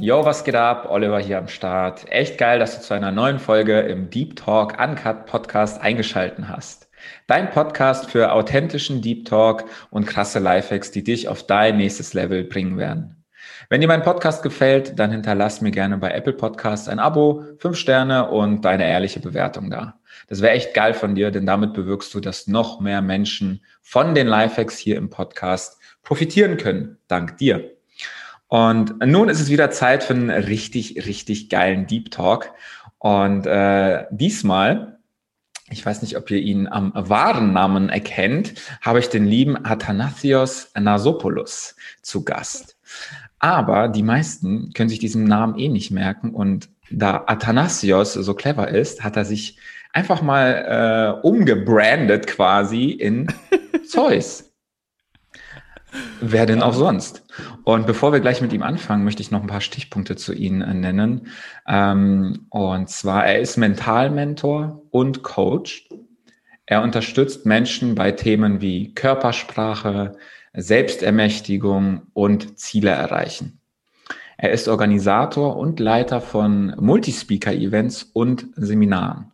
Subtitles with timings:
[0.00, 0.86] Yo, was geht ab?
[0.88, 2.10] Oliver hier am Start.
[2.10, 6.88] Echt geil, dass du zu einer neuen Folge im Deep Talk Uncut Podcast eingeschalten hast.
[7.26, 12.44] Dein Podcast für authentischen Deep Talk und krasse Lifehacks, die dich auf dein nächstes Level
[12.44, 13.26] bringen werden.
[13.68, 17.76] Wenn dir mein Podcast gefällt, dann hinterlass mir gerne bei Apple Podcasts ein Abo, fünf
[17.76, 20.00] Sterne und deine ehrliche Bewertung da.
[20.28, 24.14] Das wäre echt geil von dir, denn damit bewirkst du, dass noch mehr Menschen von
[24.14, 26.96] den Lifehacks hier im Podcast profitieren können.
[27.06, 27.79] Dank dir.
[28.50, 32.50] Und nun ist es wieder Zeit für einen richtig, richtig geilen Deep Talk.
[32.98, 34.98] Und äh, diesmal,
[35.70, 40.72] ich weiß nicht, ob ihr ihn am wahren Namen erkennt, habe ich den lieben Athanasios
[40.76, 42.76] Nasopoulos zu Gast.
[43.38, 46.30] Aber die meisten können sich diesen Namen eh nicht merken.
[46.30, 49.58] Und da Athanasios so clever ist, hat er sich
[49.92, 53.28] einfach mal äh, umgebrandet quasi in
[53.88, 54.49] Zeus.
[56.20, 57.24] Wer denn auch sonst?
[57.64, 60.60] Und bevor wir gleich mit ihm anfangen, möchte ich noch ein paar Stichpunkte zu ihm
[60.60, 61.28] äh, nennen.
[61.66, 65.88] Ähm, und zwar, er ist Mentalmentor und Coach.
[66.66, 70.16] Er unterstützt Menschen bei Themen wie Körpersprache,
[70.52, 73.60] Selbstermächtigung und Ziele erreichen.
[74.36, 79.32] Er ist Organisator und Leiter von Multispeaker-Events und Seminaren.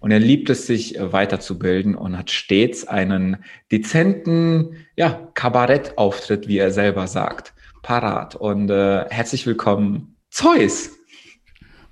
[0.00, 6.70] Und er liebt es, sich weiterzubilden und hat stets einen dezenten ja, Kabarettauftritt, wie er
[6.70, 8.34] selber sagt, parat.
[8.36, 10.90] Und äh, herzlich willkommen, Zeus!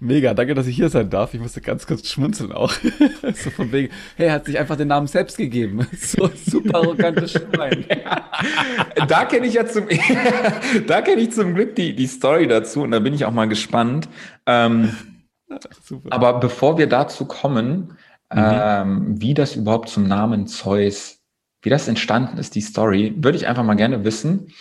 [0.04, 1.32] Mega, danke, dass ich hier sein darf.
[1.32, 2.72] Ich musste ganz kurz schmunzeln auch.
[3.34, 5.86] so von wegen, hey, er hat sich einfach den Namen selbst gegeben.
[5.96, 7.84] So super arrogantes Schwein.
[9.08, 9.86] da kenne ich ja zum,
[10.88, 13.46] da kenne ich zum Glück die, die Story dazu und da bin ich auch mal
[13.46, 14.08] gespannt.
[14.44, 14.90] Ähm,
[16.10, 17.96] aber bevor wir dazu kommen,
[18.32, 18.38] mhm.
[18.38, 21.21] ähm, wie das überhaupt zum Namen Zeus,
[21.62, 24.52] wie das entstanden ist, die Story, würde ich einfach mal gerne wissen.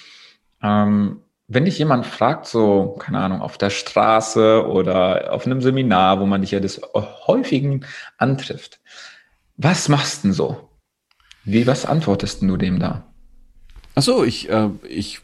[0.62, 6.20] Ähm, wenn dich jemand fragt, so, keine Ahnung, auf der Straße oder auf einem Seminar,
[6.22, 7.86] wo man dich ja des häufigen
[8.18, 8.80] antrifft,
[9.58, 10.70] was machst du denn so?
[11.44, 13.04] Wie, was antwortest du dem da?
[13.96, 15.22] Ach so, ich, äh, ich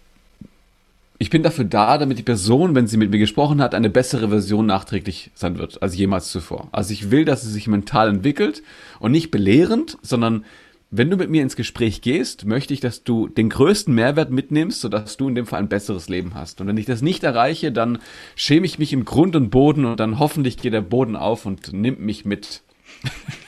[1.20, 4.30] ich bin dafür da, damit die Person, wenn sie mit mir gesprochen hat, eine bessere
[4.30, 6.70] Version nachträglich sein wird als jemals zuvor.
[6.72, 8.62] Also ich will, dass sie sich mental entwickelt
[9.00, 10.46] und nicht belehrend, sondern
[10.90, 14.82] wenn du mit mir ins Gespräch gehst, möchte ich, dass du den größten Mehrwert mitnimmst,
[14.82, 16.62] sodass du in dem Fall ein besseres Leben hast.
[16.62, 18.00] Und wenn ich das nicht erreiche, dann
[18.36, 21.74] schäme ich mich im Grund und Boden und dann hoffentlich geht der Boden auf und
[21.74, 22.64] nimmt mich mit.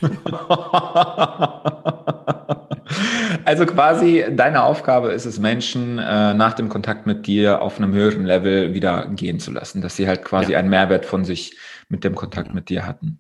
[3.45, 7.94] Also quasi deine Aufgabe ist es, Menschen äh, nach dem Kontakt mit dir auf einem
[7.94, 10.59] höheren Level wieder gehen zu lassen, dass sie halt quasi ja.
[10.59, 11.57] einen Mehrwert von sich
[11.88, 13.19] mit dem Kontakt mit dir hatten.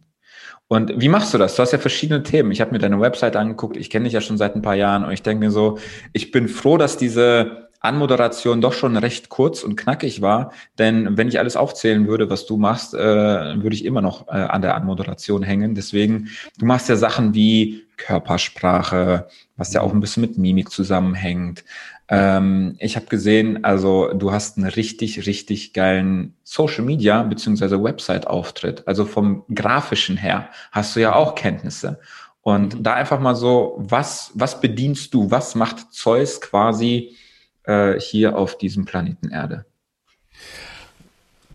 [0.71, 1.55] Und wie machst du das?
[1.55, 2.51] Du hast ja verschiedene Themen.
[2.51, 5.03] Ich habe mir deine Website angeguckt, ich kenne dich ja schon seit ein paar Jahren
[5.03, 5.79] und ich denke mir so,
[6.13, 10.51] ich bin froh, dass diese Anmoderation doch schon recht kurz und knackig war.
[10.77, 14.31] Denn wenn ich alles aufzählen würde, was du machst, äh, würde ich immer noch äh,
[14.31, 15.75] an der Anmoderation hängen.
[15.75, 21.63] Deswegen, du machst ja Sachen wie Körpersprache, was ja auch ein bisschen mit Mimik zusammenhängt.
[22.09, 28.87] Ähm, ich habe gesehen, also du hast einen richtig, richtig geilen Social Media beziehungsweise Website-Auftritt.
[28.87, 31.99] Also vom grafischen her hast du ja auch Kenntnisse.
[32.41, 32.83] Und mhm.
[32.83, 35.29] da einfach mal so, was, was bedienst du?
[35.29, 37.15] Was macht Zeus quasi
[37.69, 39.65] äh, hier auf diesem Planeten Erde?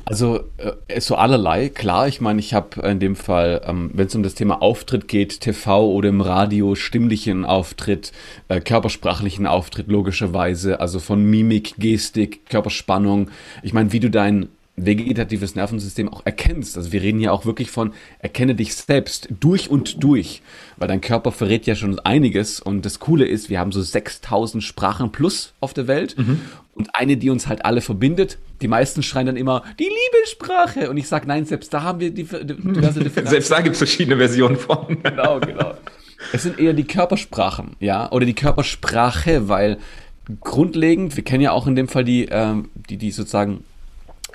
[0.07, 4.15] Also äh, so allerlei, klar, ich meine, ich habe in dem Fall, ähm, wenn es
[4.15, 8.13] um das Thema Auftritt geht, TV oder im Radio, stimmlichen Auftritt,
[8.49, 13.31] äh, körpersprachlichen Auftritt logischerweise, also von Mimik, Gestik, Körperspannung.
[13.63, 16.77] Ich meine, wie du dein vegetatives Nervensystem auch erkennst.
[16.77, 20.43] Also wir reden hier auch wirklich von erkenne dich selbst durch und durch,
[20.77, 24.63] weil dein Körper verrät ja schon einiges und das Coole ist, wir haben so 6000
[24.63, 26.41] Sprachen plus auf der Welt mhm.
[26.75, 28.39] und eine, die uns halt alle verbindet.
[28.63, 32.11] Die meisten schreien dann immer die Liebessprache und ich sag nein, selbst da haben wir
[32.11, 32.45] die diverse
[33.01, 33.31] Differenzen.
[33.31, 34.99] selbst da gibt es verschiedene Versionen von.
[35.03, 35.75] genau, genau.
[36.33, 39.79] Es sind eher die Körpersprachen, ja, oder die Körpersprache, weil
[40.41, 43.63] grundlegend, wir kennen ja auch in dem Fall die, ähm, die, die sozusagen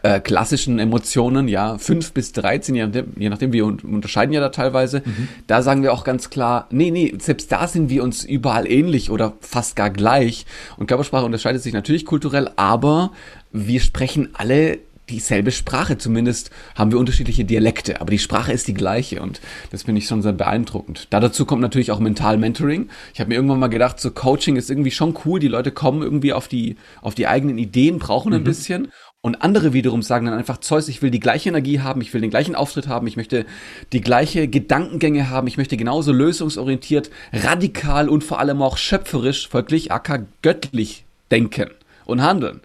[0.03, 4.49] äh, klassischen Emotionen, ja, 5 bis 13, je nachdem, je nachdem, wir unterscheiden ja da
[4.49, 5.27] teilweise, mhm.
[5.47, 9.09] da sagen wir auch ganz klar, nee, nee, selbst da sind wir uns überall ähnlich
[9.09, 10.45] oder fast gar gleich.
[10.77, 13.11] Und Körpersprache unterscheidet sich natürlich kulturell, aber
[13.51, 14.79] wir sprechen alle
[15.09, 15.97] dieselbe Sprache.
[15.97, 19.41] Zumindest haben wir unterschiedliche Dialekte, aber die Sprache ist die gleiche und
[19.71, 21.07] das finde ich schon sehr beeindruckend.
[21.09, 22.89] Da dazu kommt natürlich auch Mental Mentoring.
[23.13, 25.39] Ich habe mir irgendwann mal gedacht, so Coaching ist irgendwie schon cool.
[25.39, 28.45] Die Leute kommen irgendwie auf die, auf die eigenen Ideen, brauchen ein mhm.
[28.45, 28.87] bisschen
[29.21, 32.21] und andere wiederum sagen dann einfach, Zeus, ich will die gleiche Energie haben, ich will
[32.21, 33.45] den gleichen Auftritt haben, ich möchte
[33.91, 39.91] die gleiche Gedankengänge haben, ich möchte genauso lösungsorientiert, radikal und vor allem auch schöpferisch, folglich,
[39.91, 41.69] aka göttlich denken
[42.05, 42.61] und handeln.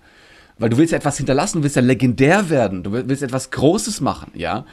[0.57, 4.31] Weil du willst etwas hinterlassen, du willst ja legendär werden, du willst etwas Großes machen,
[4.35, 4.65] ja.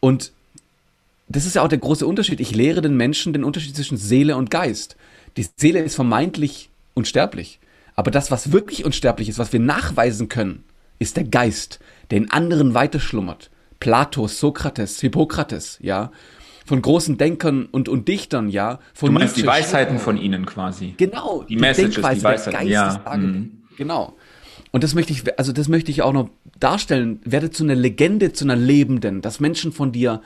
[0.00, 0.32] Und
[1.28, 2.40] das ist ja auch der große Unterschied.
[2.40, 4.96] Ich lehre den Menschen den Unterschied zwischen Seele und Geist.
[5.36, 7.60] Die Seele ist vermeintlich unsterblich.
[7.94, 10.64] Aber das, was wirklich unsterblich ist, was wir nachweisen können,
[11.02, 13.50] ist der Geist, der in anderen weiterschlummert.
[13.80, 16.12] Plato, Sokrates, Hippokrates, ja.
[16.64, 18.78] Von großen Denkern und, und Dichtern, ja.
[18.94, 20.94] Von du meinst Nietzsche, die Weisheiten von ihnen quasi.
[20.96, 21.42] Genau.
[21.42, 23.02] Die, die Messages, Denkweise, die Weisheiten, ja.
[23.16, 23.62] Mhm.
[23.76, 24.16] Genau.
[24.70, 27.20] Und das möchte ich, also das möchte ich auch noch darstellen.
[27.24, 30.22] Werde zu einer Legende, zu einer Lebenden, dass Menschen von dir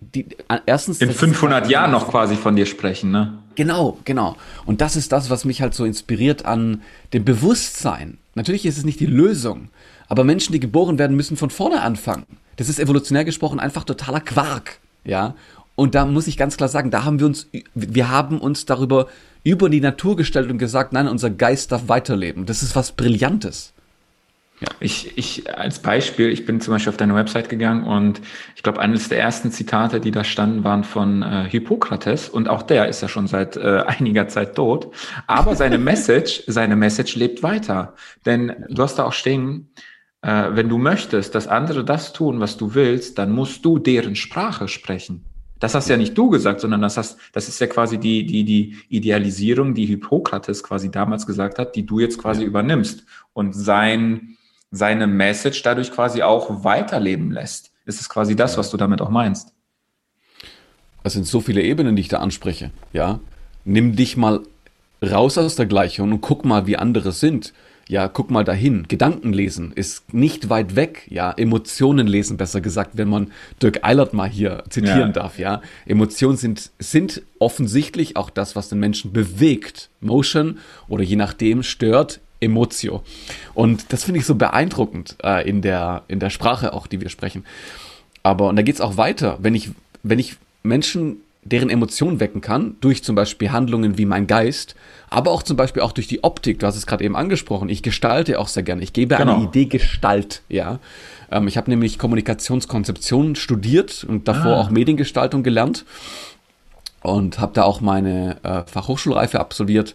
[0.00, 1.00] die, äh, erstens.
[1.00, 3.38] In 500 Jahren noch quasi von dir sprechen, ne?
[3.60, 4.38] Genau, genau.
[4.64, 6.80] Und das ist das, was mich halt so inspiriert an
[7.12, 8.16] dem Bewusstsein.
[8.34, 9.68] Natürlich ist es nicht die Lösung,
[10.08, 12.24] aber Menschen, die geboren werden, müssen von vorne anfangen.
[12.56, 15.34] Das ist evolutionär gesprochen einfach totaler Quark, ja.
[15.74, 19.08] Und da muss ich ganz klar sagen, da haben wir uns, wir haben uns darüber
[19.44, 22.46] über die Natur gestellt und gesagt, nein, unser Geist darf weiterleben.
[22.46, 23.74] Das ist was Brillantes.
[24.60, 24.68] Ja.
[24.78, 28.20] Ich, ich als Beispiel, ich bin zum Beispiel auf deine Website gegangen und
[28.56, 32.62] ich glaube, eines der ersten Zitate, die da standen, waren von äh, Hippokrates und auch
[32.62, 34.94] der ist ja schon seit äh, einiger Zeit tot.
[35.26, 37.94] Aber seine Message, seine Message lebt weiter.
[38.26, 39.70] Denn du hast da auch stehen,
[40.20, 44.14] äh, wenn du möchtest, dass andere das tun, was du willst, dann musst du deren
[44.14, 45.24] Sprache sprechen.
[45.58, 48.44] Das hast ja nicht du gesagt, sondern das hast, das ist ja quasi die, die,
[48.44, 52.48] die Idealisierung, die Hippokrates quasi damals gesagt hat, die du jetzt quasi ja.
[52.48, 53.04] übernimmst.
[53.34, 54.36] Und sein,
[54.70, 57.72] seine Message dadurch quasi auch weiterleben lässt.
[57.84, 59.52] Ist es quasi das, was du damit auch meinst?
[61.02, 62.70] Es sind so viele Ebenen, die ich da anspreche.
[62.92, 63.20] Ja,
[63.64, 64.40] nimm dich mal
[65.02, 67.52] raus aus der Gleichung und guck mal, wie andere sind.
[67.88, 68.86] Ja, guck mal dahin.
[68.86, 71.08] Gedanken lesen ist nicht weit weg.
[71.10, 75.08] Ja, Emotionen lesen, besser gesagt, wenn man Dirk Eilert mal hier zitieren ja.
[75.08, 75.40] darf.
[75.40, 79.90] Ja, Emotionen sind, sind offensichtlich auch das, was den Menschen bewegt.
[80.00, 83.02] Motion oder je nachdem stört Emotio.
[83.54, 87.08] Und das finde ich so beeindruckend äh, in, der, in der Sprache auch, die wir
[87.08, 87.44] sprechen.
[88.22, 89.70] Aber, und da geht es auch weiter, wenn ich,
[90.02, 94.74] wenn ich Menschen deren Emotionen wecken kann, durch zum Beispiel Handlungen wie mein Geist,
[95.08, 97.82] aber auch zum Beispiel auch durch die Optik, du hast es gerade eben angesprochen, ich
[97.82, 99.36] gestalte auch sehr gerne, ich gebe genau.
[99.36, 100.78] eine Idee Gestalt, ja.
[101.30, 104.60] Ähm, ich habe nämlich Kommunikationskonzeption studiert und davor ah.
[104.60, 105.86] auch Mediengestaltung gelernt
[107.02, 109.94] und habe da auch meine äh, Fachhochschulreife absolviert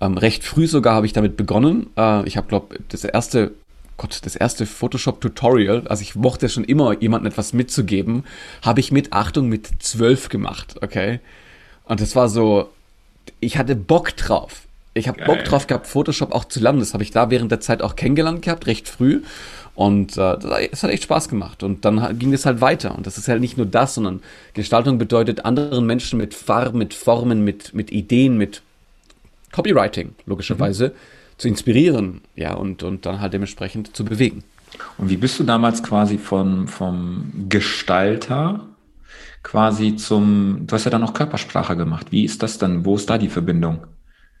[0.00, 1.88] ähm, recht früh sogar habe ich damit begonnen.
[1.96, 3.52] Äh, ich habe, glaube das erste,
[3.96, 8.24] Gott, das erste Photoshop-Tutorial, also ich mochte schon immer, jemandem etwas mitzugeben,
[8.62, 11.20] habe ich mit, Achtung, mit zwölf gemacht, okay?
[11.84, 12.68] Und das war so,
[13.40, 14.62] ich hatte Bock drauf.
[14.94, 16.80] Ich habe Bock drauf gehabt, Photoshop auch zu lernen.
[16.80, 19.22] Das habe ich da während der Zeit auch kennengelernt gehabt, recht früh.
[19.74, 21.62] Und äh, es hat echt Spaß gemacht.
[21.62, 22.96] Und dann ging es halt weiter.
[22.96, 24.22] Und das ist halt nicht nur das, sondern
[24.54, 28.62] Gestaltung bedeutet anderen Menschen mit Farben, mit Formen, mit, mit Ideen, mit
[29.52, 30.92] Copywriting, logischerweise, mhm.
[31.38, 34.44] zu inspirieren, ja, und, und dann halt dementsprechend zu bewegen.
[34.98, 38.66] Und wie bist du damals quasi von, vom Gestalter
[39.42, 42.08] quasi zum, du hast ja dann auch Körpersprache gemacht.
[42.10, 42.84] Wie ist das dann?
[42.84, 43.86] Wo ist da die Verbindung?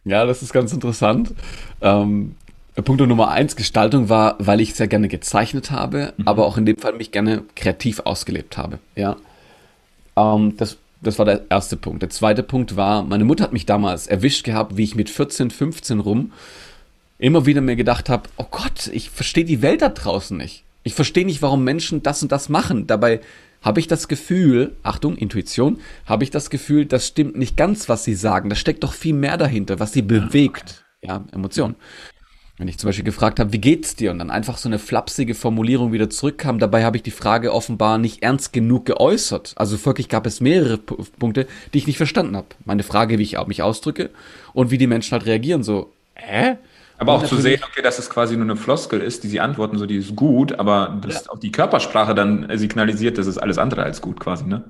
[0.04, 1.34] Ja, das ist ganz interessant.
[1.80, 2.34] Ähm,
[2.84, 6.28] Punkt Nummer eins, Gestaltung war, weil ich sehr gerne gezeichnet habe, mhm.
[6.28, 8.78] aber auch in dem Fall mich gerne kreativ ausgelebt habe.
[8.94, 9.16] Ja.
[10.16, 12.02] Ähm, das das war der erste Punkt.
[12.02, 15.50] Der zweite Punkt war, meine Mutter hat mich damals erwischt gehabt, wie ich mit 14,
[15.50, 16.32] 15 rum
[17.18, 20.64] immer wieder mir gedacht habe, oh Gott, ich verstehe die Welt da draußen nicht.
[20.84, 22.86] Ich verstehe nicht, warum Menschen das und das machen.
[22.86, 23.20] Dabei
[23.60, 28.04] habe ich das Gefühl, Achtung, Intuition, habe ich das Gefühl, das stimmt nicht ganz, was
[28.04, 28.48] sie sagen.
[28.48, 30.84] Da steckt doch viel mehr dahinter, was sie bewegt.
[31.02, 31.74] Ja, Emotion.
[32.58, 34.10] Wenn ich zum Beispiel gefragt habe, wie geht's dir?
[34.10, 36.58] Und dann einfach so eine flapsige Formulierung wieder zurückkam.
[36.58, 39.54] Dabei habe ich die Frage offenbar nicht ernst genug geäußert.
[39.56, 42.48] Also wirklich gab es mehrere P Punkte, die ich nicht verstanden habe.
[42.64, 44.10] Meine Frage, wie ich mich ausdrücke
[44.54, 45.62] und wie die Menschen halt reagieren.
[45.62, 46.56] So, hä?
[46.98, 49.78] Aber auch zu sehen, okay, dass es quasi nur eine Floskel ist, die sie antworten,
[49.78, 51.30] so die ist gut, aber dass ja.
[51.30, 54.64] auch die Körpersprache dann signalisiert, das ist alles andere als gut quasi, ne?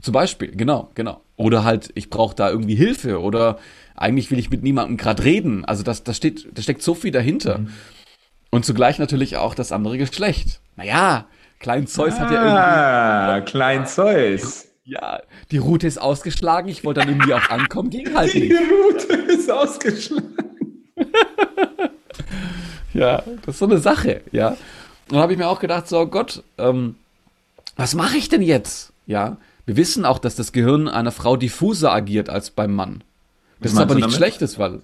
[0.00, 1.20] Zum Beispiel, genau, genau.
[1.36, 3.58] Oder halt, ich brauche da irgendwie Hilfe oder
[3.96, 5.64] eigentlich will ich mit niemandem gerade reden.
[5.64, 7.58] Also das, das steht, da steckt so viel dahinter.
[7.58, 7.70] Mhm.
[8.50, 10.60] Und zugleich natürlich auch das andere Geschlecht.
[10.76, 11.26] Naja,
[11.58, 12.60] Klein Zeus ah, hat ja irgendwie.
[12.60, 14.68] Ah, Klein Zeus.
[14.84, 16.68] Ja, die Route ist ausgeschlagen.
[16.68, 18.50] Ich wollte dann irgendwie auch ankommen, ging halt nicht.
[18.50, 20.34] Die Route ist ausgeschlagen.
[22.94, 24.50] ja, das ist so eine Sache, ja.
[24.50, 24.56] Und
[25.10, 26.94] dann habe ich mir auch gedacht, so Gott, ähm,
[27.76, 28.92] was mache ich denn jetzt?
[29.06, 29.36] Ja,
[29.68, 33.04] wir wissen auch, dass das Gehirn einer Frau diffuser agiert als beim Mann.
[33.60, 34.80] Das ist aber nichts Schlechtes, weil,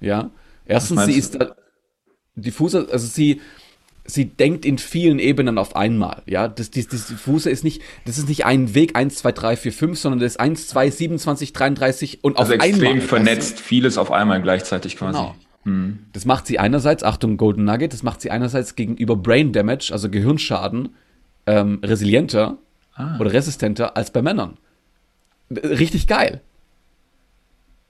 [0.00, 0.30] ja,
[0.64, 1.54] erstens, sie ist da,
[2.34, 3.42] diffuser, also sie,
[4.06, 8.16] sie denkt in vielen Ebenen auf einmal, ja, das, das, das diffuse ist nicht, das
[8.16, 11.52] ist nicht ein Weg 1, 2, 3, 4, 5, sondern das ist 1, 2, 27,
[11.52, 13.00] 33 und also auf extrem einmal.
[13.02, 13.64] vernetzt, weißt du?
[13.64, 15.18] vieles auf einmal gleichzeitig quasi.
[15.18, 15.34] Genau.
[15.64, 16.06] Mhm.
[16.14, 20.08] Das macht sie einerseits, Achtung, Golden Nugget, das macht sie einerseits gegenüber Brain Damage, also
[20.08, 20.94] Gehirnschaden,
[21.44, 22.56] ähm, resilienter
[22.94, 23.18] ah.
[23.18, 24.58] oder resistenter als bei Männern.
[25.50, 26.40] Richtig geil.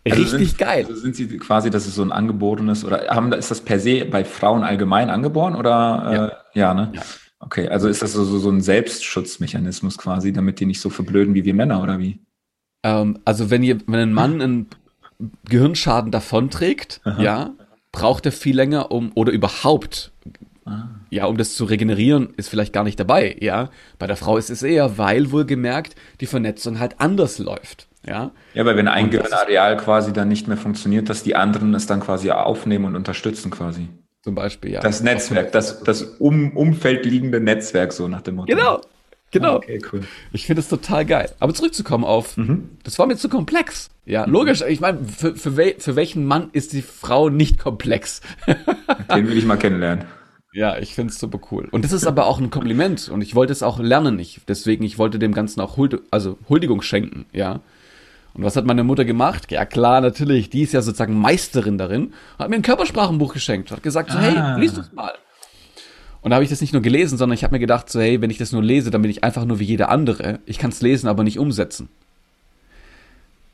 [0.04, 0.85] Also Richtig sind, geil.
[0.88, 4.04] Also sind sie quasi, dass es so ein angeborenes oder haben, ist das per se
[4.04, 6.04] bei Frauen allgemein angeboren oder
[6.54, 6.68] äh, ja.
[6.68, 6.92] ja, ne?
[6.94, 7.02] Ja.
[7.38, 11.35] Okay, also ist das so, so, so ein Selbstschutzmechanismus quasi, damit die nicht so verblöden
[11.35, 12.21] wie wir Männer oder wie?
[12.85, 14.66] Ähm, also wenn ihr, wenn ein Mann einen
[15.49, 17.23] Gehirnschaden davonträgt, Aha.
[17.23, 17.50] ja,
[17.90, 20.12] braucht er viel länger, um oder überhaupt
[20.64, 20.85] Ah.
[21.11, 23.71] Ja, um das zu regenerieren, ist vielleicht gar nicht dabei, ja.
[23.99, 27.88] Bei der Frau ist es eher, weil wohlgemerkt die Vernetzung halt anders läuft.
[28.07, 31.87] Ja, ja weil wenn ein Gehirnareal quasi dann nicht mehr funktioniert, dass die anderen es
[31.87, 33.88] dann quasi aufnehmen und unterstützen quasi.
[34.23, 34.81] Zum Beispiel, ja.
[34.81, 38.54] Das Netzwerk, das, das um, Umfeld liegende Netzwerk, so nach dem Motto.
[38.54, 38.81] Genau,
[39.33, 39.57] genau.
[39.57, 40.02] Okay, cool.
[40.33, 41.31] Ich finde es total geil.
[41.40, 42.71] Aber zurückzukommen auf, mhm.
[42.85, 43.90] das war mir zu komplex.
[44.04, 44.33] Ja, mhm.
[44.33, 44.62] logisch.
[44.62, 48.21] Ich meine, für, für, wel, für welchen Mann ist die Frau nicht komplex?
[49.12, 50.04] Den will ich mal kennenlernen.
[50.52, 51.68] Ja, ich finde es super cool.
[51.71, 54.18] Und das ist aber auch ein Kompliment und ich wollte es auch lernen.
[54.18, 57.61] Ich, deswegen, ich wollte dem Ganzen auch Huld, also Huldigung schenken, ja.
[58.35, 59.50] Und was hat meine Mutter gemacht?
[59.50, 63.82] Ja klar, natürlich, die ist ja sozusagen Meisterin darin, hat mir ein Körpersprachenbuch geschenkt, hat
[63.82, 64.21] gesagt so, ah.
[64.21, 65.12] hey, lies das mal.
[66.23, 68.21] Und da habe ich das nicht nur gelesen, sondern ich habe mir gedacht so, hey,
[68.21, 70.38] wenn ich das nur lese, dann bin ich einfach nur wie jeder andere.
[70.47, 71.88] Ich kann es lesen, aber nicht umsetzen.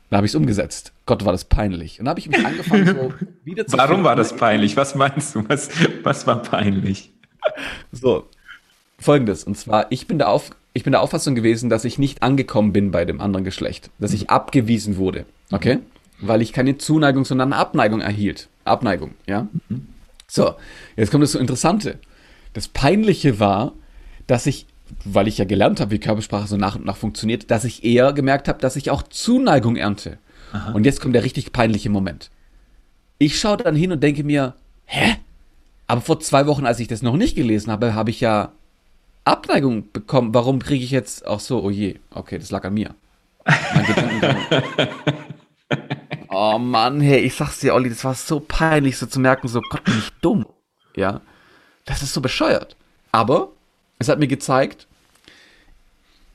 [0.09, 0.91] Dann habe ich es umgesetzt.
[1.05, 1.99] Gott, war das peinlich.
[1.99, 3.13] Und dann habe ich mich angefangen, so
[3.43, 3.77] wieder zu.
[3.77, 4.75] Warum war das peinlich?
[4.75, 5.47] Was meinst du?
[5.47, 5.69] Was,
[6.03, 7.11] was war peinlich?
[7.91, 8.27] So,
[8.97, 9.43] folgendes.
[9.43, 12.73] Und zwar, ich bin, der Auf, ich bin der Auffassung gewesen, dass ich nicht angekommen
[12.73, 13.91] bin bei dem anderen Geschlecht.
[13.99, 15.25] Dass ich abgewiesen wurde.
[15.51, 15.79] Okay?
[16.19, 18.49] Weil ich keine Zuneigung, sondern Abneigung erhielt.
[18.65, 19.47] Abneigung, ja?
[20.27, 20.55] So,
[20.95, 21.99] jetzt kommt das so Interessante.
[22.53, 23.73] Das Peinliche war,
[24.27, 24.65] dass ich
[25.05, 28.13] weil ich ja gelernt habe, wie Körpersprache so nach und nach funktioniert, dass ich eher
[28.13, 30.17] gemerkt habe, dass ich auch Zuneigung ernte.
[30.51, 30.71] Aha.
[30.71, 32.29] Und jetzt kommt der richtig peinliche Moment.
[33.17, 34.55] Ich schaue dann hin und denke mir,
[34.85, 35.17] hä?
[35.87, 38.51] Aber vor zwei Wochen, als ich das noch nicht gelesen habe, habe ich ja
[39.25, 40.33] Abneigung bekommen.
[40.33, 42.95] Warum kriege ich jetzt auch so, oh je, okay, das lag an mir.
[46.29, 49.61] oh Mann, hey, ich sag's dir, Olli, das war so peinlich, so zu merken, so
[49.69, 50.45] Gott, bin ich dumm.
[50.95, 51.21] Ja,
[51.85, 52.75] das ist so bescheuert.
[53.11, 53.49] Aber
[53.99, 54.87] es hat mir gezeigt,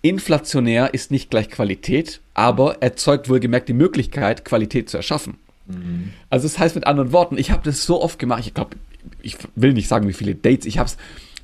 [0.02, 5.38] inflationär ist nicht gleich Qualität, aber erzeugt wohlgemerkt die Möglichkeit, Qualität zu erschaffen.
[5.66, 6.12] Mhm.
[6.30, 8.76] Also das heißt mit anderen Worten, ich habe das so oft gemacht, ich glaube,
[9.22, 10.96] ich will nicht sagen, wie viele Dates, ich habe es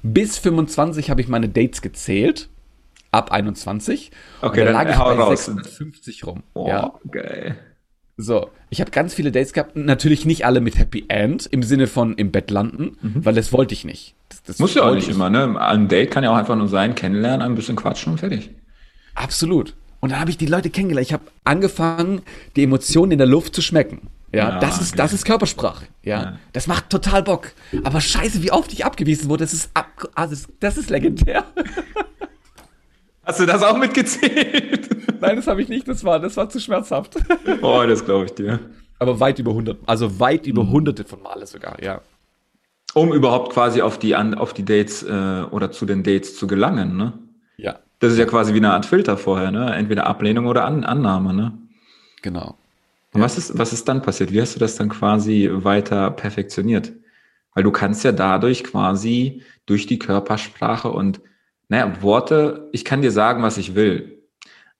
[0.02, 2.48] bis 25 habe ich meine Dates gezählt,
[3.10, 4.10] ab 21.
[4.40, 5.46] Okay, dann lag ich bei raus.
[5.46, 6.42] 56 rum.
[6.54, 6.92] Oh, ja.
[7.10, 7.58] geil.
[8.20, 11.86] So, ich habe ganz viele Dates gehabt, natürlich nicht alle mit Happy End, im Sinne
[11.86, 13.24] von im Bett landen, mhm.
[13.24, 14.14] weil das wollte ich nicht.
[14.28, 15.14] Das, das Muss ja auch nicht ich.
[15.14, 15.58] immer, ne?
[15.60, 18.50] Ein Date kann ja auch einfach nur sein, kennenlernen, ein bisschen quatschen und fertig.
[19.14, 19.74] Absolut.
[20.00, 21.06] Und dann habe ich die Leute kennengelernt.
[21.06, 22.22] Ich habe angefangen,
[22.56, 24.08] die Emotionen in der Luft zu schmecken.
[24.32, 24.98] Ja, ja das ist, okay.
[24.98, 25.86] das ist Körpersprache.
[26.02, 26.22] Ja?
[26.22, 27.52] ja, das macht total Bock.
[27.84, 31.44] Aber scheiße, wie oft ich abgewiesen wurde, das ist, ab, also das ist legendär.
[33.30, 34.90] Hast du das auch mitgezählt?
[35.20, 35.86] Nein, das habe ich nicht.
[35.86, 37.14] Das war, das war zu schmerzhaft.
[37.62, 38.58] Oh, das glaube ich dir.
[38.98, 40.72] Aber weit über 100, also weit über mhm.
[40.72, 42.00] hunderte von Male sogar, ja.
[42.92, 46.96] Um überhaupt quasi auf die, auf die Dates äh, oder zu den Dates zu gelangen,
[46.96, 47.12] ne?
[47.56, 47.78] Ja.
[48.00, 49.76] Das ist ja quasi wie eine Art Filter vorher, ne?
[49.76, 51.56] Entweder Ablehnung oder An Annahme, ne?
[52.22, 52.58] Genau.
[53.12, 53.24] Und ja.
[53.24, 54.32] was ist, was ist dann passiert?
[54.32, 56.90] Wie hast du das dann quasi weiter perfektioniert?
[57.54, 61.20] Weil du kannst ja dadurch quasi durch die Körpersprache und,
[61.70, 64.24] naja, Worte, ich kann dir sagen, was ich will,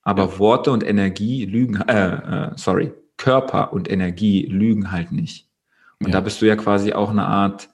[0.03, 0.39] aber ja.
[0.39, 5.49] Worte und Energie lügen, äh, äh, sorry, Körper und Energie lügen halt nicht.
[6.01, 6.15] Und ja.
[6.15, 7.69] da bist du ja quasi auch eine Art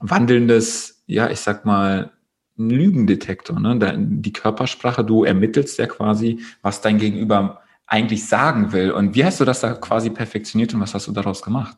[0.00, 2.10] wandelndes, ja, ich sag mal,
[2.56, 3.60] Lügendetektor.
[3.60, 3.78] Ne?
[3.98, 8.92] Die Körpersprache, du ermittelst ja quasi, was dein Gegenüber eigentlich sagen will.
[8.92, 11.76] Und wie hast du das da quasi perfektioniert und was hast du daraus gemacht?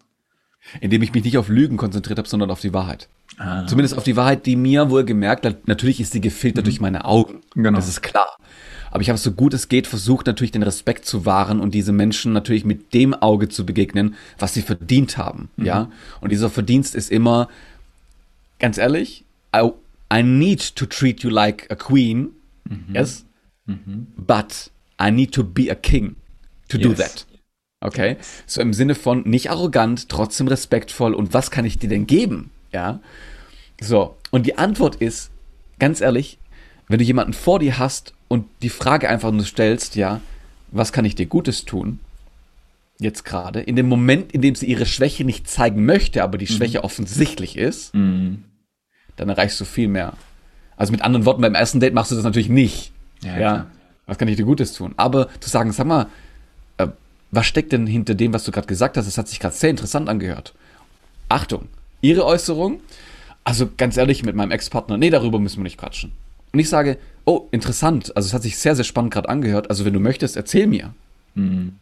[0.81, 3.09] Indem ich mich nicht auf Lügen konzentriert habe, sondern auf die Wahrheit.
[3.39, 3.67] Ah.
[3.67, 6.69] Zumindest auf die Wahrheit, die mir wohl gemerkt hat, natürlich ist sie gefiltert mhm.
[6.69, 7.41] durch meine Augen.
[7.55, 7.77] Genau.
[7.77, 8.37] Das ist klar.
[8.91, 11.93] Aber ich habe so gut es geht versucht, natürlich den Respekt zu wahren und diese
[11.93, 15.49] Menschen natürlich mit dem Auge zu begegnen, was sie verdient haben.
[15.57, 15.67] Mhm.
[15.67, 15.91] Ja.
[16.21, 17.49] Und dieser Verdienst ist immer,
[18.61, 19.71] ganz ehrlich, I,
[20.13, 22.31] I need to treat you like a queen.
[22.69, 22.95] Mhm.
[22.95, 23.25] Yes.
[23.67, 24.07] Mhm.
[24.17, 26.15] But I need to be a king
[26.69, 26.87] to yes.
[26.87, 27.27] do that.
[27.85, 28.17] Okay?
[28.47, 32.51] So im Sinne von nicht arrogant, trotzdem respektvoll und was kann ich dir denn geben?
[32.73, 33.01] Ja?
[33.81, 34.17] So.
[34.31, 35.31] Und die Antwort ist,
[35.79, 36.39] ganz ehrlich,
[36.89, 40.21] wenn du jemanden vor dir hast und die Frage einfach nur stellst, ja,
[40.71, 42.01] was kann ich dir Gutes tun?
[42.99, 46.47] Jetzt gerade, in dem Moment, in dem sie ihre Schwäche nicht zeigen möchte, aber die
[46.47, 46.85] Schwäche mhm.
[46.85, 48.45] offensichtlich ist, mhm.
[49.17, 50.15] dann erreichst du viel mehr.
[50.77, 52.93] Also mit anderen Worten, beim ersten Date machst du das natürlich nicht.
[53.23, 53.67] Ja, ja
[54.07, 54.95] was kann ich dir Gutes tun?
[54.97, 56.07] Aber zu sagen, sag mal,
[57.35, 59.07] was steckt denn hinter dem, was du gerade gesagt hast?
[59.07, 60.55] Das hat sich gerade sehr interessant angehört.
[61.29, 61.69] Achtung,
[62.01, 62.81] ihre Äußerung,
[63.45, 66.13] also ganz ehrlich, mit meinem Ex-Partner, nee, darüber müssen wir nicht quatschen.
[66.53, 69.85] Und ich sage, oh, interessant, also es hat sich sehr, sehr spannend gerade angehört, also
[69.85, 70.95] wenn du möchtest, erzähl mir.
[71.35, 71.75] Mhm.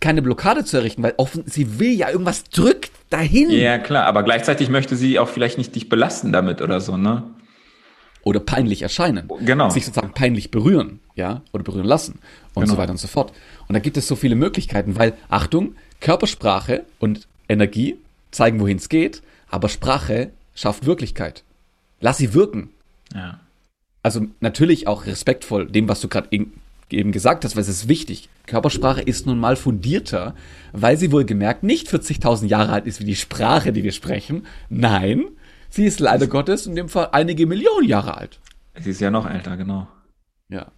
[0.00, 3.50] Keine Blockade zu errichten, weil offen, sie will ja irgendwas drückt dahin.
[3.50, 7.24] Ja, klar, aber gleichzeitig möchte sie auch vielleicht nicht dich belasten damit oder so, ne?
[8.22, 9.28] Oder peinlich erscheinen.
[9.40, 9.70] Genau.
[9.70, 12.20] Sich sozusagen peinlich berühren, ja, oder berühren lassen
[12.54, 12.74] und genau.
[12.74, 13.32] so weiter und so fort.
[13.66, 17.96] Und da gibt es so viele Möglichkeiten, weil, Achtung, Körpersprache und Energie
[18.30, 21.42] zeigen, wohin es geht, aber Sprache schafft Wirklichkeit.
[22.00, 22.70] Lass sie wirken.
[23.12, 23.40] Ja.
[24.02, 28.28] Also natürlich auch respektvoll dem, was du gerade eben gesagt hast, weil es ist wichtig.
[28.46, 30.34] Körpersprache ist nun mal fundierter,
[30.72, 34.46] weil sie wohlgemerkt nicht 40.000 Jahre alt ist wie die Sprache, die wir sprechen.
[34.70, 35.24] Nein,
[35.68, 38.38] sie ist leider Gottes in dem Fall einige Millionen Jahre alt.
[38.80, 39.88] Sie ist ja noch älter, genau.
[40.48, 40.68] Ja.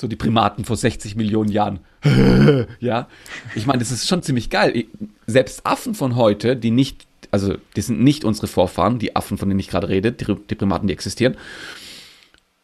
[0.00, 1.80] So die Primaten vor 60 Millionen Jahren.
[2.80, 3.06] ja.
[3.54, 4.86] Ich meine, das ist schon ziemlich geil.
[5.26, 9.50] Selbst Affen von heute, die nicht, also die sind nicht unsere Vorfahren, die Affen, von
[9.50, 11.36] denen ich gerade rede, die, die Primaten, die existieren.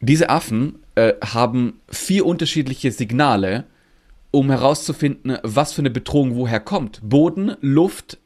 [0.01, 3.65] Diese Affen äh, haben vier unterschiedliche Signale,
[4.31, 7.01] um herauszufinden, was für eine Bedrohung woher kommt.
[7.03, 8.17] Boden, Luft,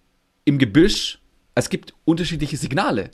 [0.44, 1.18] im Gebüsch.
[1.56, 3.10] Es gibt unterschiedliche Signale.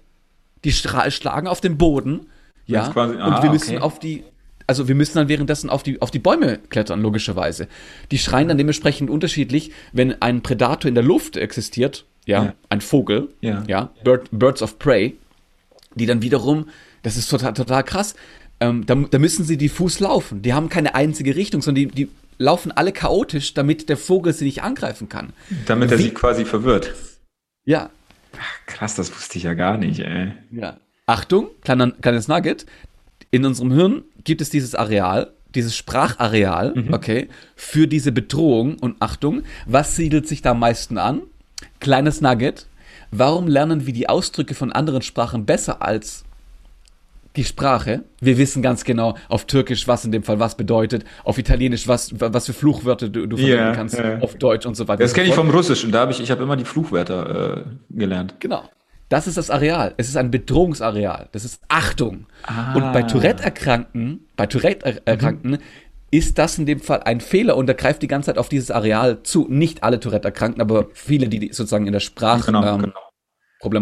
[0.63, 2.27] Die schlagen auf den Boden,
[2.67, 3.83] ja, quasi, ah, und wir müssen okay.
[3.83, 4.25] auf die
[4.67, 7.69] also wir müssen dann währenddessen auf die, auf die Bäume klettern, logischerweise.
[8.11, 12.55] Die schreien dann dementsprechend unterschiedlich, wenn ein Predator in der Luft existiert, ja, ja.
[12.69, 15.17] ein Vogel, ja, ja Bird, Birds of Prey,
[15.95, 16.69] die dann wiederum,
[17.03, 18.17] das ist total, total krass,
[18.59, 20.43] ähm, da, da müssen sie diffus laufen.
[20.43, 22.09] Die haben keine einzige Richtung, sondern die, die
[22.39, 25.33] laufen alle chaotisch, damit der Vogel sie nicht angreifen kann.
[25.67, 26.95] Damit er sie quasi verwirrt.
[27.65, 27.91] Ja.
[28.39, 30.33] Ach, krass, das wusste ich ja gar nicht, ey.
[30.51, 30.79] Ja.
[31.07, 32.67] Achtung, kleiner, kleines Nugget.
[33.37, 36.95] In unserem Hirn gibt es dieses Areal, dieses Sprachareal, mhm.
[36.95, 39.43] okay, für diese Bedrohung und Achtung.
[39.67, 41.21] Was siedelt sich da am meisten an?
[41.79, 42.67] Kleines Nugget.
[43.11, 46.25] Warum lernen wir die Ausdrücke von anderen Sprachen besser als
[47.37, 48.05] die Sprache?
[48.23, 52.19] Wir wissen ganz genau auf Türkisch, was in dem Fall was bedeutet, auf Italienisch, was,
[52.19, 54.19] was für Fluchwörter du, du verwenden yeah, kannst, yeah.
[54.23, 55.03] auf Deutsch und so weiter.
[55.03, 58.37] Das kenne ich vom Russischen, da habe ich, ich habe immer die Fluchwörter äh, gelernt.
[58.41, 58.67] Genau.
[59.09, 59.95] Das ist das Areal.
[59.97, 61.29] Es ist ein Bedrohungsareal.
[61.33, 62.27] Das ist Achtung.
[62.43, 62.75] Ah.
[62.75, 65.59] Und bei Tourette-Erkrankten, bei Tourette-Erkrankten mhm.
[66.11, 68.71] ist das in dem Fall ein Fehler und er greift die ganze Zeit auf dieses
[68.71, 69.47] Areal zu.
[69.49, 73.01] Nicht alle Tourette-Erkrankten, aber viele, die sozusagen in der Sprache genau, ähm, genau.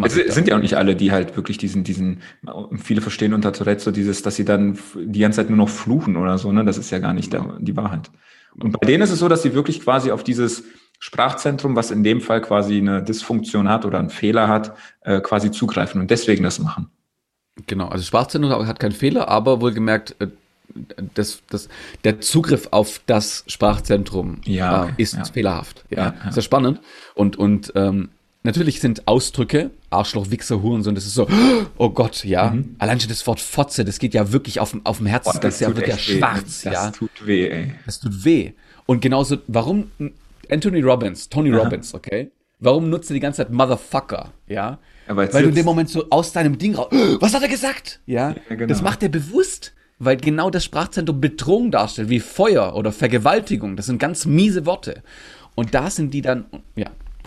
[0.05, 2.21] Es sind ja auch nicht alle, die halt wirklich diesen, diesen,
[2.81, 6.17] viele verstehen unter Tourette so dieses, dass sie dann die ganze Zeit nur noch fluchen
[6.17, 6.65] oder so, ne?
[6.65, 8.11] Das ist ja gar nicht der, die Wahrheit.
[8.57, 10.65] Und bei denen ist es so, dass sie wirklich quasi auf dieses
[11.05, 15.51] Sprachzentrum, was in dem Fall quasi eine Dysfunktion hat oder einen Fehler hat, äh, quasi
[15.51, 16.89] zugreifen und deswegen das machen.
[17.67, 20.29] Genau, also Sprachzentrum hat keinen Fehler, aber wohlgemerkt, äh,
[21.15, 21.69] das, das,
[22.05, 25.25] der Zugriff auf das Sprachzentrum ja, äh, ist ja.
[25.27, 25.85] fehlerhaft.
[25.91, 26.81] Ja, ja, sehr spannend.
[27.15, 28.09] Und, und ähm,
[28.43, 31.29] natürlich sind Ausdrücke, Arschloch, Wichser, Hurensohn, das ist so,
[31.77, 32.49] oh Gott, ja.
[32.49, 32.77] Mhm.
[32.79, 35.29] Allein schon das Wort Fotze, das geht ja wirklich auf, auf dem Herzen.
[35.29, 36.87] Oh, das, das ist ja wirklich schwarz, das ja.
[36.87, 37.75] Das tut weh, ey.
[37.85, 38.53] Das tut weh.
[38.87, 39.91] Und genauso, warum
[40.51, 41.63] Anthony Robbins, Tony Aha.
[41.63, 42.31] Robbins, okay?
[42.61, 44.79] Warum nutzt er die ganze Zeit Motherfucker, ja?
[45.09, 46.89] ja weil du in dem Moment so aus deinem Ding raus,
[47.21, 48.01] was hat er gesagt?
[48.07, 48.67] Ja, ja genau.
[48.67, 53.77] das macht er bewusst, weil genau das Sprachzentrum Bedrohung darstellt, wie Feuer oder Vergewaltigung.
[53.77, 55.03] Das sind ganz miese Worte.
[55.55, 56.87] Und da sind die dann, ja.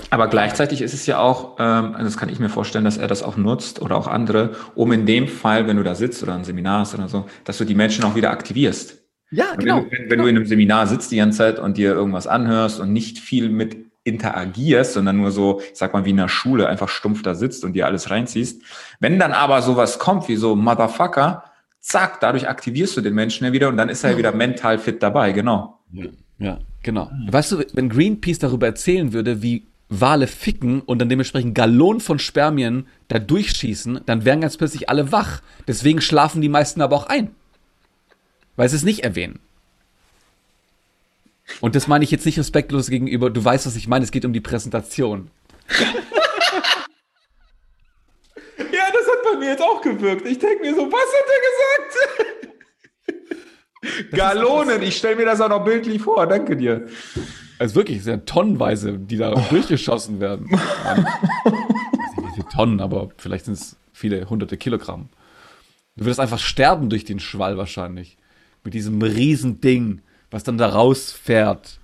[0.09, 3.23] Aber gleichzeitig ist es ja auch, ähm, das kann ich mir vorstellen, dass er das
[3.23, 6.43] auch nutzt oder auch andere, um in dem Fall, wenn du da sitzt oder ein
[6.43, 8.97] Seminar hast oder so, dass du die Menschen auch wieder aktivierst.
[9.31, 9.85] Ja, genau.
[9.89, 12.79] Wenn, wenn, wenn du in einem Seminar sitzt die ganze Zeit und dir irgendwas anhörst
[12.79, 16.69] und nicht viel mit interagierst, sondern nur so, ich sag mal, wie in der Schule
[16.69, 18.61] einfach stumpf da sitzt und dir alles reinziehst.
[19.01, 21.43] Wenn dann aber sowas kommt wie so Motherfucker,
[21.81, 24.79] zack, dadurch aktivierst du den Menschen ja wieder und dann ist er ja wieder mental
[24.79, 25.79] fit dabei, genau.
[25.91, 26.05] Ja,
[26.39, 27.11] ja genau.
[27.29, 32.19] Weißt du, wenn Greenpeace darüber erzählen würde, wie Wale ficken und dann dementsprechend Gallonen von
[32.19, 35.41] Spermien da durchschießen, dann wären ganz plötzlich alle wach.
[35.67, 37.31] Deswegen schlafen die meisten aber auch ein
[38.57, 39.39] weil sie es nicht erwähnen.
[41.61, 44.25] Und das meine ich jetzt nicht respektlos gegenüber, du weißt, was ich meine, es geht
[44.25, 45.31] um die Präsentation.
[45.69, 45.77] ja,
[48.57, 50.27] das hat bei mir jetzt auch gewirkt.
[50.27, 51.95] Ich denke mir so, was hat er gesagt?
[54.11, 56.87] Galonen, ich stelle mir das auch noch bildlich vor, danke dir.
[57.59, 59.41] Also wirklich, es sind tonnenweise, die da oh.
[59.49, 60.47] durchgeschossen werden.
[60.51, 60.97] ich weiß
[62.17, 65.07] nicht, viele Tonnen, aber vielleicht sind es viele hunderte Kilogramm.
[65.95, 68.17] Du würdest einfach sterben durch den Schwall wahrscheinlich
[68.63, 71.79] mit diesem riesen was dann da rausfährt.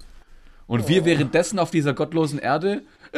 [0.68, 0.88] Und oh.
[0.88, 2.82] wir währenddessen auf dieser gottlosen Erde,
[3.12, 3.18] äh,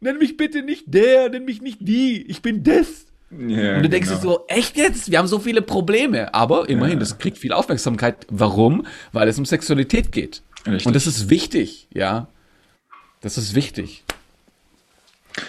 [0.00, 3.06] nenn mich bitte nicht der, nenn mich nicht die, ich bin das.
[3.30, 4.20] Ja, und du denkst genau.
[4.20, 5.10] dir so, echt jetzt?
[5.10, 6.32] Wir haben so viele Probleme.
[6.32, 7.00] Aber immerhin, ja.
[7.00, 8.26] das kriegt viel Aufmerksamkeit.
[8.30, 8.86] Warum?
[9.12, 10.42] Weil es um Sexualität geht.
[10.64, 10.86] Richtig.
[10.86, 12.28] Und das ist wichtig, ja.
[13.20, 14.04] Das ist wichtig.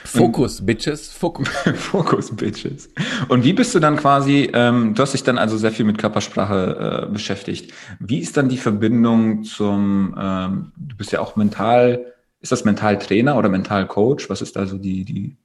[0.04, 1.48] Fokus, Bitches, Fokus.
[1.76, 2.90] Fokus, Bitches.
[3.28, 5.98] Und wie bist du dann quasi, ähm, du hast dich dann also sehr viel mit
[5.98, 7.74] Körpersprache äh, beschäftigt.
[8.00, 13.38] Wie ist dann die Verbindung zum, ähm, du bist ja auch mental, ist das Mentaltrainer
[13.38, 14.30] oder Mentalcoach?
[14.30, 15.36] Was ist da so die, die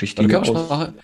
[0.00, 0.94] richtige Körpersprache?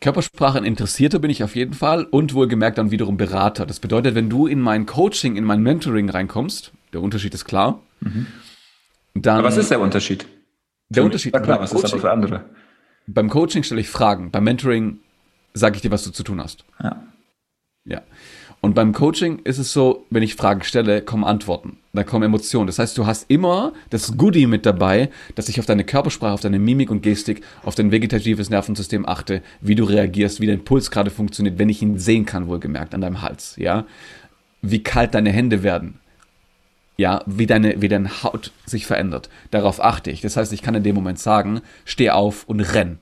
[0.00, 3.66] Körpersprache ein Interessierter bin ich auf jeden Fall und wohlgemerkt dann wiederum Berater.
[3.66, 7.80] Das bedeutet, wenn du in mein Coaching, in mein Mentoring reinkommst, der Unterschied ist klar.
[8.00, 8.26] Mhm.
[9.14, 10.26] Dann, aber was ist der Unterschied?
[10.94, 11.32] Der Unterschied.
[11.32, 12.44] Klar, was Coaching, ist für andere?
[13.06, 14.98] Beim Coaching stelle ich Fragen, beim Mentoring
[15.54, 16.64] sage ich dir, was du zu tun hast.
[16.82, 17.02] Ja.
[17.84, 18.02] Ja.
[18.60, 22.68] Und beim Coaching ist es so, wenn ich Fragen stelle, kommen Antworten, da kommen Emotionen.
[22.68, 26.40] Das heißt, du hast immer das Goodie mit dabei, dass ich auf deine Körpersprache, auf
[26.40, 30.92] deine Mimik und Gestik, auf dein vegetatives Nervensystem achte, wie du reagierst, wie dein Puls
[30.92, 33.84] gerade funktioniert, wenn ich ihn sehen kann, wohlgemerkt, an deinem Hals, ja.
[34.60, 35.98] Wie kalt deine Hände werden,
[37.02, 39.28] ja, wie deine, wie deine Haut sich verändert.
[39.50, 40.20] Darauf achte ich.
[40.20, 42.98] Das heißt, ich kann in dem Moment sagen, steh auf und renn.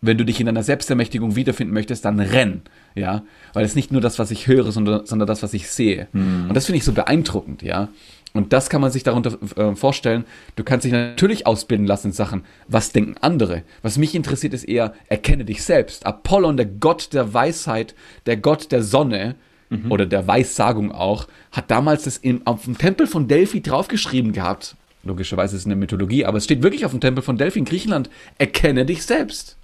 [0.00, 2.62] Wenn du dich in deiner Selbstermächtigung wiederfinden möchtest, dann renn,
[2.94, 6.08] ja, weil es nicht nur das, was ich höre, sondern, sondern das, was ich sehe.
[6.12, 6.46] Mhm.
[6.48, 7.88] Und das finde ich so beeindruckend, ja.
[8.32, 10.24] Und das kann man sich darunter äh, vorstellen.
[10.56, 13.62] Du kannst dich natürlich ausbilden lassen in Sachen, was denken andere.
[13.82, 16.06] Was mich interessiert, ist eher, erkenne dich selbst.
[16.06, 19.34] Apollon, der Gott der Weisheit, der Gott der Sonne,
[19.70, 19.90] mhm.
[19.90, 24.76] oder der Weissagung auch, hat damals das im, auf dem Tempel von Delphi draufgeschrieben gehabt.
[25.04, 27.64] Logischerweise ist es eine Mythologie, aber es steht wirklich auf dem Tempel von Delphi in
[27.64, 28.10] Griechenland.
[28.36, 29.56] Erkenne dich selbst.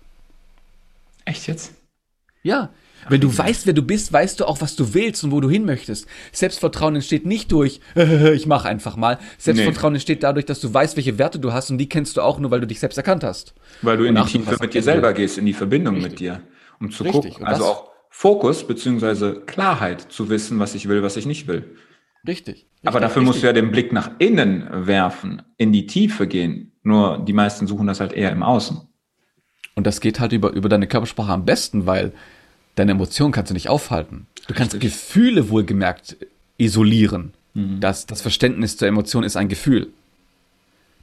[1.25, 1.75] Echt jetzt?
[2.43, 2.71] Ja.
[3.09, 5.51] Wenn du weißt, wer du bist, weißt du auch, was du willst und wo du
[5.51, 6.07] hin möchtest.
[6.33, 9.19] Selbstvertrauen entsteht nicht durch, ich mach einfach mal.
[9.37, 9.97] Selbstvertrauen nee.
[9.97, 12.51] entsteht dadurch, dass du weißt, welche Werte du hast und die kennst du auch nur,
[12.51, 13.53] weil du dich selbst erkannt hast.
[13.83, 16.12] Weil du in die Tiefe mit dir selber gehst, in die Verbindung Richtig.
[16.12, 16.40] mit dir.
[16.81, 17.35] Um zu Richtig.
[17.35, 21.64] gucken, also auch Fokus beziehungsweise Klarheit zu wissen, was ich will, was ich nicht will.
[22.27, 22.55] Richtig.
[22.55, 23.27] richtig Aber dafür richtig.
[23.27, 26.70] musst du ja den Blick nach innen werfen, in die Tiefe gehen.
[26.85, 28.81] Nur die meisten suchen das halt eher im Außen.
[29.74, 32.12] Und das geht halt über, über deine Körpersprache am besten, weil
[32.77, 34.29] deine Emotionen kannst du nicht aufhalten.
[34.46, 34.92] Du kannst Richtig.
[34.92, 36.16] Gefühle wohlgemerkt
[36.57, 37.33] isolieren.
[37.55, 37.81] Mhm.
[37.81, 39.88] Das, das Verständnis zur Emotion ist ein Gefühl.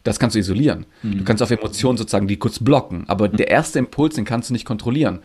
[0.06, 0.86] Das kannst du isolieren.
[1.04, 1.20] Mhm.
[1.20, 3.36] Du kannst auf Emotionen sozusagen die kurz blocken, aber mhm.
[3.36, 5.20] der erste Impuls, den kannst du nicht kontrollieren.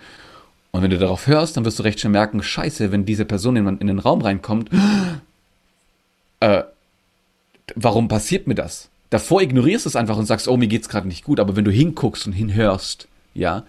[0.76, 3.56] Und wenn du darauf hörst, dann wirst du recht schnell merken, scheiße, wenn diese Person
[3.56, 4.68] in, in den Raum reinkommt,
[6.40, 6.64] äh,
[7.74, 8.90] warum passiert mir das?
[9.08, 11.64] Davor ignorierst du es einfach und sagst, oh, mir geht's gerade nicht gut, aber wenn
[11.64, 13.64] du hinguckst und hinhörst, ja.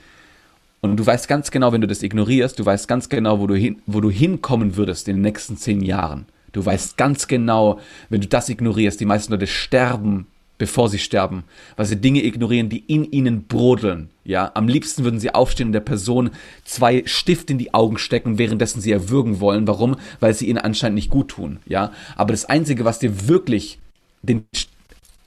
[0.81, 3.55] Und du weißt ganz genau, wenn du das ignorierst, du weißt ganz genau, wo du,
[3.55, 6.25] hin, wo du hinkommen würdest in den nächsten zehn Jahren.
[6.51, 11.43] Du weißt ganz genau, wenn du das ignorierst, die meisten Leute sterben, bevor sie sterben,
[11.75, 14.09] weil sie Dinge ignorieren, die in ihnen brodeln.
[14.23, 16.31] Ja, am liebsten würden sie aufstehen und der Person
[16.65, 19.67] zwei Stift in die Augen stecken, währenddessen sie erwürgen wollen.
[19.67, 19.95] Warum?
[20.19, 21.59] Weil sie ihnen anscheinend nicht gut tun.
[21.65, 23.79] Ja, aber das einzige, was dir wirklich
[24.21, 24.45] den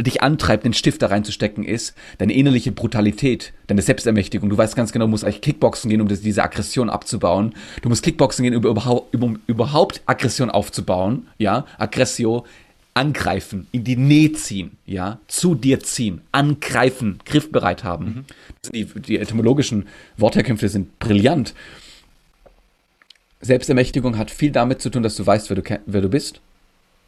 [0.02, 4.48] dich antreibt, den Stift da reinzustecken, ist deine innerliche Brutalität, deine Selbstermächtigung.
[4.48, 7.54] Du weißt ganz genau, du musst eigentlich Kickboxen gehen, um das, diese Aggression abzubauen.
[7.82, 11.28] Du musst Kickboxen gehen, um überhaupt, um überhaupt Aggression aufzubauen.
[11.38, 12.44] Ja, Aggressio,
[12.94, 18.04] angreifen, in die Nähe ziehen, ja, zu dir ziehen, angreifen, griffbereit haben.
[18.04, 18.24] Mhm.
[18.72, 21.54] Die, die etymologischen Wortherkünfte sind brillant.
[23.40, 26.40] Selbstermächtigung hat viel damit zu tun, dass du weißt, wer du, wer du bist.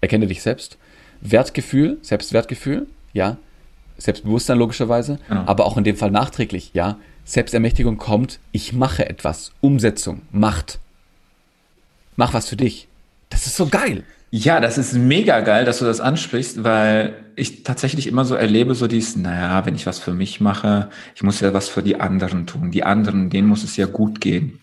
[0.00, 0.78] Erkenne dich selbst.
[1.20, 3.36] Wertgefühl, Selbstwertgefühl, ja,
[3.98, 5.44] Selbstbewusstsein logischerweise, genau.
[5.46, 6.98] aber auch in dem Fall nachträglich, ja.
[7.24, 10.80] Selbstermächtigung kommt, ich mache etwas, Umsetzung, Macht.
[12.16, 12.88] Mach was für dich.
[13.30, 14.04] Das ist so geil.
[14.34, 18.74] Ja, das ist mega geil, dass du das ansprichst, weil ich tatsächlich immer so erlebe,
[18.74, 22.00] so dies, naja, wenn ich was für mich mache, ich muss ja was für die
[22.00, 22.70] anderen tun.
[22.70, 24.58] Die anderen, denen muss es ja gut gehen.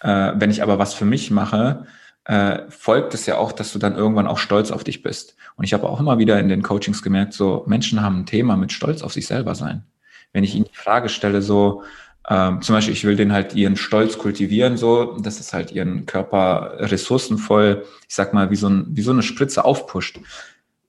[0.00, 1.86] Äh, wenn ich aber was für mich mache,
[2.24, 5.36] äh, folgt es ja auch, dass du dann irgendwann auch stolz auf dich bist.
[5.56, 8.56] Und ich habe auch immer wieder in den Coachings gemerkt, so Menschen haben ein Thema
[8.56, 9.84] mit Stolz auf sich selber sein.
[10.32, 11.82] Wenn ich ihnen die Frage stelle, so
[12.28, 16.06] ähm, zum Beispiel, ich will den halt ihren Stolz kultivieren, so, dass es halt ihren
[16.06, 20.20] Körper ressourcenvoll, ich sag mal, wie so, ein, wie so eine Spritze aufpusht.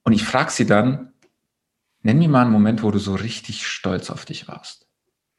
[0.03, 1.13] Und ich frage sie dann,
[2.01, 4.85] nenn mir mal einen Moment, wo du so richtig stolz auf dich warst.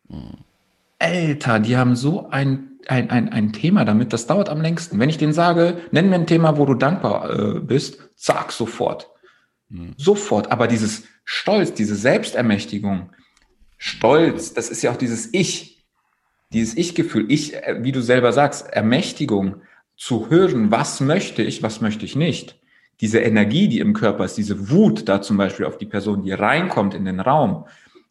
[0.08, 0.38] Mhm.
[0.98, 4.98] Alter, die haben so ein ein, ein, ein Thema damit, das dauert am längsten.
[4.98, 9.10] Wenn ich denen sage, nenn mir ein Thema, wo du dankbar äh, bist, zack, sofort.
[9.68, 9.94] Mhm.
[9.96, 10.52] Sofort.
[10.52, 13.10] Aber dieses Stolz, diese Selbstermächtigung,
[13.78, 15.73] Stolz, das ist ja auch dieses Ich,
[16.54, 19.56] dieses Ich-Gefühl, ich, äh, wie du selber sagst, Ermächtigung,
[19.96, 22.58] zu hören, was möchte ich, was möchte ich nicht.
[23.00, 26.32] Diese Energie, die im Körper ist, diese Wut da zum Beispiel auf die Person, die
[26.32, 27.66] reinkommt in den Raum.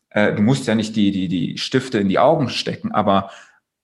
[0.09, 3.31] Äh, du musst ja nicht die, die, die Stifte in die Augen stecken, aber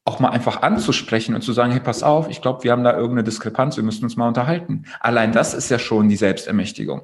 [0.05, 2.93] auch mal einfach anzusprechen und zu sagen, hey, pass auf, ich glaube, wir haben da
[2.93, 4.85] irgendeine Diskrepanz, wir müssen uns mal unterhalten.
[4.99, 7.01] Allein das ist ja schon die Selbstermächtigung.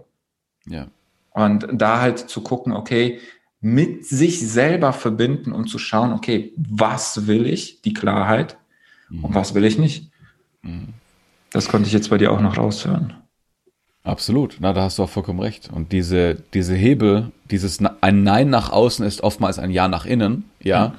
[0.66, 0.88] Ja.
[1.32, 3.20] Und da halt zu gucken, okay,
[3.66, 8.60] mit sich selber verbinden und zu schauen, okay, was will ich, die Klarheit,
[9.10, 9.26] mhm.
[9.26, 10.12] und was will ich nicht.
[10.62, 10.90] Mhm.
[11.50, 13.16] Das konnte ich jetzt bei dir auch noch raushören.
[14.04, 15.72] Absolut, na, da hast du auch vollkommen recht.
[15.74, 20.44] Und diese, diese Hebel, dieses ein Nein nach außen ist oftmals ein Ja nach innen,
[20.62, 20.90] ja.
[20.90, 20.94] Mhm.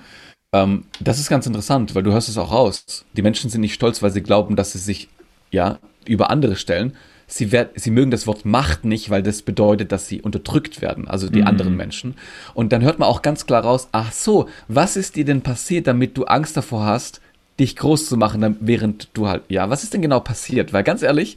[0.53, 3.05] Ähm, das ist ganz interessant, weil du hörst es auch raus.
[3.17, 5.09] Die Menschen sind nicht stolz, weil sie glauben, dass sie sich
[5.53, 6.97] ja über andere stellen.
[7.29, 11.09] Sie, werd, sie mögen das Wort Macht nicht, weil das bedeutet, dass sie unterdrückt werden,
[11.09, 11.49] also die mhm.
[11.49, 12.15] anderen Menschen.
[12.55, 15.89] Und dann hört man auch ganz klar raus, ach so, was ist dir denn passiert,
[15.89, 17.21] damit du Angst davor hast,
[17.59, 20.73] dich groß zu machen, während du halt, ja, was ist denn genau passiert?
[20.73, 21.37] Weil ganz ehrlich,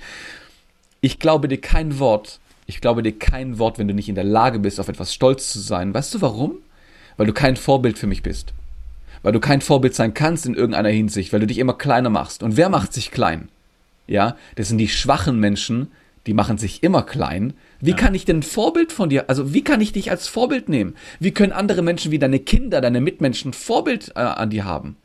[1.02, 2.40] ich glaube dir kein Wort.
[2.66, 5.52] Ich glaube dir kein Wort, wenn du nicht in der Lage bist, auf etwas stolz
[5.52, 5.94] zu sein.
[5.94, 6.58] Weißt du warum?
[7.18, 8.54] Weil du kein Vorbild für mich bist.
[9.24, 12.44] Weil du kein Vorbild sein kannst in irgendeiner Hinsicht, weil du dich immer kleiner machst.
[12.44, 13.50] Und wer macht sich klein?
[14.10, 15.90] Ja, das sind die schwachen Menschen,
[16.26, 17.54] die machen sich immer klein.
[17.80, 17.96] Wie ja.
[17.96, 20.96] kann ich denn ein Vorbild von dir, also wie kann ich dich als Vorbild nehmen?
[21.20, 24.98] Wie können andere Menschen wie deine Kinder, deine Mitmenschen Vorbild äh, an dir haben?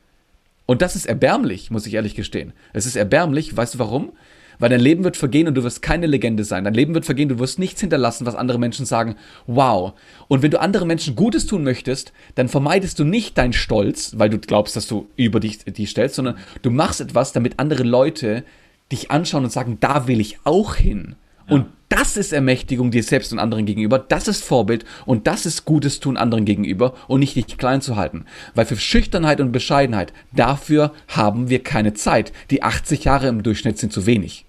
[0.67, 2.55] Und das ist erbärmlich, muss ich ehrlich gestehen.
[2.73, 4.13] Es ist erbärmlich, weißt du warum?
[4.59, 6.65] Weil dein Leben wird vergehen und du wirst keine Legende sein.
[6.65, 9.93] Dein Leben wird vergehen, du wirst nichts hinterlassen, was andere Menschen sagen, wow.
[10.29, 14.31] Und wenn du anderen Menschen Gutes tun möchtest, dann vermeidest du nicht deinen Stolz, weil
[14.31, 18.45] du glaubst, dass du über dich die stellst, sondern du machst etwas, damit andere Leute
[18.95, 21.17] dich anschauen und sagen, da will ich auch hin.
[21.47, 23.99] Und das ist Ermächtigung dir selbst und anderen gegenüber.
[23.99, 27.97] Das ist Vorbild und das ist Gutes tun anderen gegenüber und nicht dich klein zu
[27.97, 28.25] halten.
[28.55, 32.33] Weil für Schüchternheit und Bescheidenheit, dafür haben wir keine Zeit.
[32.51, 34.47] Die 80 Jahre im Durchschnitt sind zu wenig.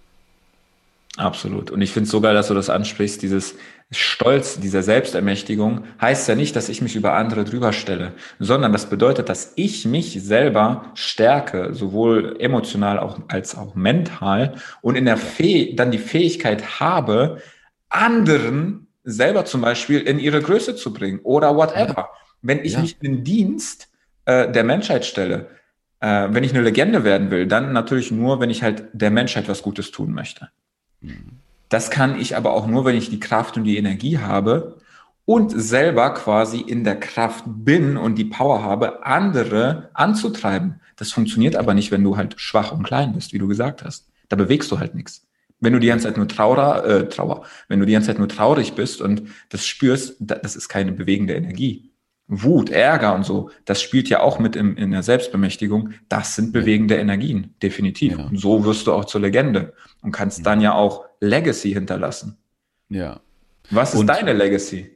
[1.17, 1.71] Absolut.
[1.71, 3.55] Und ich finde es so geil, dass du das ansprichst, dieses
[3.91, 8.89] Stolz, dieser Selbstermächtigung heißt ja nicht, dass ich mich über andere drüber stelle, sondern das
[8.89, 15.17] bedeutet, dass ich mich selber stärke, sowohl emotional auch, als auch mental und in der
[15.17, 17.41] Fäh dann die Fähigkeit habe,
[17.89, 21.95] anderen selber zum Beispiel in ihre Größe zu bringen oder whatever.
[21.95, 22.09] Ja.
[22.41, 22.79] Wenn ich ja.
[22.79, 23.89] mich in den Dienst
[24.25, 25.49] äh, der Menschheit stelle,
[25.99, 29.47] äh, wenn ich eine Legende werden will, dann natürlich nur, wenn ich halt der Menschheit
[29.47, 30.49] was Gutes tun möchte.
[31.01, 31.39] Mhm.
[31.75, 34.77] Das kann ich aber auch nur, wenn ich die Kraft und die Energie habe
[35.25, 40.79] und selber quasi in der Kraft bin und die Power habe, andere anzutreiben.
[40.95, 44.07] Das funktioniert aber nicht, wenn du halt schwach und klein bist, wie du gesagt hast.
[44.29, 45.27] Da bewegst du halt nichts.
[45.59, 48.29] Wenn du die ganze Zeit nur Trauer, äh, Trauer, wenn du die ganze Zeit nur
[48.29, 51.91] traurig bist und das spürst, das ist keine bewegende Energie.
[52.27, 55.91] Wut, Ärger und so, das spielt ja auch mit im, in der Selbstbemächtigung.
[56.09, 58.17] Das sind bewegende Energien, definitiv.
[58.17, 58.25] Ja.
[58.25, 60.43] Und so wirst du auch zur Legende und kannst ja.
[60.45, 62.37] dann ja auch Legacy hinterlassen.
[62.89, 63.19] Ja.
[63.69, 64.94] Was ist und, deine Legacy?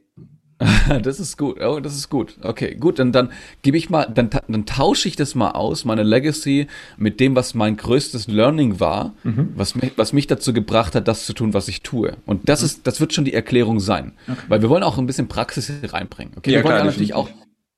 [1.03, 1.61] das ist gut.
[1.61, 2.35] Oh, das ist gut.
[2.41, 2.99] Okay, gut.
[2.99, 6.67] Dann, dann gebe ich mal, dann, dann tausche ich das mal aus, meine Legacy
[6.97, 9.53] mit dem, was mein größtes Learning war, mhm.
[9.55, 12.17] was, mich, was mich dazu gebracht hat, das zu tun, was ich tue.
[12.25, 12.65] Und das mhm.
[12.65, 14.13] ist, das wird schon die Erklärung sein.
[14.27, 14.39] Okay.
[14.49, 16.33] Weil wir wollen auch ein bisschen Praxis reinbringen.
[16.37, 17.29] Okay, ja, wir wollen klar, natürlich auch,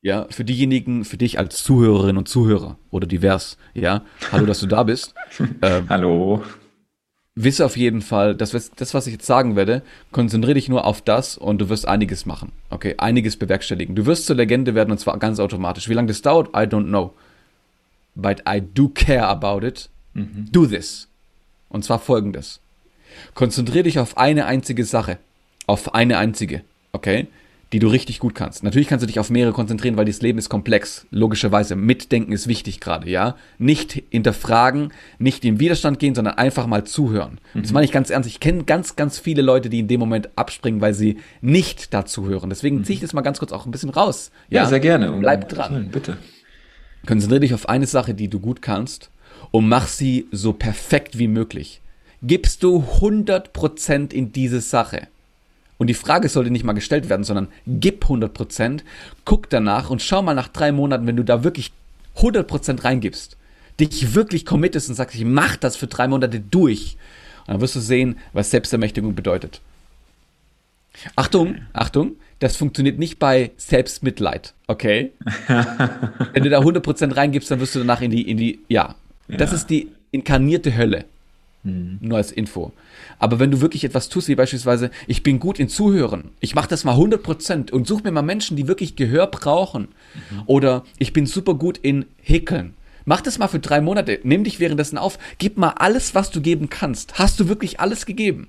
[0.02, 4.66] ja, für diejenigen, für dich als Zuhörerin und Zuhörer oder divers, ja, hallo, dass du
[4.66, 5.14] da bist.
[5.62, 6.42] ähm, hallo
[7.36, 11.02] wisse auf jeden Fall, dass das, was ich jetzt sagen werde, konzentriere dich nur auf
[11.02, 12.52] das und du wirst einiges machen.
[12.70, 13.96] Okay, einiges bewerkstelligen.
[13.96, 15.88] Du wirst zur Legende werden und zwar ganz automatisch.
[15.90, 17.14] Wie lange das dauert, I don't know.
[18.16, 19.90] But I do care about it.
[20.14, 20.50] Mhm.
[20.52, 21.08] Do this.
[21.70, 22.60] Und zwar folgendes.
[23.34, 25.18] Konzentriere dich auf eine einzige Sache.
[25.68, 26.64] Auf eine einzige.
[26.92, 27.28] Okay?
[27.74, 28.64] Die du richtig gut kannst.
[28.64, 31.08] Natürlich kannst du dich auf mehrere konzentrieren, weil das Leben ist komplex.
[31.10, 31.76] Logischerweise.
[31.76, 33.36] Mitdenken ist wichtig gerade, ja.
[33.58, 37.40] Nicht hinterfragen, nicht in Widerstand gehen, sondern einfach mal zuhören.
[37.54, 37.62] Mhm.
[37.62, 38.28] Das meine ich ganz ernst.
[38.28, 42.28] Ich kenne ganz, ganz viele Leute, die in dem Moment abspringen, weil sie nicht dazu
[42.28, 42.50] hören.
[42.50, 42.84] Deswegen mhm.
[42.84, 44.32] ziehe ich das mal ganz kurz auch ein bisschen raus.
[44.50, 45.12] Ja, ja sehr gerne.
[45.12, 45.74] Bleib dran.
[45.74, 46.18] Willen, bitte.
[47.06, 49.12] Konzentriere dich auf eine Sache, die du gut kannst
[49.52, 51.82] und mach sie so perfekt wie möglich.
[52.22, 55.08] Gibst du 100% in diese Sache
[55.82, 58.82] und die Frage sollte nicht mal gestellt werden, sondern gib 100%,
[59.26, 61.72] guck danach und schau mal nach drei Monaten, wenn du da wirklich
[62.18, 63.36] 100% reingibst,
[63.80, 66.98] dich wirklich committest und sagst, ich mach das für drei Monate durch.
[67.48, 69.60] Und dann wirst du sehen, was Selbstermächtigung bedeutet.
[71.16, 75.14] Achtung, Achtung, das funktioniert nicht bei Selbstmitleid, okay?
[75.48, 78.94] Wenn du da 100% reingibst, dann wirst du danach in die, in die, ja,
[79.28, 79.38] ja.
[79.38, 81.06] das ist die inkarnierte Hölle.
[81.64, 81.98] Mhm.
[82.02, 82.72] Nur als Info.
[83.22, 86.68] Aber wenn du wirklich etwas tust, wie beispielsweise, ich bin gut in Zuhören, ich mache
[86.68, 89.90] das mal 100% und such mir mal Menschen, die wirklich Gehör brauchen.
[90.32, 90.44] Mhm.
[90.48, 92.74] Oder ich bin super gut in Häkeln.
[93.06, 96.42] Mach das mal für drei Monate, nimm dich währenddessen auf, gib mal alles, was du
[96.42, 97.20] geben kannst.
[97.20, 98.48] Hast du wirklich alles gegeben?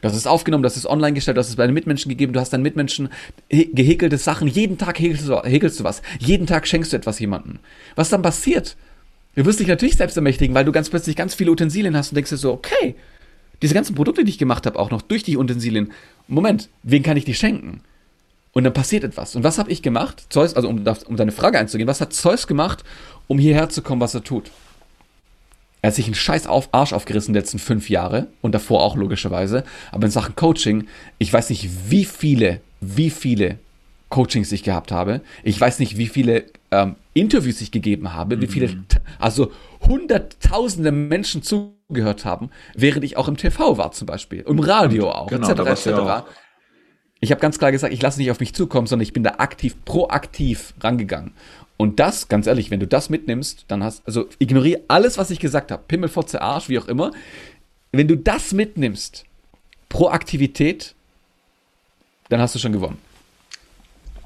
[0.00, 2.52] Das ist aufgenommen, das ist online gestellt, das ist bei deinen Mitmenschen gegeben, du hast
[2.52, 3.10] deinen Mitmenschen
[3.48, 7.60] gehäkelte Sachen, jeden Tag häkelst du, häkelst du was, jeden Tag schenkst du etwas jemandem.
[7.94, 8.76] Was dann passiert?
[9.36, 12.16] Du wirst dich natürlich selbst ermächtigen, weil du ganz plötzlich ganz viele Utensilien hast und
[12.16, 12.96] denkst dir so, okay,
[13.62, 15.92] diese ganzen Produkte, die ich gemacht habe, auch noch durch die Utensilien,
[16.28, 17.80] Moment, wen kann ich die schenken?
[18.52, 19.34] Und dann passiert etwas.
[19.34, 20.26] Und was habe ich gemacht?
[20.28, 22.84] Zeus, also um, um deine Frage einzugehen, was hat Zeus gemacht,
[23.26, 24.50] um hierher zu kommen, was er tut?
[25.80, 28.94] Er hat sich einen scheiß auf Arsch aufgerissen die letzten fünf Jahre und davor auch
[28.94, 29.64] logischerweise.
[29.90, 30.86] Aber in Sachen Coaching,
[31.18, 33.58] ich weiß nicht, wie viele, wie viele
[34.10, 35.22] Coachings ich gehabt habe.
[35.42, 38.84] Ich weiß nicht, wie viele ähm, Interviews ich gegeben habe, wie viele, mhm.
[39.18, 41.42] also hunderttausende Menschen
[41.92, 45.60] zugehört haben, während ich auch im TV war zum Beispiel, im Radio auch, genau, etc.
[45.60, 45.88] etc.
[45.88, 46.24] Auch.
[47.20, 49.34] Ich habe ganz klar gesagt, ich lasse nicht auf mich zukommen, sondern ich bin da
[49.38, 51.32] aktiv, proaktiv rangegangen.
[51.76, 55.38] Und das, ganz ehrlich, wenn du das mitnimmst, dann hast, also ignoriere alles, was ich
[55.38, 57.10] gesagt habe, Pimmel, Fotze, Arsch, wie auch immer.
[57.92, 59.24] Wenn du das mitnimmst,
[59.88, 60.94] Proaktivität,
[62.30, 62.98] dann hast du schon gewonnen.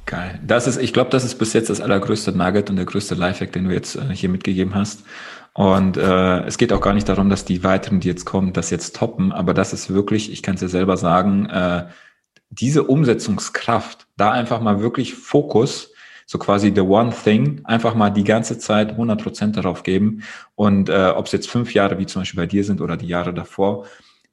[0.07, 0.39] Geil.
[0.47, 3.53] Das ist, ich glaube, das ist bis jetzt das allergrößte Nugget und der größte Lifehack,
[3.53, 5.05] den du jetzt äh, hier mitgegeben hast.
[5.53, 8.71] Und äh, es geht auch gar nicht darum, dass die weiteren, die jetzt kommen, das
[8.71, 11.87] jetzt toppen, aber das ist wirklich, ich kann es dir selber sagen, äh,
[12.51, 15.93] diese Umsetzungskraft, da einfach mal wirklich Fokus,
[16.27, 20.23] so quasi the one thing, einfach mal die ganze Zeit 100 Prozent darauf geben.
[20.55, 23.09] Und äh, ob es jetzt fünf Jahre wie zum Beispiel bei dir sind oder die
[23.09, 23.87] Jahre davor,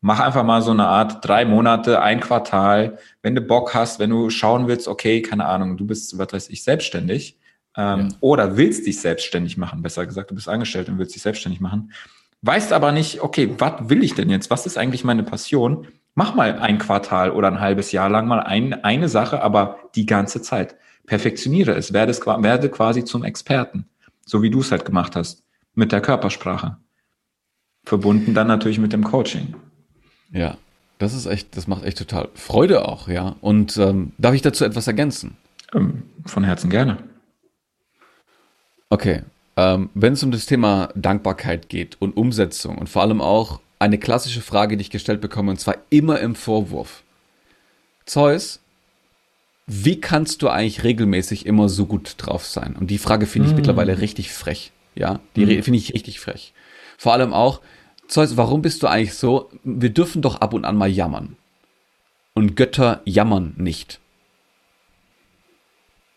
[0.03, 4.09] mach einfach mal so eine Art drei Monate, ein Quartal, wenn du Bock hast, wenn
[4.09, 7.39] du schauen willst, okay, keine Ahnung, du bist, was weiß ich, selbstständig
[7.77, 8.15] ähm, ja.
[8.19, 11.93] oder willst dich selbstständig machen, besser gesagt, du bist angestellt und willst dich selbstständig machen,
[12.41, 14.49] weißt aber nicht, okay, was will ich denn jetzt?
[14.49, 15.87] Was ist eigentlich meine Passion?
[16.15, 20.05] Mach mal ein Quartal oder ein halbes Jahr lang mal ein, eine Sache, aber die
[20.05, 20.75] ganze Zeit.
[21.05, 23.87] Perfektioniere es, werde, es, werde quasi zum Experten,
[24.25, 25.43] so wie du es halt gemacht hast,
[25.75, 26.77] mit der Körpersprache.
[27.85, 29.55] Verbunden dann natürlich mit dem Coaching.
[30.33, 30.57] Ja,
[30.97, 33.35] das ist echt, das macht echt total Freude auch, ja.
[33.41, 35.37] Und ähm, darf ich dazu etwas ergänzen?
[35.73, 36.97] Ähm, von Herzen gerne.
[38.89, 39.21] Okay.
[39.55, 43.97] Ähm, Wenn es um das Thema Dankbarkeit geht und Umsetzung und vor allem auch eine
[43.97, 47.03] klassische Frage, die ich gestellt bekomme, und zwar immer im Vorwurf.
[48.05, 48.59] Zeus,
[49.67, 52.75] wie kannst du eigentlich regelmäßig immer so gut drauf sein?
[52.79, 53.57] Und die Frage finde ich mm.
[53.57, 54.71] mittlerweile richtig frech.
[54.95, 55.63] Ja, die mm.
[55.63, 56.53] finde ich richtig frech.
[56.97, 57.61] Vor allem auch,
[58.07, 59.49] Zeus, warum bist du eigentlich so?
[59.63, 61.35] Wir dürfen doch ab und an mal jammern.
[62.33, 63.99] Und Götter jammern nicht.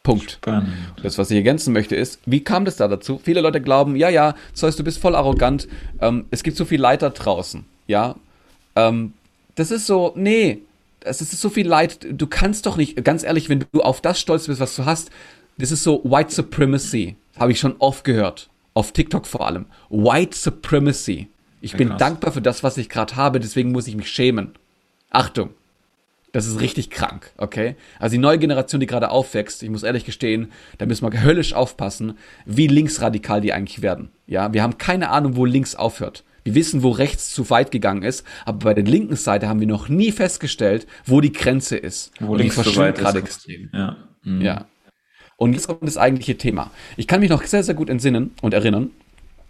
[0.03, 0.33] Punkt.
[0.33, 0.69] Spannend.
[1.03, 3.21] Das, was ich ergänzen möchte, ist, wie kam das da dazu?
[3.23, 5.67] Viele Leute glauben, ja, ja, Zeus, du bist voll arrogant,
[6.01, 8.15] ähm, es gibt so viel Leid da draußen, ja.
[8.77, 9.15] Ähm,
[9.57, 10.63] das ist so, nee,
[11.01, 14.21] es ist so viel Leid, du kannst doch nicht, ganz ehrlich, wenn du auf das
[14.21, 15.11] stolz bist, was du hast,
[15.59, 19.67] das ist so White Supremacy, habe ich schon oft gehört, auf TikTok vor allem.
[19.91, 21.29] White Supremacy.
[21.67, 21.99] Ich ja, bin krass.
[21.99, 24.53] dankbar für das, was ich gerade habe, deswegen muss ich mich schämen.
[25.11, 25.51] Achtung,
[26.33, 27.77] das ist richtig krank, okay?
[27.99, 31.55] Also die neue Generation, die gerade aufwächst, ich muss ehrlich gestehen, da müssen wir höllisch
[31.55, 34.11] aufpassen, wie linksradikal die eigentlich werden.
[34.27, 36.25] Ja, wir haben keine Ahnung, wo links aufhört.
[36.45, 39.67] Wir wissen, wo rechts zu weit gegangen ist, aber bei der linken Seite haben wir
[39.67, 42.13] noch nie festgestellt, wo die Grenze ist.
[42.21, 43.69] Wo Und links zu weit gerade extrem.
[43.73, 43.97] Ja.
[44.23, 44.43] Mhm.
[44.43, 44.67] ja.
[45.37, 46.71] Und jetzt kommt das eigentliche Thema.
[46.97, 48.91] Ich kann mich noch sehr, sehr gut entsinnen und erinnern,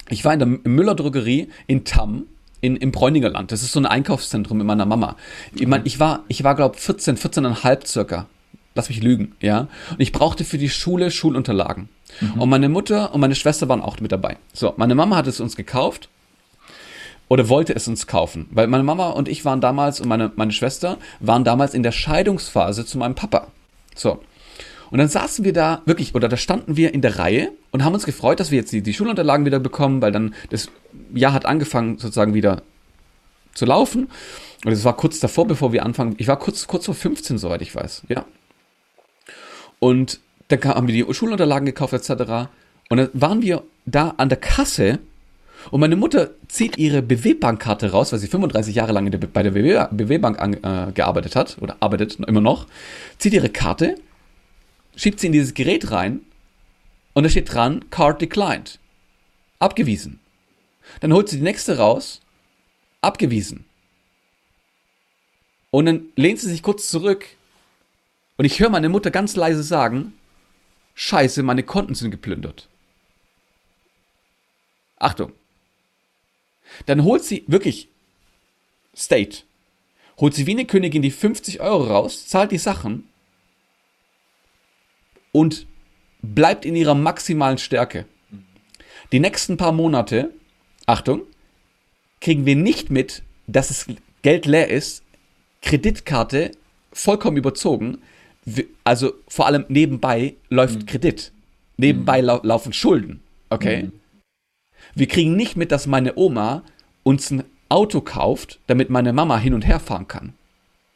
[0.09, 2.27] ich war in der Müller-Drogerie in Tamm,
[2.61, 3.53] in, im Bräuningerland.
[3.53, 5.17] Das ist so ein Einkaufszentrum mit meiner Mama.
[5.55, 8.27] Ich, mein, ich war, ich war glaube 14, 14,5 circa.
[8.75, 9.69] Lass mich lügen, ja.
[9.91, 11.89] Und ich brauchte für die Schule Schulunterlagen.
[12.21, 12.43] Mhm.
[12.43, 14.37] Und meine Mutter und meine Schwester waren auch mit dabei.
[14.53, 16.09] So, meine Mama hat es uns gekauft
[17.29, 20.53] oder wollte es uns kaufen, weil meine Mama und ich waren damals und meine, meine
[20.53, 23.49] Schwester waren damals in der Scheidungsphase zu meinem Papa.
[23.95, 24.21] So.
[24.91, 27.95] Und dann saßen wir da, wirklich, oder da standen wir in der Reihe und haben
[27.95, 30.69] uns gefreut, dass wir jetzt die, die Schulunterlagen wieder bekommen, weil dann das
[31.15, 32.63] Jahr hat angefangen, sozusagen wieder
[33.55, 34.09] zu laufen.
[34.65, 36.15] Und es war kurz davor, bevor wir anfangen.
[36.19, 38.25] Ich war kurz, kurz vor 15, soweit ich weiß, ja.
[39.79, 42.49] Und dann haben wir die Schulunterlagen gekauft, etc.
[42.89, 45.01] Und dann waren wir da an der Kasse
[45.71, 50.41] und meine Mutter zieht ihre BW-Bankkarte raus, weil sie 35 Jahre lang bei der BW-Bank
[50.41, 52.67] äh, gearbeitet hat oder arbeitet immer noch,
[53.19, 53.97] zieht ihre Karte
[54.97, 56.21] schiebt sie in dieses Gerät rein
[57.13, 58.79] und da steht dran, Card declined.
[59.59, 60.19] Abgewiesen.
[61.01, 62.21] Dann holt sie die nächste raus,
[63.01, 63.65] abgewiesen.
[65.71, 67.27] Und dann lehnt sie sich kurz zurück
[68.37, 70.15] und ich höre meine Mutter ganz leise sagen,
[70.95, 72.69] Scheiße, meine Konten sind geplündert.
[74.99, 75.33] Achtung.
[76.87, 77.89] Dann holt sie wirklich
[78.97, 79.43] State.
[80.19, 83.07] Holt sie wie eine Königin die 50 Euro raus, zahlt die Sachen
[85.37, 85.67] und
[86.23, 88.07] bleibt in ihrer maximalen Stärke.
[89.13, 90.31] Die nächsten paar Monate,
[90.87, 91.25] Achtung,
[92.23, 93.87] kriegen wir nicht mit, dass das
[94.23, 95.03] Geld leer ist,
[95.61, 96.53] Kreditkarte
[96.91, 97.99] vollkommen überzogen,
[98.83, 100.87] also vor allem nebenbei läuft mhm.
[100.87, 101.33] Kredit,
[101.77, 102.27] nebenbei mhm.
[102.29, 103.21] lau laufen Schulden,
[103.51, 103.83] okay?
[103.83, 103.93] Mhm.
[104.95, 106.63] Wir kriegen nicht mit, dass meine Oma
[107.03, 110.33] uns ein Auto kauft, damit meine Mama hin und her fahren kann.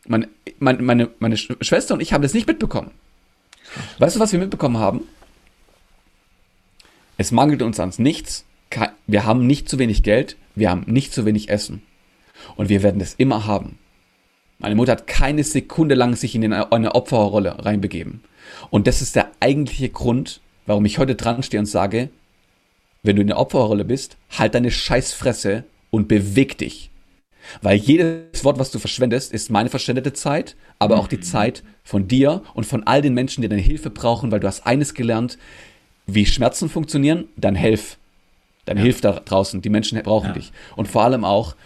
[0.07, 0.28] Meine,
[0.59, 2.93] meine, meine, meine Schwester und ich haben das nicht mitbekommen.
[3.98, 5.02] Weißt du, was wir mitbekommen haben?
[7.16, 8.44] Es mangelt uns an nichts.
[9.06, 10.36] Wir haben nicht zu wenig Geld.
[10.54, 11.82] Wir haben nicht zu wenig Essen.
[12.56, 13.78] Und wir werden es immer haben.
[14.58, 18.22] Meine Mutter hat keine Sekunde lang sich in eine Opferrolle reinbegeben.
[18.70, 22.10] Und das ist der eigentliche Grund, warum ich heute dran stehe und sage,
[23.02, 26.89] wenn du in der Opferrolle bist, halt deine Scheißfresse und beweg dich.
[27.62, 31.22] Weil jedes Wort, was du verschwendest, ist meine verschwendete Zeit, aber auch die mhm.
[31.22, 34.66] Zeit von dir und von all den Menschen, die deine Hilfe brauchen, weil du hast
[34.66, 35.38] eines gelernt,
[36.07, 37.99] wie Schmerzen funktionieren, dann helf.
[38.64, 38.84] Dann ja.
[38.84, 39.62] hilf da draußen.
[39.62, 40.32] Die Menschen brauchen ja.
[40.34, 40.53] dich.
[40.76, 41.57] Und vor allem auch,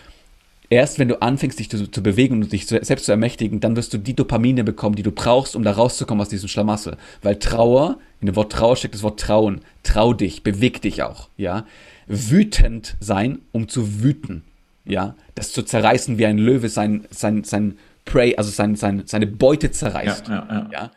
[0.71, 3.77] erst wenn du anfängst, dich zu, zu bewegen und dich zu, selbst zu ermächtigen, dann
[3.77, 6.97] wirst du die Dopamine bekommen, die du brauchst, um da rauszukommen aus diesem Schlamassel.
[7.23, 9.61] Weil Trauer, in dem Wort Trauer steckt das Wort Trauen.
[9.83, 11.67] Trau dich, beweg dich auch, ja.
[12.07, 14.43] Wütend sein, um zu wüten,
[14.85, 15.17] ja.
[15.35, 19.71] Das zu zerreißen wie ein Löwe sein, sein, sein Prey, also sein, sein, seine Beute
[19.71, 20.35] zerreißt, ja.
[20.35, 20.69] ja, ja.
[20.73, 20.91] ja?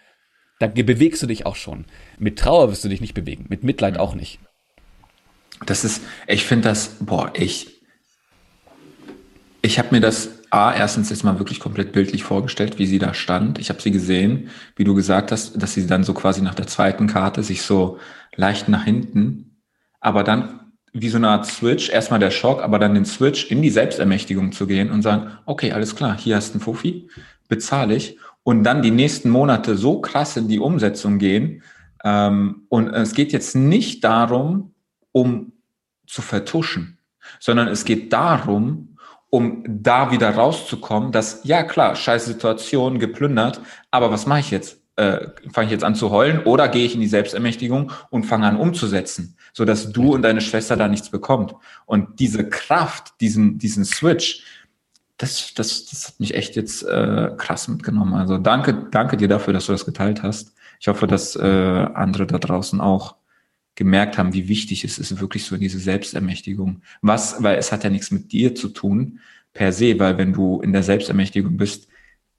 [0.60, 1.86] Da bewegst du dich auch schon.
[2.18, 4.00] Mit Trauer wirst du dich nicht bewegen, mit Mitleid ja.
[4.00, 4.40] auch nicht.
[5.66, 7.82] Das ist, ich finde das, boah, ich,
[9.62, 13.14] ich habe mir das A, erstens jetzt mal wirklich komplett bildlich vorgestellt, wie sie da
[13.14, 13.60] stand.
[13.60, 16.68] Ich habe sie gesehen, wie du gesagt hast, dass sie dann so quasi nach der
[16.68, 18.00] zweiten Karte sich so
[18.36, 19.62] leicht nach hinten,
[20.00, 20.67] aber dann
[21.02, 24.52] wie so eine Art Switch, erstmal der Schock, aber dann den Switch in die Selbstermächtigung
[24.52, 27.08] zu gehen und sagen, okay, alles klar, hier hast du einen Fuffi,
[27.48, 31.64] bezahle ich und dann die nächsten Monate so krass in die Umsetzung gehen.
[32.04, 34.74] Ähm, und es geht jetzt nicht darum,
[35.12, 35.54] um
[36.06, 36.98] zu vertuschen,
[37.40, 38.98] sondern es geht darum,
[39.30, 44.82] um da wieder rauszukommen, dass, ja klar, scheiß Situation, geplündert, aber was mache ich jetzt?
[44.96, 48.48] Äh, fange ich jetzt an zu heulen oder gehe ich in die Selbstermächtigung und fange
[48.48, 51.56] an umzusetzen, so dass du und deine Schwester da nichts bekommt.
[51.88, 54.44] Und diese Kraft, diesen, diesen Switch,
[55.18, 58.14] das, das, das hat mich echt jetzt äh, krass mitgenommen.
[58.14, 60.54] Also danke, danke dir dafür, dass du das geteilt hast.
[60.80, 63.16] Ich hoffe, dass äh, andere da draußen auch
[63.74, 66.84] gemerkt haben, wie wichtig es ist, wirklich so diese Selbstermächtigung.
[67.02, 69.22] Was, weil es hat ja nichts mit dir zu tun,
[69.54, 71.88] per se, weil wenn du in der Selbstermächtigung bist,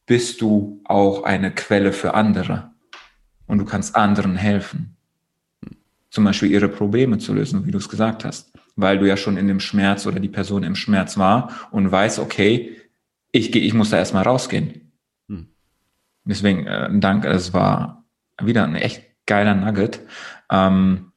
[0.07, 2.71] bist du auch eine Quelle für andere.
[3.49, 4.98] Und du kannst anderen helfen.
[6.11, 8.53] Zum Beispiel ihre Probleme zu lösen, wie du es gesagt hast.
[8.77, 12.19] Weil du ja schon in dem Schmerz oder die Person im Schmerz war und weiß,
[12.21, 12.77] okay,
[13.33, 14.93] ich, ich muss da erstmal rausgehen.
[15.29, 15.49] Hm.
[16.25, 18.05] Deswegen, äh, danke, es war
[18.41, 20.01] wieder ein echt geiler Nugget.
[20.51, 21.13] Ähm,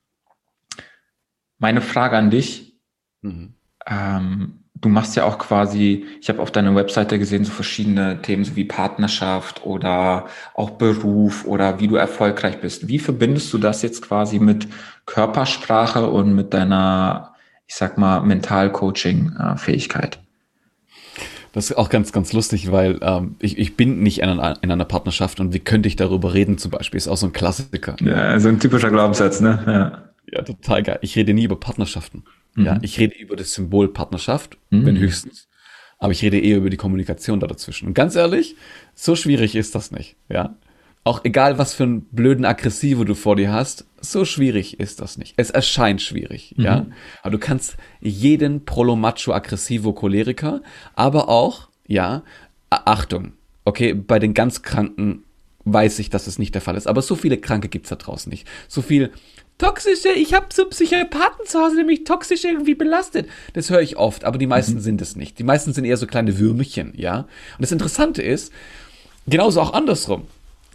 [1.58, 2.80] meine Frage an dich.
[3.22, 3.54] Mhm.
[3.86, 8.44] Ähm, du machst ja auch quasi, ich habe auf deiner Webseite gesehen, so verschiedene Themen,
[8.44, 10.26] so wie Partnerschaft oder
[10.56, 12.88] auch Beruf oder wie du erfolgreich bist.
[12.88, 14.68] Wie verbindest du das jetzt quasi mit
[15.06, 17.36] Körpersprache und mit deiner,
[17.68, 20.20] ich sag mal, Mental-Coaching-Fähigkeit?
[21.54, 24.72] Das ist auch ganz, ganz lustig, weil ähm, ich, ich bin nicht in einer, in
[24.72, 26.98] einer Partnerschaft und wie könnte ich darüber reden zum Beispiel?
[26.98, 27.98] Ist auch so ein Klassiker.
[28.00, 29.62] Ja, so ein typischer Glaubenssatz, ne?
[29.68, 30.12] Ja.
[30.34, 31.00] Ja, total geil.
[31.02, 32.24] Ich rede nie über Partnerschaften.
[32.56, 32.66] Mhm.
[32.66, 34.86] Ja, ich rede über das Symbol Partnerschaft, mhm.
[34.86, 35.48] wenn höchstens.
[35.98, 37.88] Aber ich rede eher über die Kommunikation da dazwischen.
[37.88, 38.56] Und ganz ehrlich,
[38.96, 40.16] so schwierig ist das nicht.
[40.30, 40.56] Ja.
[41.04, 45.18] Auch egal, was für einen blöden Aggressivo du vor dir hast, so schwierig ist das
[45.18, 45.34] nicht.
[45.38, 46.64] Es erscheint schwierig, mhm.
[46.64, 46.86] ja.
[47.22, 50.62] Aber du kannst jeden Prolo-Macho Aggressivo Choleriker,
[50.96, 52.24] aber auch, ja,
[52.70, 53.34] Achtung,
[53.66, 55.24] okay, bei den ganz Kranken
[55.66, 56.88] weiß ich, dass es nicht der Fall ist.
[56.88, 58.48] Aber so viele Kranke gibt's da draußen nicht.
[58.68, 59.12] So viel
[59.62, 63.30] toxische, ich habe so Psychopathen zu Hause, der mich toxisch irgendwie belastet.
[63.54, 64.82] Das höre ich oft, aber die meisten mhm.
[64.82, 65.38] sind es nicht.
[65.38, 67.20] Die meisten sind eher so kleine Würmchen, ja.
[67.20, 67.28] Und
[67.60, 68.52] das Interessante ist,
[69.28, 70.24] genauso auch andersrum.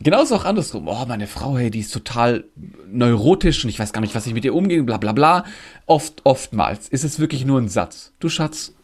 [0.00, 0.88] Genauso auch andersrum.
[0.88, 2.44] Oh, meine Frau, hey, die ist total
[2.86, 5.44] neurotisch und ich weiß gar nicht, was ich mit ihr umgehe, bla bla bla.
[5.86, 8.12] Oft, oftmals ist es wirklich nur ein Satz.
[8.20, 8.74] Du Schatz,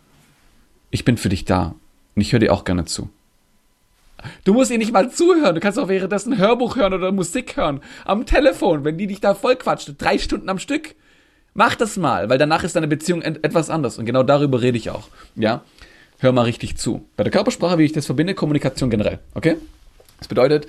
[0.91, 1.75] ich bin für dich da
[2.17, 3.11] und ich höre dir auch gerne zu.
[4.45, 5.55] Du musst ihr nicht mal zuhören.
[5.55, 7.81] Du kannst auch währenddessen Hörbuch hören oder Musik hören.
[8.05, 9.93] Am Telefon, wenn die dich da voll quatscht.
[9.99, 10.95] Drei Stunden am Stück.
[11.55, 13.99] Mach das mal, weil danach ist deine Beziehung etwas anders.
[13.99, 15.09] Und genau darüber rede ich auch.
[15.37, 15.63] Ja?
[16.19, 17.07] Hör mal richtig zu.
[17.17, 19.19] Bei der Körpersprache, wie ich das verbinde, Kommunikation generell.
[19.35, 19.57] Okay?
[20.19, 20.67] Das bedeutet,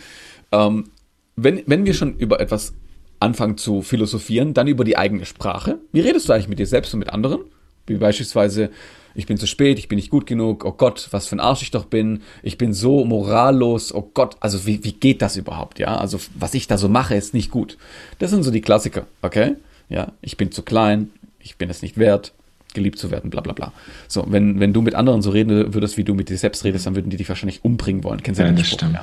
[0.52, 0.90] ähm,
[1.36, 2.74] wenn, wenn wir schon über etwas
[3.20, 5.80] anfangen zu philosophieren, dann über die eigene Sprache.
[5.92, 7.42] Wie redest du eigentlich mit dir selbst und mit anderen?
[7.88, 8.70] Wie beispielsweise,
[9.16, 11.62] ich bin zu spät, ich bin nicht gut genug, oh Gott, was für ein Arsch
[11.62, 15.80] ich doch bin, ich bin so morallos, oh Gott, also wie, wie geht das überhaupt,
[15.80, 15.98] ja?
[15.98, 17.78] Also was ich da so mache, ist nicht gut.
[18.20, 19.56] Das sind so die Klassiker, okay?
[19.90, 22.34] Ja, ich bin zu klein, ich bin es nicht wert,
[22.74, 23.74] geliebt zu werden, bla bla bla.
[24.08, 26.86] So, wenn, wenn du mit anderen so reden würdest, wie du mit dir selbst redest,
[26.86, 28.24] dann würden die dich wahrscheinlich umbringen wollen.
[28.24, 28.80] Kennst du ja, den das Spruch?
[28.80, 28.94] stimmt.
[28.94, 29.02] Ja.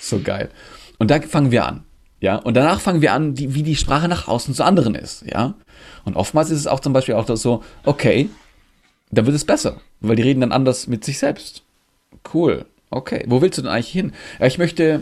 [0.00, 0.50] So geil.
[0.98, 1.84] Und da fangen wir an.
[2.20, 5.24] Ja, und danach fangen wir an, die, wie die Sprache nach außen zu anderen ist,
[5.26, 5.54] ja.
[6.04, 8.28] Und oftmals ist es auch zum Beispiel auch so, okay,
[9.10, 11.62] dann wird es besser, weil die reden dann anders mit sich selbst.
[12.32, 12.66] Cool.
[12.90, 13.24] Okay.
[13.26, 14.12] Wo willst du denn eigentlich hin?
[14.38, 15.00] Ja, ich möchte,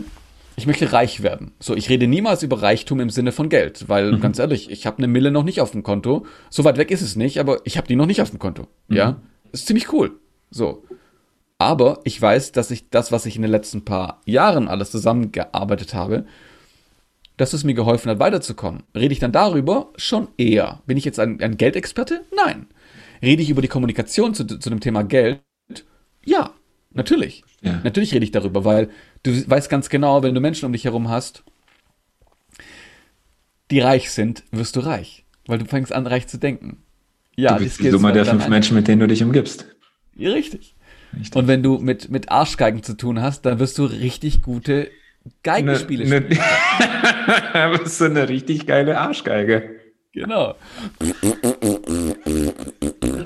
[0.55, 1.51] ich möchte reich werden.
[1.59, 4.21] So, ich rede niemals über Reichtum im Sinne von Geld, weil mhm.
[4.21, 6.25] ganz ehrlich, ich habe eine Mille noch nicht auf dem Konto.
[6.49, 8.67] So weit weg ist es nicht, aber ich habe die noch nicht auf dem Konto.
[8.87, 8.95] Mhm.
[8.95, 9.15] Ja,
[9.51, 10.11] ist ziemlich cool.
[10.51, 10.83] So.
[11.57, 15.93] Aber ich weiß, dass ich das, was ich in den letzten paar Jahren alles zusammengearbeitet
[15.93, 16.25] habe,
[17.39, 18.83] dass es mir geholfen hat, weiterzukommen.
[18.93, 19.93] Rede ich dann darüber?
[19.95, 20.81] Schon eher.
[20.85, 22.25] Bin ich jetzt ein, ein Geldexperte?
[22.35, 22.67] Nein.
[23.21, 25.39] Rede ich über die Kommunikation zu, zu dem Thema Geld?
[26.25, 26.53] Ja,
[26.91, 27.45] natürlich.
[27.61, 27.79] Ja.
[27.85, 28.89] Natürlich rede ich darüber, weil
[29.23, 31.43] du weißt ganz genau, wenn du Menschen um dich herum hast,
[33.71, 35.23] die reich sind, wirst du reich.
[35.47, 36.83] Weil du fängst an, reich zu denken.
[37.37, 39.65] Ja, du bist die Summe der fünf Menschen, mit denen du dich umgibst.
[40.13, 40.75] Ja, richtig.
[41.17, 41.37] richtig.
[41.37, 44.89] Und wenn du mit, mit Arschgeigen zu tun hast, dann wirst du richtig gute
[45.43, 46.39] Geigenspiele ne, spielen.
[47.53, 49.79] Ne, bist du eine richtig geile Arschgeige.
[50.11, 50.55] Genau.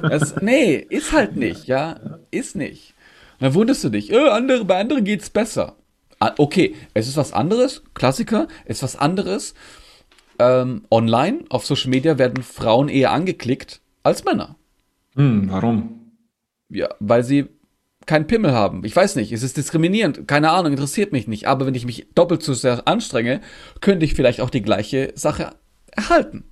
[0.02, 2.20] Das, nee, ist halt nicht, ja.
[2.32, 2.94] Ist nicht.
[3.40, 5.76] Und dann wunderst du dich, äh, andere, bei anderen geht's besser.
[6.20, 9.54] Ah, okay, es ist was anderes, Klassiker, es ist was anderes.
[10.40, 14.56] Ähm, online, auf Social Media werden Frauen eher angeklickt als Männer.
[15.16, 16.12] Hm, warum?
[16.70, 17.48] Ja, weil sie
[18.06, 18.84] keinen Pimmel haben.
[18.84, 21.48] Ich weiß nicht, es ist diskriminierend, keine Ahnung, interessiert mich nicht.
[21.48, 23.42] Aber wenn ich mich doppelt so sehr anstrenge,
[23.82, 25.52] könnte ich vielleicht auch die gleiche Sache
[25.92, 26.46] erhalten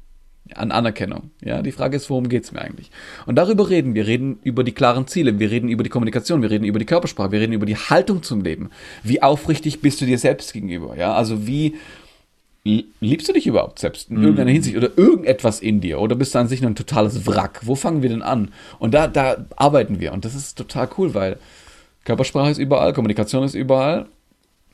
[0.56, 1.32] an Anerkennung.
[1.44, 2.92] Ja, die Frage ist, worum geht's mir eigentlich?
[3.26, 4.08] Und darüber reden wir.
[4.08, 7.32] reden über die klaren Ziele, wir reden über die Kommunikation, wir reden über die Körpersprache,
[7.32, 8.70] wir reden über die Haltung zum Leben.
[9.04, 10.96] Wie aufrichtig bist du dir selbst gegenüber?
[10.98, 11.76] Ja, also wie
[12.64, 14.24] liebst du dich überhaupt selbst in mhm.
[14.24, 16.00] irgendeiner Hinsicht oder irgendetwas in dir?
[16.00, 17.62] Oder bist du an sich nur ein totales Wrack?
[17.64, 18.52] Wo fangen wir denn an?
[18.80, 20.14] Und da, da arbeiten wir.
[20.14, 21.38] Und das ist total cool, weil
[22.06, 24.08] Körpersprache ist überall, Kommunikation ist überall.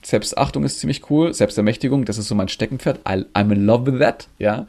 [0.04, 3.00] Selbstachtung ist ziemlich cool, Selbstermächtigung, das ist so mein Steckenpferd.
[3.00, 4.68] I, I'm in love with that, ja.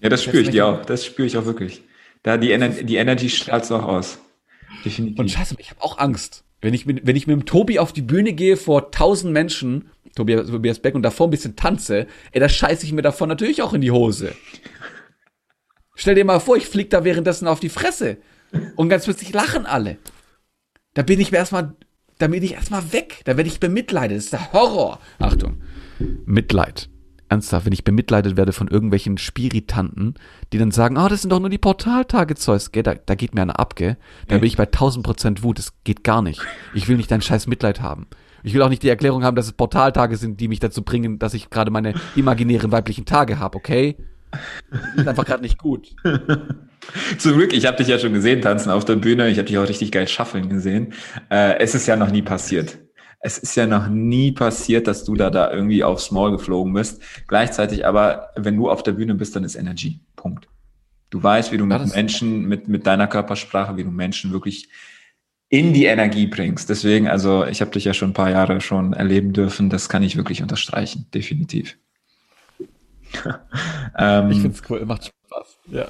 [0.00, 0.84] Ja, das spüre ich dir auch.
[0.84, 1.82] Das spüre ich auch wirklich.
[2.22, 4.18] Da die, Ener die Energy strahlt auch aus.
[4.84, 5.18] Definitiv.
[5.18, 6.44] Und scheiße, ich habe auch Angst.
[6.60, 9.90] Wenn ich, mit, wenn ich mit dem Tobi auf die Bühne gehe vor tausend Menschen,
[10.14, 13.62] Tobias, Tobias Beck, und davor ein bisschen tanze, ey, da scheiße ich mir davon natürlich
[13.62, 14.34] auch in die Hose.
[15.94, 18.18] Stell dir mal vor, ich flieg da währenddessen auf die Fresse.
[18.76, 19.98] Und ganz plötzlich lachen alle.
[20.94, 21.74] Da bin ich mir erstmal,
[22.18, 23.22] da bin ich erstmal weg.
[23.24, 24.16] Da werde ich bemitleidet.
[24.16, 25.00] Das ist der Horror.
[25.18, 25.62] Achtung.
[26.24, 26.88] Mitleid
[27.28, 30.14] ernsthaft, wenn ich bemitleidet werde von irgendwelchen Spiritanten,
[30.52, 33.34] die dann sagen, oh, das sind doch nur die Portaltage Zeus, gell, da, da geht
[33.34, 33.96] mir einer ab, gell,
[34.28, 36.40] dann bin ich bei 1000 Prozent Wut, das geht gar nicht.
[36.74, 38.06] Ich will nicht dein scheiß Mitleid haben.
[38.44, 41.18] Ich will auch nicht die Erklärung haben, dass es Portaltage sind, die mich dazu bringen,
[41.18, 43.96] dass ich gerade meine imaginären weiblichen Tage habe, okay?
[44.70, 45.94] Das ist einfach gerade nicht gut.
[47.18, 49.28] Zum Glück, ich habe dich ja schon gesehen tanzen auf der Bühne.
[49.28, 50.92] Ich habe dich auch richtig geil schaffeln gesehen.
[51.30, 52.78] Äh, es ist ja noch nie passiert
[53.26, 57.02] es ist ja noch nie passiert, dass du da, da irgendwie aufs Maul geflogen bist.
[57.26, 60.00] Gleichzeitig aber, wenn du auf der Bühne bist, dann ist Energy.
[60.14, 60.46] Punkt.
[61.08, 64.68] Du weißt, wie du mit Menschen, mit, mit deiner Körpersprache, wie du Menschen wirklich
[65.54, 66.68] in die Energie bringst.
[66.68, 69.70] Deswegen, also ich habe dich ja schon ein paar Jahre schon erleben dürfen.
[69.70, 71.78] Das kann ich wirklich unterstreichen, definitiv.
[73.96, 75.58] ähm, ich finde es cool, macht Spaß.
[75.70, 75.86] Ja.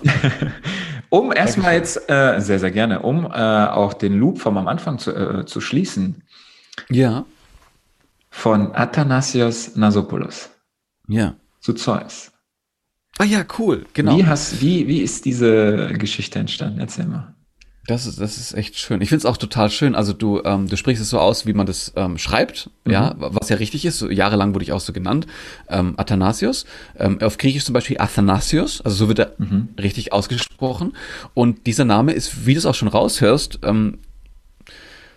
[1.08, 4.98] um erstmal jetzt, äh, sehr, sehr gerne, um äh, auch den Loop vom am Anfang
[4.98, 6.22] zu, äh, zu schließen.
[6.90, 7.24] Ja.
[8.28, 10.50] Von Athanasios Nasopoulos.
[11.08, 11.36] Ja.
[11.60, 12.32] Zu Zeus.
[13.16, 14.18] Ah ja, cool, genau.
[14.18, 16.80] Wie, hast, wie, wie ist diese Geschichte entstanden?
[16.80, 17.33] Erzähl mal.
[17.86, 19.02] Das ist, das ist echt schön.
[19.02, 19.94] Ich finde es auch total schön.
[19.94, 22.92] Also du, ähm, du sprichst es so aus, wie man das ähm, schreibt, mhm.
[22.92, 23.98] ja, was ja richtig ist.
[23.98, 25.26] So, jahrelang wurde ich auch so genannt.
[25.68, 26.64] Ähm, Athanasios.
[26.98, 29.68] Ähm, auf Griechisch zum Beispiel Athanasios, also so wird er mhm.
[29.78, 30.96] richtig ausgesprochen.
[31.34, 33.98] Und dieser Name ist, wie du es auch schon raushörst, ähm,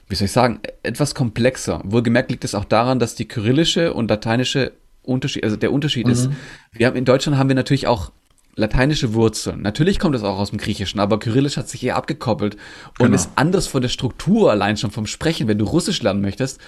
[0.09, 1.81] wie soll ich sagen, etwas komplexer.
[1.85, 6.11] Wohlgemerkt liegt es auch daran, dass die kyrillische und lateinische Unterschied, also der Unterschied mhm.
[6.11, 6.29] ist,
[6.73, 8.11] wir haben in Deutschland haben wir natürlich auch
[8.57, 9.61] lateinische Wurzeln.
[9.61, 12.55] Natürlich kommt es auch aus dem Griechischen, aber Kyrillisch hat sich eher abgekoppelt
[12.99, 13.15] und genau.
[13.15, 15.47] ist anders von der Struktur allein schon vom Sprechen.
[15.47, 16.59] Wenn du Russisch lernen möchtest,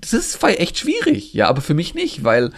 [0.00, 1.34] das ist echt schwierig.
[1.34, 2.52] Ja, aber für mich nicht, weil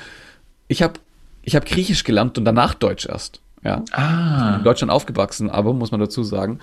[0.68, 1.00] ich habe
[1.42, 3.40] ich hab Griechisch gelernt und danach Deutsch erst.
[3.64, 3.82] Ja.
[3.92, 4.56] Ah.
[4.58, 6.58] in Deutschland aufgewachsen, aber muss man dazu sagen.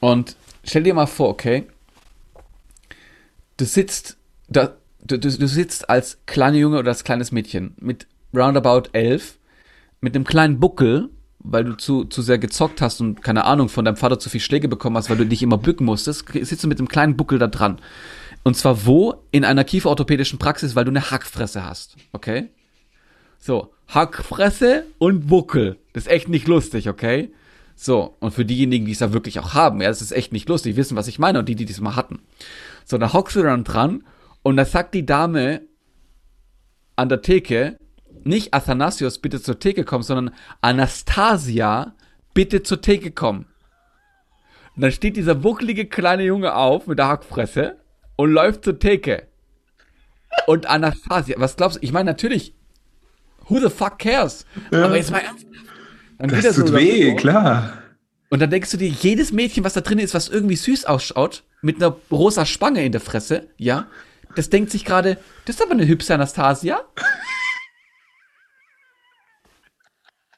[0.00, 0.34] Und
[0.64, 1.66] stell dir mal vor, okay,
[3.58, 4.16] du sitzt,
[4.48, 4.72] da,
[5.04, 9.38] du, du, du sitzt als kleiner Junge oder als kleines Mädchen mit roundabout elf,
[10.00, 11.10] mit einem kleinen Buckel,
[11.44, 14.40] weil du zu, zu sehr gezockt hast und keine Ahnung, von deinem Vater zu viel
[14.40, 17.38] Schläge bekommen hast, weil du dich immer bücken musstest, sitzt du mit einem kleinen Buckel
[17.38, 17.80] da dran.
[18.44, 19.14] Und zwar wo?
[19.30, 21.96] In einer kieferorthopädischen Praxis, weil du eine Hackfresse hast.
[22.12, 22.50] Okay?
[23.38, 25.78] So, Hackfresse und Buckel.
[25.92, 27.32] Das ist echt nicht lustig, okay?
[27.74, 30.48] So, und für diejenigen, die es da wirklich auch haben, ja, das ist echt nicht
[30.48, 32.20] lustig, wissen, was ich meine, und die, die das mal hatten.
[32.84, 34.04] So, da hockst du dann dran
[34.42, 35.62] und da sagt die Dame
[36.96, 37.78] an der Theke,
[38.26, 41.94] nicht Athanasios, bitte zur Theke kommen, sondern Anastasia,
[42.34, 43.46] bitte zur Theke kommen.
[44.74, 47.76] Und dann steht dieser wuckelige kleine Junge auf mit der Hackfresse
[48.16, 49.28] und läuft zur Theke.
[50.46, 51.84] Und Anastasia, was glaubst du?
[51.84, 52.54] Ich meine, natürlich,
[53.48, 54.46] who the fuck cares?
[54.70, 54.86] Ja.
[54.86, 55.46] Aber jetzt mal ernst.
[56.18, 57.16] Dann Das geht er so tut weh, davor.
[57.16, 57.72] klar.
[58.30, 61.44] Und dann denkst du dir, jedes Mädchen, was da drin ist, was irgendwie süß ausschaut,
[61.60, 63.88] mit einer rosa Spange in der Fresse, ja,
[64.36, 66.80] das denkt sich gerade, das ist aber eine hübsche Anastasia.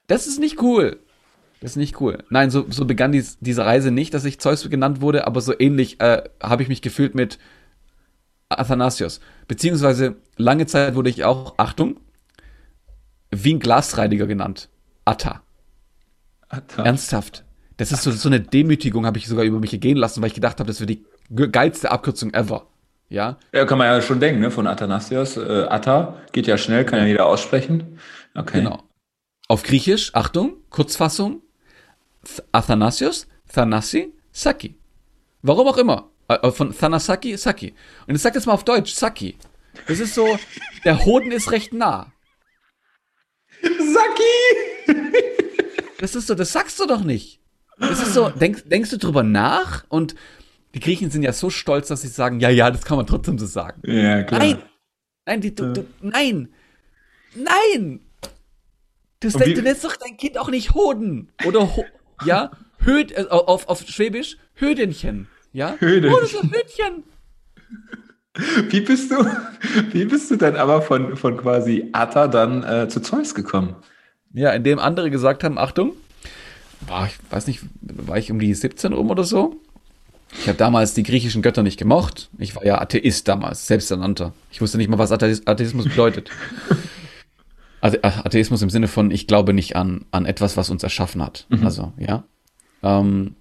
[0.06, 0.98] Das ist nicht cool.
[1.60, 2.22] Das ist nicht cool.
[2.28, 5.54] Nein, so, so begann dies, diese Reise nicht, dass ich Zeus genannt wurde, aber so
[5.58, 7.38] ähnlich äh, habe ich mich gefühlt mit
[8.50, 9.20] Athanasios.
[9.48, 12.00] Beziehungsweise lange Zeit wurde ich auch, Achtung,
[13.30, 14.68] wie ein Glasreiniger genannt.
[15.04, 15.42] Atta.
[16.76, 17.44] Ernsthaft.
[17.78, 20.34] Das ist so, so eine Demütigung, habe ich sogar über mich gehen lassen, weil ich
[20.34, 22.66] gedacht habe, das wäre die ge- geilste Abkürzung ever.
[23.08, 24.50] Ja, Ja, kann man ja schon denken, ne?
[24.50, 25.36] Von Athanasios.
[25.36, 27.98] Äh, Atta geht ja schnell, kann ja jeder aussprechen.
[28.34, 28.58] Okay.
[28.58, 28.82] genau.
[29.48, 31.42] Auf Griechisch, Achtung, Kurzfassung,
[32.24, 34.76] Th- Athanasios, Thanasi, Saki.
[35.42, 36.10] Warum auch immer.
[36.28, 37.74] Äh, Von Thanasaki, Saki.
[38.06, 39.36] Und ich sag das mal auf Deutsch, Saki.
[39.86, 40.38] Das ist so,
[40.84, 42.12] der Hoden ist recht nah.
[43.62, 44.96] Saki!
[45.98, 47.40] Das ist so, das sagst du doch nicht.
[47.78, 50.14] Das ist so, denkst, denkst du drüber nach und
[50.74, 53.38] die Griechen sind ja so stolz, dass sie sagen, ja, ja, das kann man trotzdem
[53.38, 53.80] so sagen.
[53.84, 54.40] Ja, klar.
[54.40, 54.62] Nein!
[55.26, 56.52] Nein, die, du, du, nein!
[57.34, 58.00] Nein!
[59.32, 61.28] Du, wie- du nennst doch dein Kind auch nicht Hoden.
[61.46, 61.84] Oder, ho
[62.24, 65.28] ja, Höd, äh, auf, auf Schwäbisch, Hödenchen.
[65.52, 65.76] Ja?
[65.78, 66.16] Hödenchen.
[66.16, 67.04] Oh, das ist ein Hödchen.
[68.70, 69.24] Wie bist du,
[69.92, 73.76] wie bist du dann aber von, von quasi Atta dann äh, zu Zeus gekommen?
[74.32, 75.92] Ja, indem andere gesagt haben, Achtung,
[76.86, 79.60] war ich weiß nicht, war ich um die 17 rum oder so?
[80.40, 82.28] Ich habe damals die griechischen Götter nicht gemocht.
[82.38, 84.32] Ich war ja Atheist damals, selbsternannter.
[84.50, 86.30] Ich wusste nicht mal, was Atheis- Atheismus bedeutet.
[87.84, 91.46] Atheismus im Sinne von, ich glaube nicht an, an etwas, was uns erschaffen hat.
[91.64, 92.24] Also, ja.
[92.82, 93.36] Ähm,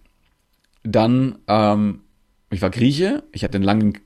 [0.84, 2.02] dann, ähm,
[2.50, 3.98] ich war Grieche, ich hatte einen langen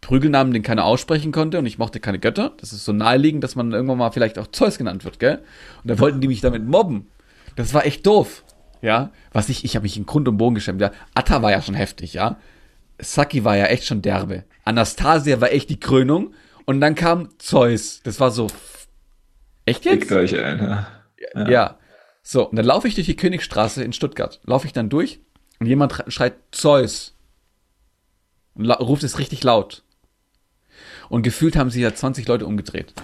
[0.00, 2.52] Prügelnamen, den keiner aussprechen konnte und ich mochte keine Götter.
[2.60, 5.42] Das ist so naheliegend, dass man irgendwann mal vielleicht auch Zeus genannt wird, gell?
[5.82, 7.08] Und da wollten die mich damit mobben.
[7.56, 8.44] Das war echt doof.
[8.82, 10.80] Ja, was ich, ich habe mich in Grund und Boden geschämt.
[10.80, 12.38] Ja, Atta war ja schon heftig, ja.
[13.00, 14.44] Saki war ja echt schon derbe.
[14.64, 16.34] Anastasia war echt die Krönung.
[16.66, 18.00] Und dann kam Zeus.
[18.02, 18.48] Das war so.
[19.66, 20.04] Echt jetzt?
[20.08, 20.86] Fickt euch, Alter.
[21.34, 21.78] Ja.
[22.22, 24.40] So, und dann laufe ich durch die Königstraße in Stuttgart.
[24.44, 25.20] Laufe ich dann durch
[25.60, 27.14] und jemand sch- schreit Zeus.
[28.54, 29.82] Und ruft es richtig laut.
[31.08, 32.94] Und gefühlt haben sich ja 20 Leute umgedreht.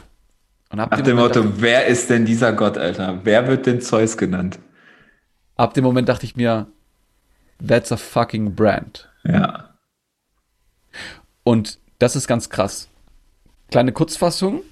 [0.70, 3.20] Und ab Nach dem, dem Moment Motto, dachte, wer ist denn dieser Gott, Alter?
[3.24, 4.58] Wer wird denn Zeus genannt?
[5.56, 6.66] ab dem Moment dachte ich mir,
[7.64, 9.08] that's a fucking brand.
[9.22, 9.74] Ja.
[11.44, 12.88] Und das ist ganz krass.
[13.70, 14.62] Kleine Kurzfassung.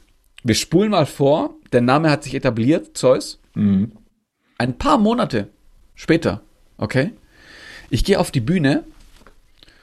[0.43, 1.55] Wir spulen mal vor.
[1.73, 3.41] Der Name hat sich etabliert, Zeus.
[3.55, 3.93] Mhm.
[4.59, 5.49] Ein paar Monate
[5.95, 6.43] später,
[6.77, 7.13] okay?
[7.91, 8.85] Ich gehe auf die Bühne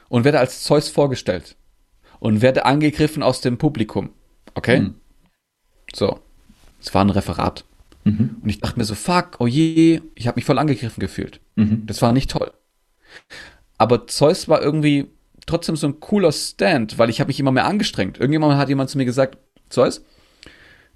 [0.08, 1.56] und werde als Zeus vorgestellt.
[2.20, 4.10] Und werde angegriffen aus dem Publikum.
[4.54, 4.80] Okay?
[4.80, 4.94] Mhm.
[5.94, 6.20] So.
[6.80, 7.64] Es war ein Referat.
[8.42, 11.40] Und ich dachte mir so, fuck, oh je, ich habe mich voll angegriffen gefühlt.
[11.56, 11.84] Mhm.
[11.86, 12.52] Das war nicht toll.
[13.76, 15.08] Aber Zeus war irgendwie
[15.46, 18.18] trotzdem so ein cooler Stand, weil ich habe mich immer mehr angestrengt.
[18.18, 20.02] Irgendjemand hat jemand zu mir gesagt, Zeus,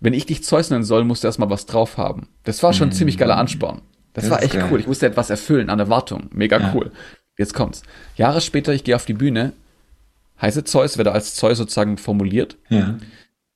[0.02, 2.28] wenn ich dich Zeus nennen soll, musst du erstmal was drauf haben.
[2.44, 3.82] Das war schon ein ziemlich geiler Ansporn.
[4.14, 4.68] Das, Das war echt geil.
[4.70, 4.80] cool.
[4.80, 6.28] Ich musste etwas erfüllen an Erwartung.
[6.32, 6.72] Mega Ja.
[6.74, 6.90] cool.
[7.38, 7.82] Jetzt kommt's.
[8.16, 9.52] Jahre später, ich gehe auf die Bühne,
[10.40, 12.56] heiße Zeus, werde als Zeus sozusagen formuliert.
[12.68, 12.98] Ja.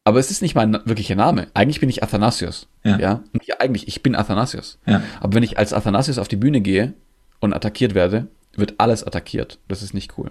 [0.05, 1.49] Aber es ist nicht mein wirklicher Name.
[1.53, 2.68] Eigentlich bin ich Athanasius.
[2.84, 2.97] Ja.
[2.99, 3.24] ja?
[3.32, 4.78] Nicht eigentlich, ich bin Athanasius.
[4.86, 5.03] Ja.
[5.20, 6.94] Aber wenn ich als Athanasius auf die Bühne gehe
[7.40, 9.59] und attackiert werde, wird alles attackiert.
[9.68, 10.30] Das ist nicht cool.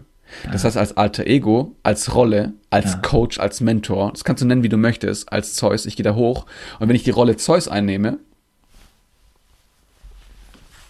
[0.52, 3.00] Das heißt, als alter Ego, als Rolle, als Ja.
[3.00, 6.16] Coach, als Mentor, das kannst du nennen, wie du möchtest, als Zeus, ich gehe da
[6.16, 6.46] hoch.
[6.80, 8.18] Und wenn ich die Rolle Zeus einnehme,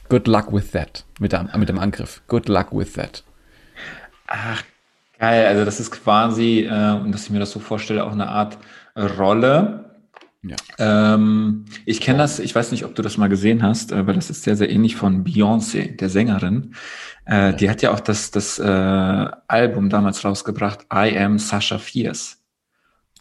[0.09, 1.03] good luck with that.
[1.19, 2.21] Mit dem, mit dem Angriff.
[2.27, 3.23] Good luck with that.
[4.27, 4.63] Ach,
[5.19, 5.45] geil.
[5.45, 8.57] Also das ist quasi, äh, und dass ich mir das so vorstelle, auch eine Art
[8.95, 9.85] Rolle.
[10.47, 10.55] Ja.
[11.15, 14.29] Ähm, ich kenne das, ich weiß nicht, ob du das mal gesehen hast, weil das
[14.29, 16.75] ist sehr, sehr ähnlich von Beyoncé, der Sängerin.
[17.25, 18.63] Äh, Die hat ja auch das, das äh,
[19.47, 22.37] Album damals rausgebracht, I Am Sasha Fierce.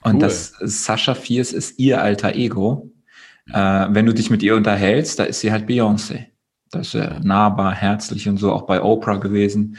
[0.02, 0.20] Und Cool.
[0.20, 2.92] das Sasha Fierce ist ihr alter Ego.
[3.50, 6.26] Äh, wenn du dich mit ihr unterhältst, da ist sie halt Beyoncé.
[6.70, 9.78] Das ist äh, nahbar, herzlich und so, auch bei Oprah gewesen.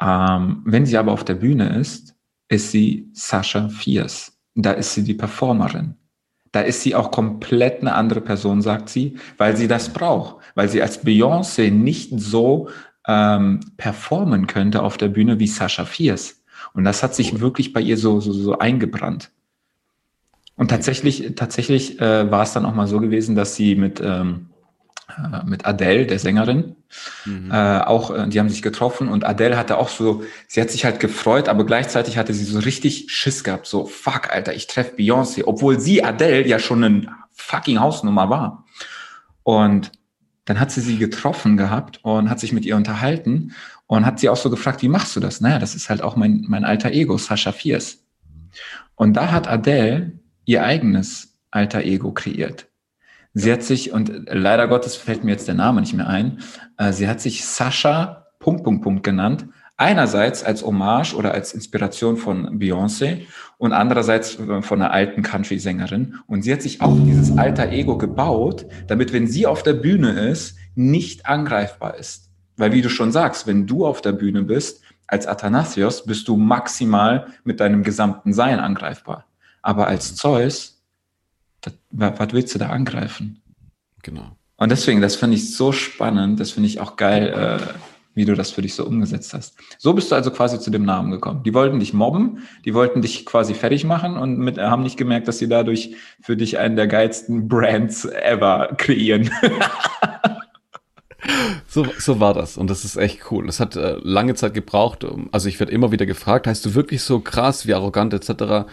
[0.00, 2.14] Ähm, wenn sie aber auf der Bühne ist,
[2.48, 4.32] ist sie Sasha Fierce.
[4.54, 5.96] Da ist sie die Performerin.
[6.52, 10.36] Da ist sie auch komplett eine andere Person, sagt sie, weil sie das braucht.
[10.54, 12.68] Weil sie als Beyoncé nicht so
[13.06, 16.42] ähm, performen könnte auf der Bühne wie Sasha Fierce.
[16.74, 19.30] Und das hat sich wirklich bei ihr so, so, so eingebrannt.
[20.56, 24.49] Und tatsächlich, tatsächlich äh, war es dann auch mal so gewesen, dass sie mit, ähm,
[24.49, 24.49] äh,
[25.46, 26.76] mit Adele, der Sängerin,
[27.24, 27.50] Mhm.
[27.52, 30.84] äh, auch, äh, die haben sich getroffen und Adele hatte auch so, sie hat sich
[30.84, 34.96] halt gefreut, aber gleichzeitig hatte sie so richtig Schiss gehabt, so, fuck, Alter, ich treffe
[34.96, 38.64] Beyoncé, obwohl sie, Adele, ja schon einen fucking Hausnummer war.
[39.44, 39.92] Und
[40.44, 43.52] dann hat sie sie getroffen gehabt und hat sich mit ihr unterhalten
[43.86, 45.40] und hat sie auch so gefragt, wie machst du das?
[45.40, 47.98] Naja, das ist halt auch mein, mein alter Ego, Sascha Fierce.
[48.96, 50.12] Und da hat Adele
[50.44, 52.66] ihr eigenes alter Ego kreiert.
[53.32, 56.40] Sie hat sich, und leider Gottes fällt mir jetzt der Name nicht mehr ein,
[56.76, 59.46] äh, sie hat sich Sascha Punkt, Punkt, Punkt genannt.
[59.76, 63.26] Einerseits als Hommage oder als Inspiration von Beyoncé
[63.58, 66.16] und andererseits äh, von einer alten Country-Sängerin.
[66.26, 70.28] Und sie hat sich auch dieses alter Ego gebaut, damit, wenn sie auf der Bühne
[70.28, 72.30] ist, nicht angreifbar ist.
[72.56, 76.36] Weil, wie du schon sagst, wenn du auf der Bühne bist, als Athanasios, bist du
[76.36, 79.26] maximal mit deinem gesamten Sein angreifbar.
[79.60, 80.79] Aber als Zeus
[81.90, 83.40] was willst du da angreifen?
[84.02, 84.36] Genau.
[84.56, 87.74] Und deswegen, das finde ich so spannend, das finde ich auch geil, äh,
[88.14, 89.56] wie du das für dich so umgesetzt hast.
[89.78, 91.42] So bist du also quasi zu dem Namen gekommen.
[91.44, 95.28] Die wollten dich mobben, die wollten dich quasi fertig machen und mit, haben nicht gemerkt,
[95.28, 99.30] dass sie dadurch für dich einen der geilsten Brands ever kreieren.
[101.68, 103.46] So, so war das und das ist echt cool.
[103.46, 105.06] Das hat äh, lange Zeit gebraucht.
[105.30, 108.66] Also ich werde immer wieder gefragt, heißt du wirklich so krass, wie arrogant etc.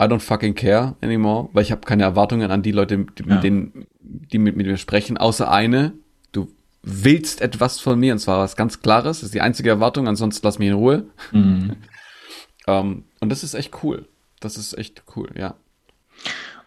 [0.00, 3.34] I don't fucking care anymore, weil ich habe keine Erwartungen an die Leute, die, ja.
[3.34, 5.92] mit denen, die mit, mit mir sprechen, außer eine.
[6.32, 6.48] Du
[6.82, 9.18] willst etwas von mir und zwar was ganz Klares.
[9.18, 11.04] Das ist die einzige Erwartung, ansonsten lass mich in Ruhe.
[11.32, 11.40] Mhm.
[11.42, 11.76] um,
[12.66, 14.08] ähm, und das ist echt cool.
[14.40, 15.54] Das ist echt cool, ja.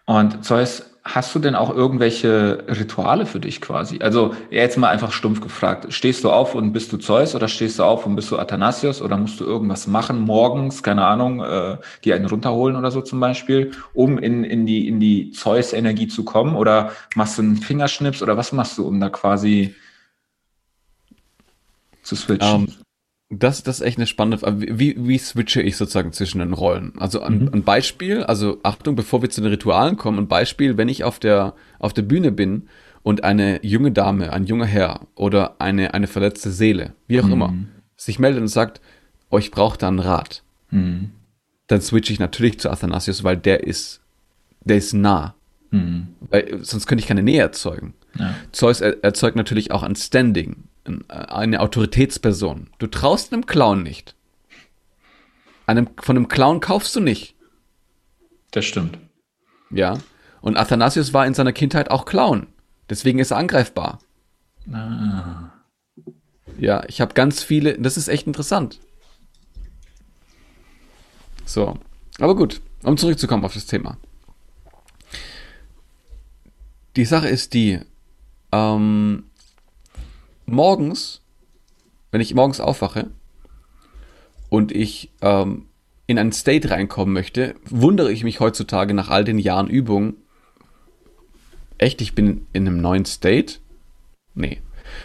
[0.06, 3.98] Und Zeus, hast du denn auch irgendwelche Rituale für dich quasi?
[4.00, 5.92] Also jetzt mal einfach stumpf gefragt.
[5.92, 9.02] Stehst du auf und bist du Zeus oder stehst du auf und bist du Athanasios
[9.02, 13.20] oder musst du irgendwas machen morgens, keine Ahnung, äh, dir einen runterholen oder so zum
[13.20, 16.56] Beispiel, um in, in die, in die Zeus-Energie zu kommen?
[16.56, 19.74] Oder machst du einen Fingerschnips oder was machst du, um da quasi
[22.02, 22.54] zu switchen?
[22.54, 22.83] Um, ähm,
[23.30, 24.78] das, das ist echt eine spannende Frage.
[24.78, 26.92] Wie, wie switche ich sozusagen zwischen den Rollen?
[26.98, 27.50] Also ein, mhm.
[27.52, 31.18] ein Beispiel, also Achtung, bevor wir zu den Ritualen kommen, ein Beispiel, wenn ich auf
[31.18, 32.68] der, auf der Bühne bin
[33.02, 37.32] und eine junge Dame, ein junger Herr oder eine, eine verletzte Seele, wie auch mhm.
[37.32, 37.54] immer,
[37.96, 38.80] sich meldet und sagt,
[39.30, 41.10] oh, ich brauche da einen Rat, mhm.
[41.66, 44.00] dann switche ich natürlich zu Athanasius, weil der ist,
[44.60, 45.34] der ist nah.
[45.70, 46.08] Mhm.
[46.30, 47.94] Weil, sonst könnte ich keine Nähe erzeugen.
[48.18, 48.34] Ja.
[48.52, 50.68] Zeus erzeugt natürlich auch ein Standing
[51.08, 52.70] eine Autoritätsperson.
[52.78, 54.14] Du traust einem Clown nicht.
[55.66, 57.34] Einem, von einem Clown kaufst du nicht.
[58.50, 58.98] Das stimmt.
[59.70, 59.98] Ja.
[60.40, 62.46] Und Athanasius war in seiner Kindheit auch Clown.
[62.90, 63.98] Deswegen ist er angreifbar.
[64.70, 65.50] Ah.
[66.58, 67.78] Ja, ich habe ganz viele.
[67.78, 68.78] Das ist echt interessant.
[71.44, 71.78] So.
[72.20, 73.96] Aber gut, um zurückzukommen auf das Thema.
[76.96, 77.80] Die Sache ist die,
[78.52, 79.30] ähm,
[80.46, 81.22] morgens,
[82.10, 83.10] wenn ich morgens aufwache
[84.48, 85.66] und ich ähm,
[86.06, 90.14] in einen State reinkommen möchte, wundere ich mich heutzutage nach all den Jahren Übung,
[91.78, 93.56] echt, ich bin in einem neuen State?
[94.34, 94.60] Nee.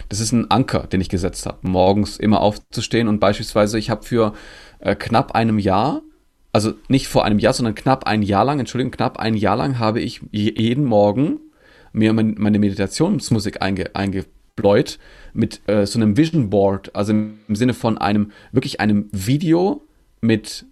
[0.09, 4.03] Das ist ein Anker, den ich gesetzt habe, morgens immer aufzustehen und beispielsweise, ich habe
[4.03, 4.33] für
[4.79, 6.01] äh, knapp einem Jahr,
[6.51, 9.79] also nicht vor einem Jahr, sondern knapp ein Jahr lang, Entschuldigung, knapp ein Jahr lang
[9.79, 11.39] habe ich jeden Morgen
[11.91, 13.95] mir meine Meditationsmusik einge,
[14.59, 14.99] eingebläut
[15.33, 19.85] mit äh, so einem Vision Board, also im, im Sinne von einem, wirklich einem Video
[20.21, 20.65] mit,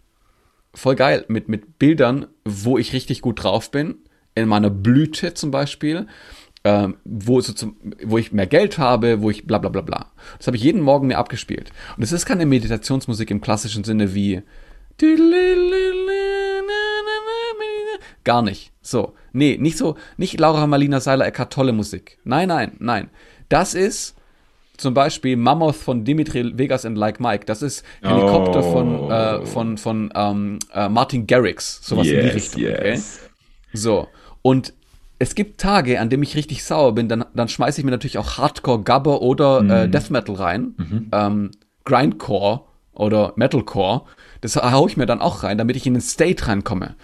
[0.74, 3.96] voll geil, mit, mit Bildern, wo ich richtig gut drauf bin,
[4.36, 6.08] in meiner Blüte zum Beispiel,
[6.64, 10.12] äh, wo, so zum, wo ich mehr Geld habe, wo ich bla bla bla bla.
[10.38, 11.72] Das habe ich jeden Morgen mir abgespielt.
[11.96, 14.42] Und es ist keine Meditationsmusik im klassischen Sinne wie
[18.24, 18.74] Gar nicht.
[18.82, 19.14] So.
[19.32, 22.18] Nee, nicht so, nicht Laura Marlina Seiler Eckart tolle Musik.
[22.24, 23.10] Nein, nein, nein.
[23.50, 24.16] Das ist
[24.78, 27.46] zum Beispiel Mammoth von Dimitri Vegas and Like Mike.
[27.46, 28.72] Das ist Helikopter oh.
[28.72, 31.80] von, äh, von, von ähm, äh, Martin Garrix.
[31.84, 32.62] Sowas yes, in die Richtung.
[32.62, 33.20] Yes.
[33.22, 33.32] Okay?
[33.74, 34.08] So.
[34.44, 34.74] Und
[35.20, 38.20] es gibt Tage, an denen ich richtig sauer bin, dann, dann schmeiße ich mir natürlich
[38.20, 39.70] auch Hardcore Gabber oder mm.
[39.72, 40.76] äh, Death Metal rein.
[40.78, 41.10] Mhm.
[41.12, 41.52] Ähm,
[41.86, 42.62] Grindcore
[42.94, 44.04] oder Metalcore.
[44.42, 46.96] Das haue ich mir dann auch rein, damit ich in den State reinkomme.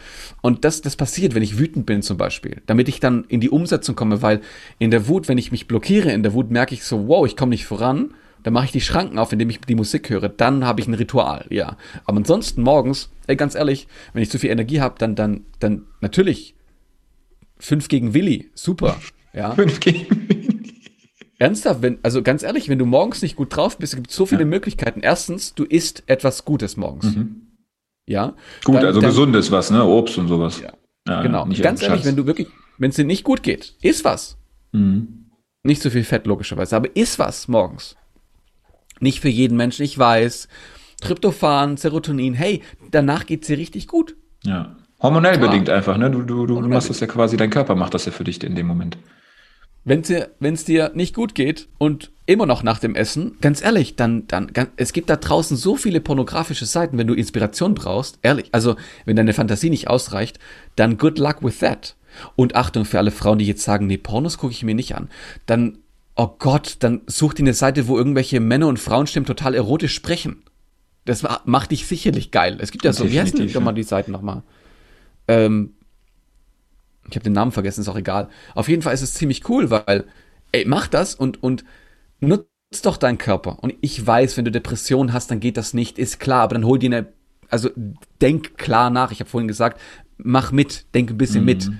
[0.42, 2.62] Und das, das passiert, wenn ich wütend bin zum Beispiel.
[2.66, 4.42] Damit ich dann in die Umsetzung komme, weil
[4.80, 7.36] in der Wut, wenn ich mich blockiere, in der Wut merke ich so, wow, ich
[7.36, 8.14] komme nicht voran.
[8.44, 10.28] Dann mache ich die Schranken auf, indem ich die Musik höre.
[10.28, 11.78] Dann habe ich ein Ritual, ja.
[12.06, 15.84] Aber ansonsten morgens, ey, ganz ehrlich, wenn ich zu viel Energie habe, dann, dann, dann
[16.02, 16.56] natürlich
[17.58, 18.98] fünf gegen Willi, super,
[19.34, 19.52] ja.
[19.56, 20.33] Fünf gegen Willi.
[21.44, 24.26] Ernsthaft, wenn, also ganz ehrlich, wenn du morgens nicht gut drauf bist, gibt es so
[24.26, 24.48] viele ja.
[24.48, 25.02] Möglichkeiten.
[25.02, 27.16] Erstens, du isst etwas Gutes morgens.
[27.16, 27.48] Mhm.
[28.08, 28.34] Ja.
[28.64, 29.84] Gut, dann, also dann, gesundes was, ne?
[29.84, 30.62] Obst und sowas.
[30.62, 30.72] Ja.
[31.06, 31.46] ja genau.
[31.62, 34.38] ganz ehrlich, wenn du wirklich, wenn es dir nicht gut geht, iss was.
[34.72, 35.26] Mhm.
[35.64, 37.98] Nicht so viel Fett, logischerweise, aber iss was morgens.
[39.02, 40.48] Nicht für jeden Menschen, ich weiß.
[41.02, 44.16] Tryptophan, Serotonin, hey, danach geht's dir richtig gut.
[44.46, 44.78] Ja.
[45.02, 45.50] Hormonell Klar.
[45.50, 46.10] bedingt einfach, ne?
[46.10, 48.56] Du, du, du machst das ja quasi, dein Körper macht das ja für dich in
[48.56, 48.98] dem Moment.
[49.86, 54.28] Wenn es dir nicht gut geht und immer noch nach dem Essen, ganz ehrlich, dann,
[54.28, 58.76] dann, es gibt da draußen so viele pornografische Seiten, wenn du Inspiration brauchst, ehrlich, also
[59.06, 60.40] wenn deine Fantasie nicht ausreicht,
[60.78, 61.96] dann good luck with that.
[62.36, 65.10] Und Achtung für alle Frauen, die jetzt sagen, nee, Pornos gucke ich mir nicht an,
[65.48, 65.80] dann,
[66.16, 70.44] oh Gott, dann such dir eine Seite, wo irgendwelche Männer und Frauenstimmen total erotisch sprechen.
[71.06, 72.58] Das macht dich sicherlich geil.
[72.62, 74.44] Es gibt ja so, wie heißen denn mal die Seiten nochmal?
[75.28, 75.74] Ähm,
[77.10, 78.30] ich habe den Namen vergessen, ist auch egal.
[78.56, 80.06] Auf jeden Fall ist es ziemlich cool, weil,
[80.52, 81.64] ey, mach das und, und
[82.20, 82.48] nutz
[82.84, 83.60] doch deinen Körper.
[83.62, 86.66] Und ich weiß, wenn du Depressionen hast, dann geht das nicht, ist klar, aber dann
[86.66, 87.08] hol dir eine,
[87.50, 87.70] also
[88.22, 89.12] denk klar nach.
[89.12, 89.80] Ich habe vorhin gesagt,
[90.18, 91.46] mach mit, denk ein bisschen mhm.
[91.46, 91.72] mit.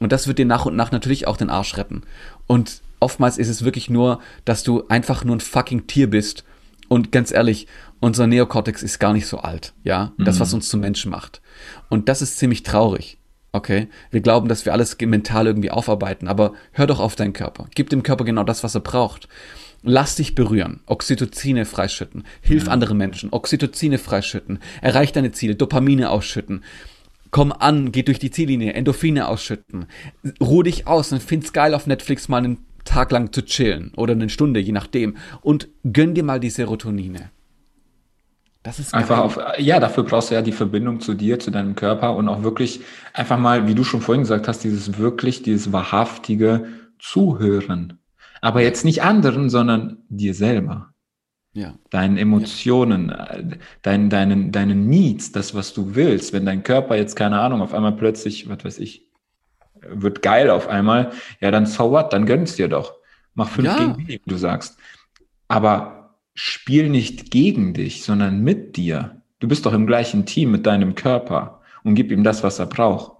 [0.00, 2.02] Und das wird dir nach und nach natürlich auch den Arsch retten.
[2.46, 6.44] Und oftmals ist es wirklich nur, dass du einfach nur ein fucking Tier bist.
[6.88, 7.66] Und ganz ehrlich,
[8.00, 10.12] unser Neokortex ist gar nicht so alt, ja.
[10.18, 10.56] Das, was mhm.
[10.56, 11.40] uns zum Menschen macht.
[11.88, 13.18] Und das ist ziemlich traurig.
[13.54, 13.86] Okay?
[14.10, 17.68] Wir glauben, dass wir alles mental irgendwie aufarbeiten, aber hör doch auf deinen Körper.
[17.76, 19.28] Gib dem Körper genau das, was er braucht.
[19.82, 22.72] Lass dich berühren, Oxytocine freischütten, hilf ja.
[22.72, 26.64] anderen Menschen, Oxytocine freischütten, erreich deine Ziele, Dopamine ausschütten,
[27.30, 29.86] komm an, geh durch die Ziellinie, Endorphine ausschütten,
[30.40, 34.14] ruh dich aus und find's geil auf Netflix mal einen Tag lang zu chillen oder
[34.14, 37.30] eine Stunde, je nachdem und gönn dir mal die Serotonine.
[38.64, 41.74] Das ist einfach auf, ja, dafür brauchst du ja die Verbindung zu dir, zu deinem
[41.74, 42.80] Körper und auch wirklich
[43.12, 46.64] einfach mal, wie du schon vorhin gesagt hast, dieses wirklich, dieses wahrhaftige
[46.98, 47.98] Zuhören.
[48.40, 50.94] Aber jetzt nicht anderen, sondern dir selber.
[51.52, 51.74] Ja.
[51.90, 53.36] Deinen Emotionen, ja.
[53.82, 56.32] deinen, deinen, deinen Needs, das, was du willst.
[56.32, 59.10] Wenn dein Körper jetzt, keine Ahnung, auf einmal plötzlich, was weiß ich,
[59.86, 61.12] wird geil auf einmal,
[61.42, 62.94] ja, dann so what, dann gönn's dir doch.
[63.34, 63.76] Mach fünf ja.
[63.76, 64.78] gegen wie du sagst.
[65.48, 66.03] Aber
[66.34, 69.22] spiel nicht gegen dich, sondern mit dir.
[69.38, 72.66] Du bist doch im gleichen Team mit deinem Körper und gib ihm das, was er
[72.66, 73.12] braucht.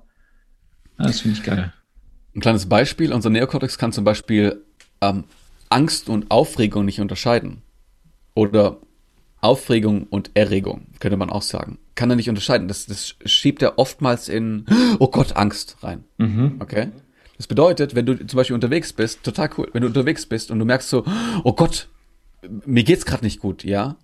[0.99, 1.73] Das finde ich geil.
[2.35, 4.65] Ein kleines Beispiel, unser Neokortex kann zum Beispiel
[5.01, 5.25] ähm,
[5.69, 7.63] Angst und Aufregung nicht unterscheiden.
[8.35, 8.79] Oder
[9.41, 11.79] Aufregung und Erregung, könnte man auch sagen.
[11.95, 12.67] Kann er nicht unterscheiden.
[12.67, 14.67] Das, das schiebt er oftmals in,
[14.99, 16.05] oh Gott, Angst rein.
[16.19, 16.57] Mhm.
[16.59, 16.89] Okay?
[17.37, 20.59] Das bedeutet, wenn du zum Beispiel unterwegs bist, total cool, wenn du unterwegs bist und
[20.59, 21.05] du merkst so,
[21.43, 21.89] oh Gott,
[22.49, 23.97] mir geht's gerade nicht gut, ja.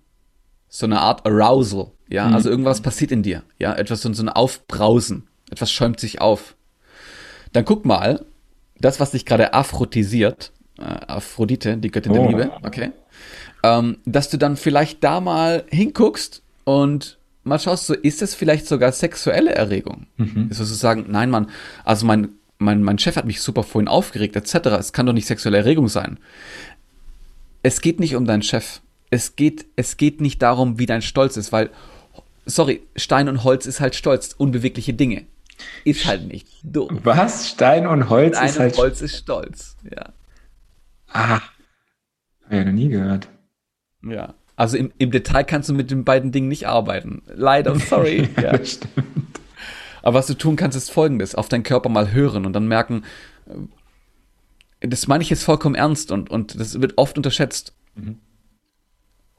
[0.67, 2.27] So eine Art Arousal, ja.
[2.27, 2.35] Mhm.
[2.35, 3.73] Also irgendwas passiert in dir, ja.
[3.73, 6.55] Etwas so, so ein Aufbrausen, etwas schäumt sich auf.
[7.53, 8.25] Dann guck mal,
[8.79, 12.15] das, was dich gerade aphrodisiert, äh, Aphrodite, die Göttin oh.
[12.15, 12.91] der Liebe, okay,
[13.63, 18.67] ähm, dass du dann vielleicht da mal hinguckst und mal schaust, so ist es vielleicht
[18.67, 20.07] sogar sexuelle Erregung?
[20.17, 20.47] Mhm.
[20.49, 21.47] Ist sozusagen, nein, Mann,
[21.83, 24.67] also mein, mein, mein Chef hat mich super vorhin aufgeregt, etc.
[24.79, 26.19] Es kann doch nicht sexuelle Erregung sein
[27.63, 28.81] es geht nicht um deinen Chef.
[29.09, 31.69] Es geht, es geht nicht darum, wie dein Stolz ist, weil,
[32.45, 35.25] sorry, Stein und Holz ist halt stolz, unbewegliche Dinge.
[35.83, 36.99] Ist halt nicht dumm.
[37.03, 37.49] Was?
[37.49, 38.73] Stein und Holz Stein ist halt.
[38.73, 40.13] Stein und Holz ist stolz, ja.
[41.11, 41.41] Ah.
[42.45, 43.27] Hab ich noch nie gehört.
[44.03, 44.33] Ja.
[44.55, 47.21] Also im, im Detail kannst du mit den beiden Dingen nicht arbeiten.
[47.27, 48.29] Leider, sorry.
[48.37, 48.65] ja, ja.
[48.65, 49.39] stimmt.
[50.01, 53.03] Aber was du tun kannst, ist folgendes: auf deinen Körper mal hören und dann merken,
[54.81, 57.73] das meine ich jetzt vollkommen ernst und, und das wird oft unterschätzt.
[57.95, 58.17] Mhm.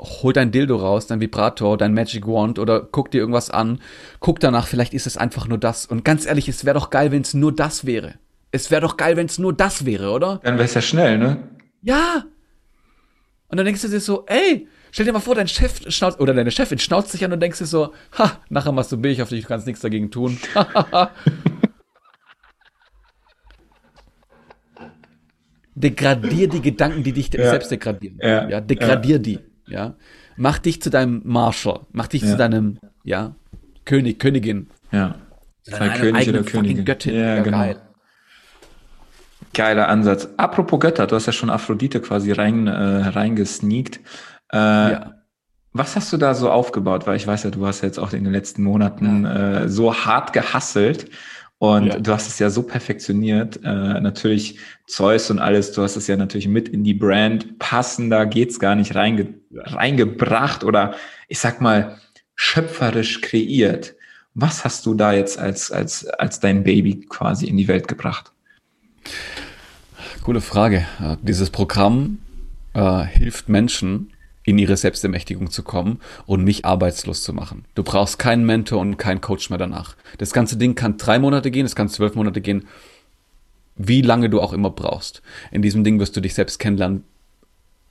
[0.00, 3.80] Hol dein Dildo raus, dein Vibrator, dein Magic Wand oder guck dir irgendwas an.
[4.18, 5.86] Guck danach, vielleicht ist es einfach nur das.
[5.86, 8.14] Und ganz ehrlich, es wäre doch geil, wenn es nur das wäre.
[8.50, 10.40] Es wäre doch geil, wenn es nur das wäre, oder?
[10.42, 11.48] Dann wäre es ja schnell, ne?
[11.82, 12.24] Ja.
[13.48, 16.34] Und dann denkst du dir so, ey, stell dir mal vor, dein Chef schnauzt, oder
[16.34, 19.28] deine Chefin schnauzt sich an und denkst dir so, ha, nachher machst du Milch auf
[19.28, 20.38] dich, du kannst nichts dagegen tun.
[25.74, 27.50] degradier die Gedanken, die dich ja.
[27.50, 28.18] selbst degradieren.
[28.20, 29.22] Ja, ja degradier ja.
[29.22, 29.38] die.
[29.66, 29.94] Ja,
[30.36, 33.34] mach dich zu deinem Marshal, mach dich zu deinem ja
[33.84, 34.68] König, Königin.
[34.90, 35.16] Ja.
[35.62, 36.84] Sei König oder Königin.
[36.84, 37.14] Göttin.
[37.14, 37.58] Ja, genau.
[37.58, 37.76] Geil.
[39.54, 40.28] Geiler Ansatz.
[40.36, 44.00] Apropos Götter, du hast ja schon Aphrodite quasi rein, äh, reingesneakt.
[44.52, 45.14] Äh, ja.
[45.74, 47.06] Was hast du da so aufgebaut?
[47.06, 50.32] Weil ich weiß ja, du hast jetzt auch in den letzten Monaten äh, so hart
[50.32, 51.06] gehasselt.
[51.62, 52.00] Und ja.
[52.00, 53.60] du hast es ja so perfektioniert.
[53.62, 54.58] Äh, natürlich
[54.88, 58.74] Zeus und alles, du hast es ja natürlich mit in die Brand passender geht's gar
[58.74, 60.96] nicht reinge reingebracht oder
[61.28, 61.98] ich sag mal
[62.34, 63.94] schöpferisch kreiert.
[64.34, 68.32] Was hast du da jetzt als, als, als dein Baby quasi in die Welt gebracht?
[70.24, 70.84] Coole Frage.
[71.22, 72.18] Dieses Programm
[72.74, 74.12] äh, hilft Menschen,
[74.52, 77.64] in ihre Selbstermächtigung zu kommen und mich arbeitslos zu machen.
[77.74, 79.96] Du brauchst keinen Mentor und keinen Coach mehr danach.
[80.18, 82.68] Das ganze Ding kann drei Monate gehen, es kann zwölf Monate gehen,
[83.76, 85.22] wie lange du auch immer brauchst.
[85.50, 87.04] In diesem Ding wirst du dich selbst kennenlernen,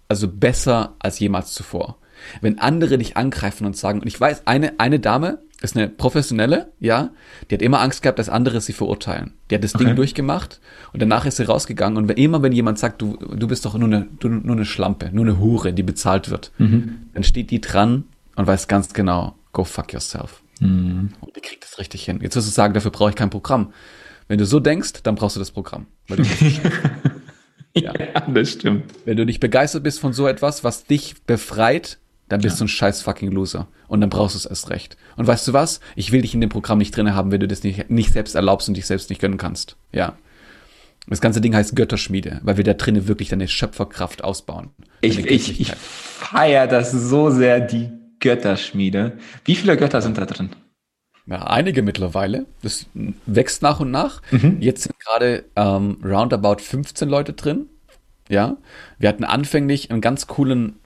[0.08, 1.98] also besser als jemals zuvor.
[2.42, 6.72] Wenn andere dich angreifen und sagen, und ich weiß, eine, eine Dame, ist eine professionelle,
[6.80, 7.12] ja.
[7.50, 9.34] Die hat immer Angst gehabt, dass andere sie verurteilen.
[9.50, 9.86] Die hat das okay.
[9.86, 10.60] Ding durchgemacht
[10.92, 11.98] und danach ist sie rausgegangen.
[11.98, 14.66] Und wenn, immer wenn jemand sagt, du, du bist doch nur eine, du, nur eine
[14.66, 17.10] Schlampe, nur eine Hure, die bezahlt wird, mhm.
[17.14, 18.06] dann steht die dran
[18.36, 20.42] und weiß ganz genau, go fuck yourself.
[20.60, 21.12] Mhm.
[21.20, 22.20] Und die kriegt das richtig hin.
[22.22, 23.72] Jetzt wirst du sagen, dafür brauche ich kein Programm.
[24.28, 25.86] Wenn du so denkst, dann brauchst du das Programm.
[27.76, 27.94] ja.
[27.94, 28.86] ja, das stimmt.
[29.06, 32.00] Wenn du nicht begeistert bist von so etwas, was dich befreit,
[32.32, 32.60] dann bist ja.
[32.60, 33.68] du ein scheiß fucking Loser.
[33.88, 34.96] Und dann brauchst du es erst recht.
[35.18, 35.82] Und weißt du was?
[35.96, 38.36] Ich will dich in dem Programm nicht drin haben, wenn du das nicht, nicht selbst
[38.36, 39.76] erlaubst und dich selbst nicht gönnen kannst.
[39.92, 40.14] Ja.
[41.08, 44.70] Das ganze Ding heißt Götterschmiede, weil wir da drinnen wirklich deine Schöpferkraft ausbauen.
[45.02, 49.18] Ich, ich, ich feiere das so sehr, die Götterschmiede.
[49.44, 50.52] Wie viele Götter sind da drin?
[51.26, 52.46] Ja, einige mittlerweile.
[52.62, 52.86] Das
[53.26, 54.22] wächst nach und nach.
[54.32, 54.58] Mhm.
[54.62, 57.68] Jetzt sind gerade ähm, roundabout 15 Leute drin.
[58.30, 58.56] Ja.
[59.00, 60.80] Wir hatten anfänglich einen ganz coolen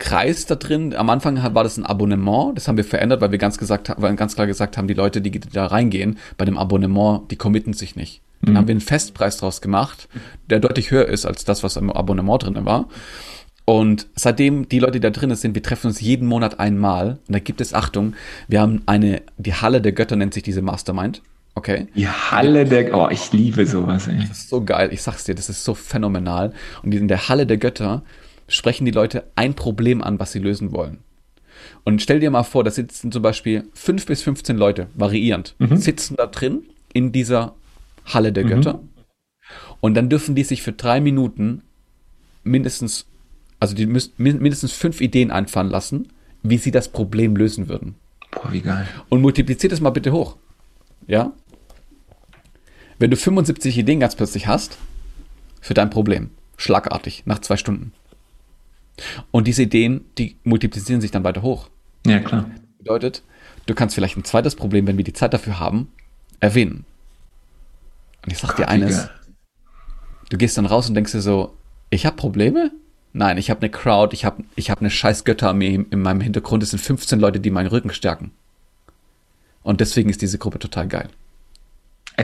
[0.00, 0.94] Kreis da drin.
[0.96, 4.16] Am Anfang war das ein Abonnement, das haben wir verändert, weil wir ganz, gesagt, weil
[4.16, 7.94] ganz klar gesagt haben, die Leute, die da reingehen, bei dem Abonnement, die committen sich
[7.94, 8.22] nicht.
[8.42, 8.58] Dann mhm.
[8.58, 10.08] haben wir einen Festpreis draus gemacht,
[10.48, 12.88] der deutlich höher ist als das, was im Abonnement drin war.
[13.66, 17.18] Und seitdem die Leute, die da drin sind, wir treffen uns jeden Monat einmal.
[17.28, 18.14] Und da gibt es, Achtung,
[18.48, 21.22] wir haben eine, die Halle der Götter nennt sich diese Mastermind.
[21.54, 21.86] Okay.
[21.94, 24.18] Die Halle der, oh, ich liebe sowas, ey.
[24.28, 24.88] Das ist so geil.
[24.92, 26.52] Ich sag's dir, das ist so phänomenal.
[26.82, 28.02] Und in der Halle der Götter
[28.50, 30.98] sprechen die Leute ein Problem an, was sie lösen wollen.
[31.84, 35.76] Und stell dir mal vor, da sitzen zum Beispiel fünf bis 15 Leute, variierend, mhm.
[35.76, 37.54] sitzen da drin in dieser
[38.04, 38.48] Halle der mhm.
[38.48, 38.80] Götter.
[39.80, 41.62] Und dann dürfen die sich für drei Minuten
[42.42, 43.06] mindestens,
[43.58, 46.08] also die müssen mindestens fünf Ideen einfallen lassen,
[46.42, 47.94] wie sie das Problem lösen würden.
[48.30, 48.86] Boah, wie geil.
[49.08, 50.36] Und multipliziert das mal bitte hoch.
[51.06, 51.32] Ja?
[52.98, 54.78] Wenn du 75 Ideen ganz plötzlich hast,
[55.60, 57.92] für dein Problem, schlagartig, nach zwei Stunden,
[59.30, 61.68] und diese Ideen, die multiplizieren sich dann weiter hoch.
[62.06, 62.50] Ja, klar.
[62.78, 63.22] Bedeutet,
[63.66, 65.88] du kannst vielleicht ein zweites Problem, wenn wir die Zeit dafür haben,
[66.40, 66.84] erwähnen.
[68.24, 69.08] Und ich sag Gott, dir eines,
[70.28, 71.54] du gehst dann raus und denkst dir so,
[71.90, 72.70] ich habe Probleme?
[73.12, 76.62] Nein, ich habe eine Crowd, ich habe ich hab eine scheiß Götterarmee in meinem Hintergrund,
[76.62, 78.30] es sind 15 Leute, die meinen Rücken stärken.
[79.62, 81.08] Und deswegen ist diese Gruppe total geil.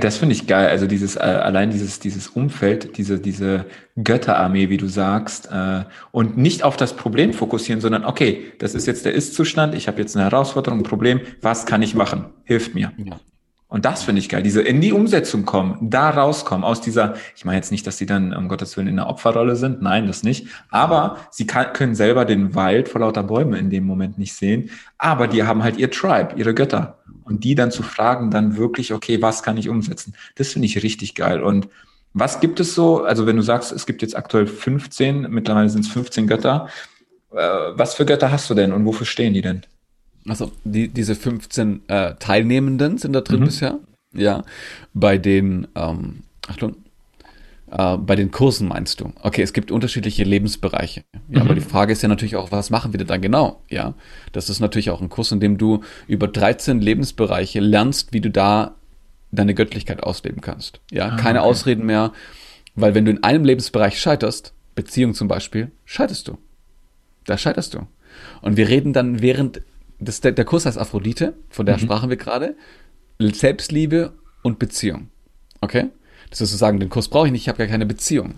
[0.00, 0.68] Das finde ich geil.
[0.68, 3.66] Also dieses, äh, allein dieses, dieses Umfeld, diese, diese
[4.02, 8.86] Götterarmee, wie du sagst, äh, und nicht auf das Problem fokussieren, sondern okay, das ist
[8.86, 12.26] jetzt der Ist-Zustand, ich habe jetzt eine Herausforderung, ein Problem, was kann ich machen?
[12.44, 12.92] Hilft mir.
[12.98, 13.20] Ja.
[13.68, 17.44] Und das finde ich geil, diese in die Umsetzung kommen, da rauskommen, aus dieser, ich
[17.44, 20.22] meine jetzt nicht, dass sie dann um Gottes Willen in der Opferrolle sind, nein, das
[20.22, 24.34] nicht, aber sie kann, können selber den Wald vor lauter Bäume in dem Moment nicht
[24.34, 28.56] sehen, aber die haben halt ihr Tribe, ihre Götter und die dann zu fragen, dann
[28.56, 30.14] wirklich, okay, was kann ich umsetzen?
[30.36, 31.68] Das finde ich richtig geil und
[32.12, 35.84] was gibt es so, also wenn du sagst, es gibt jetzt aktuell 15, mittlerweile sind
[35.84, 36.68] es 15 Götter,
[37.32, 39.62] äh, was für Götter hast du denn und wofür stehen die denn?
[40.28, 43.44] Also die, diese 15 äh, Teilnehmenden sind da drin mhm.
[43.44, 43.78] bisher.
[44.14, 44.44] Ja.
[44.94, 46.76] Bei den, ähm, Achtung,
[47.70, 49.12] äh, bei den Kursen meinst du?
[49.22, 51.04] Okay, es gibt unterschiedliche Lebensbereiche.
[51.28, 51.46] Ja, mhm.
[51.46, 53.62] aber die Frage ist ja natürlich auch, was machen wir denn dann genau?
[53.68, 53.94] Ja,
[54.32, 58.30] das ist natürlich auch ein Kurs, in dem du über 13 Lebensbereiche lernst, wie du
[58.30, 58.76] da
[59.32, 60.80] deine Göttlichkeit ausleben kannst.
[60.90, 61.48] Ja, ah, keine okay.
[61.48, 62.12] Ausreden mehr,
[62.74, 66.38] weil wenn du in einem Lebensbereich scheiterst, Beziehung zum Beispiel, scheiterst du.
[67.24, 67.86] Da scheiterst du.
[68.40, 69.62] Und wir reden dann während
[69.98, 71.80] das, der, der Kurs heißt Aphrodite, von der mhm.
[71.80, 72.56] sprachen wir gerade.
[73.18, 75.08] Selbstliebe und Beziehung.
[75.60, 75.86] Okay?
[76.30, 78.34] Das ist sozusagen, den Kurs brauche ich nicht, ich habe gar keine Beziehung.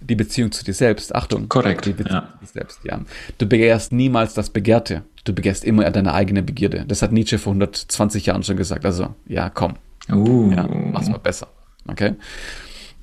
[0.00, 1.48] Die Beziehung zu dir selbst, Achtung.
[1.48, 1.84] Korrekt.
[1.84, 2.32] Die Beziehung ja.
[2.32, 3.00] zu dir selbst, ja.
[3.36, 5.02] Du begehrst niemals das Begehrte.
[5.24, 6.84] Du begehrst immer deine eigene Begierde.
[6.88, 8.86] Das hat Nietzsche vor 120 Jahren schon gesagt.
[8.86, 9.74] Also, ja, komm.
[10.10, 10.50] Uh.
[10.52, 11.48] Ja, mach's mal besser.
[11.86, 12.14] Okay?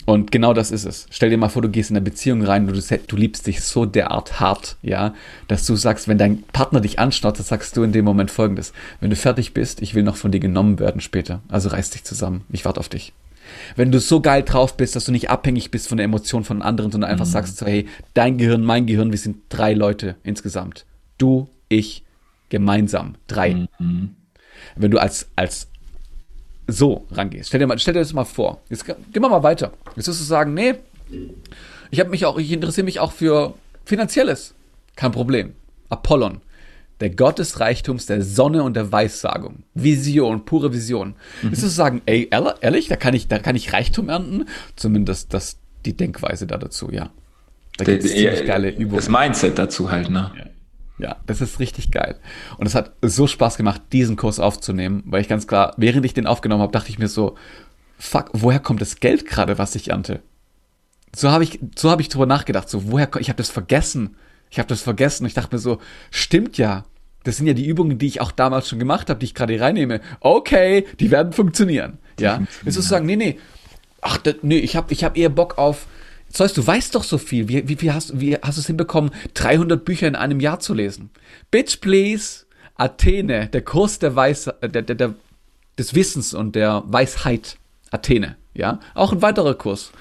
[0.06, 1.08] Und genau das ist es.
[1.10, 3.62] Stell dir mal vor, du gehst in eine Beziehung rein und du, du liebst dich
[3.62, 5.16] so derart hart, ja,
[5.48, 8.72] dass du sagst, wenn dein Partner dich anschaut, dann sagst du in dem Moment folgendes.
[9.00, 11.42] Wenn du fertig bist, ich will noch von dir genommen werden später.
[11.48, 12.44] Also reiß dich zusammen.
[12.52, 13.14] Ich warte auf dich.
[13.76, 16.62] Wenn du so geil drauf bist, dass du nicht abhängig bist von der Emotion von
[16.62, 17.32] anderen, sondern einfach mhm.
[17.32, 20.86] sagst so, hey, dein Gehirn, mein Gehirn, wir sind drei Leute insgesamt.
[21.18, 22.04] Du, ich,
[22.50, 23.16] gemeinsam.
[23.28, 23.68] Drei.
[23.80, 24.16] Mhm.
[24.76, 25.68] Wenn du als, als
[26.68, 27.50] so rangehst.
[27.50, 28.62] Stell dir, mal, stell dir das mal vor.
[28.70, 29.74] Jetzt gehen wir mal weiter.
[29.96, 30.76] Jetzt wirst du sagen, nee,
[31.92, 33.54] ich habe mich auch, ich interessiere mich auch für
[33.86, 34.54] Finanzielles.
[34.96, 35.54] Kein Problem.
[35.90, 36.42] Apollon,
[37.00, 39.64] der Gott des Reichtums, der Sonne und der Weissagung.
[39.74, 41.16] Vision, pure Vision.
[41.42, 41.50] Mhm.
[41.50, 44.46] Jetzt wirst du sagen, ey, ehrlich, da kann ich, da kann ich Reichtum ernten?
[44.76, 47.12] Zumindest das, die Denkweise da dazu, ja.
[47.78, 48.96] Da gibt es ziemlich geile Übungen.
[48.96, 50.32] Das Mindset dazu halt, ne?
[50.38, 50.46] Ja.
[50.98, 52.18] Ja, das ist richtig geil.
[52.58, 56.14] Und es hat so Spaß gemacht, diesen Kurs aufzunehmen, weil ich ganz klar, während ich
[56.14, 57.36] den aufgenommen habe, dachte ich mir so,
[57.98, 60.22] fuck, woher kommt das Geld gerade, was ich ernte?
[61.14, 64.16] So habe ich, so habe ich drüber nachgedacht, so woher, ich habe das vergessen.
[64.50, 65.26] Ich habe das vergessen.
[65.26, 65.80] Ich dachte mir so,
[66.12, 66.86] stimmt ja.
[67.24, 69.60] das sind ja die Übungen, die ich auch damals schon gemacht habe, die ich gerade
[69.60, 70.00] reinnehme.
[70.22, 71.98] Okay, die werden funktionieren.
[72.20, 72.68] Die ja, funktionieren.
[72.68, 73.40] ist sozusagen, nee, nee,
[74.02, 75.88] ach, das, nee, ich habe ich hab eher Bock auf,
[76.36, 77.48] Zeus, du weißt doch so viel.
[77.48, 80.74] Wie, wie, wie hast, wie hast du es hinbekommen, 300 Bücher in einem Jahr zu
[80.74, 81.10] lesen?
[81.50, 82.46] Bitch, please.
[82.76, 85.14] Athene, der Kurs der Weis, der, der, der,
[85.78, 87.56] des Wissens und der Weisheit.
[87.90, 88.82] Athene, ja.
[88.96, 89.92] Auch ein weiterer Kurs.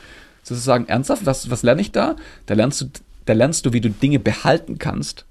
[0.43, 2.17] Sozusagen ernsthaft, was, was lerne ich da?
[2.47, 2.87] Da lernst du,
[3.27, 5.27] da lernst du, wie du Dinge behalten kannst,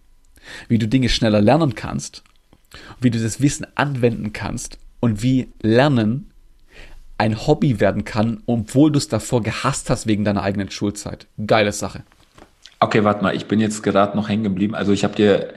[0.69, 2.23] wie du Dinge schneller lernen kannst,
[3.01, 6.31] wie du das Wissen anwenden kannst und wie Lernen
[7.17, 11.27] ein Hobby werden kann, obwohl du es davor gehasst hast wegen deiner eigenen Schulzeit.
[11.45, 12.03] Geile Sache.
[12.79, 14.75] Okay, warte mal, ich bin jetzt gerade noch hängen geblieben.
[14.75, 15.53] Also ich habe dir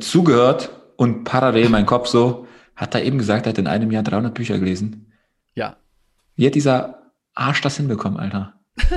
[0.00, 4.02] zugehört und parallel mein Kopf so, hat er eben gesagt, er hat in einem Jahr
[4.02, 5.12] 300 Bücher gelesen.
[5.54, 5.76] Ja.
[6.36, 8.54] Wie hat dieser Arsch das hinbekommen, Alter?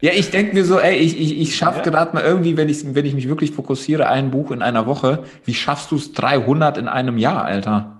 [0.00, 1.84] ja, ich denke mir so, ey, ich, ich, ich schaffe ja.
[1.84, 5.24] gerade mal irgendwie, wenn ich, wenn ich mich wirklich fokussiere, ein Buch in einer Woche.
[5.44, 7.95] Wie schaffst du es 300 in einem Jahr, Alter?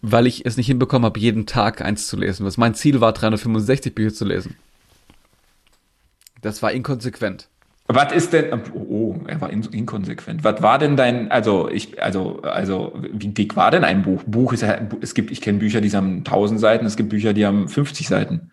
[0.00, 2.46] Weil ich es nicht hinbekommen habe, jeden Tag eins zu lesen.
[2.46, 4.56] Was mein Ziel war, 365 Bücher zu lesen.
[6.40, 7.48] Das war inkonsequent.
[7.90, 10.44] Was ist denn, oh, oh er war inkonsequent.
[10.44, 14.22] Was war denn dein, also ich, also, also, wie dick war denn ein Buch?
[14.26, 17.32] Buch ist ja, es gibt, ich kenne Bücher, die haben 1000 Seiten, es gibt Bücher,
[17.32, 18.50] die haben 50 Seiten.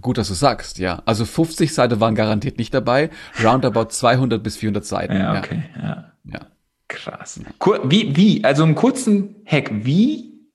[0.00, 1.02] Gut, dass du sagst, ja.
[1.04, 3.10] Also 50 Seiten waren garantiert nicht dabei,
[3.42, 5.16] roundabout 200 bis 400 Seiten.
[5.16, 6.12] Ja, okay, ja.
[6.24, 6.40] ja.
[6.88, 7.40] Krass.
[7.84, 10.48] Wie, wie, also einen kurzen Hack, wie,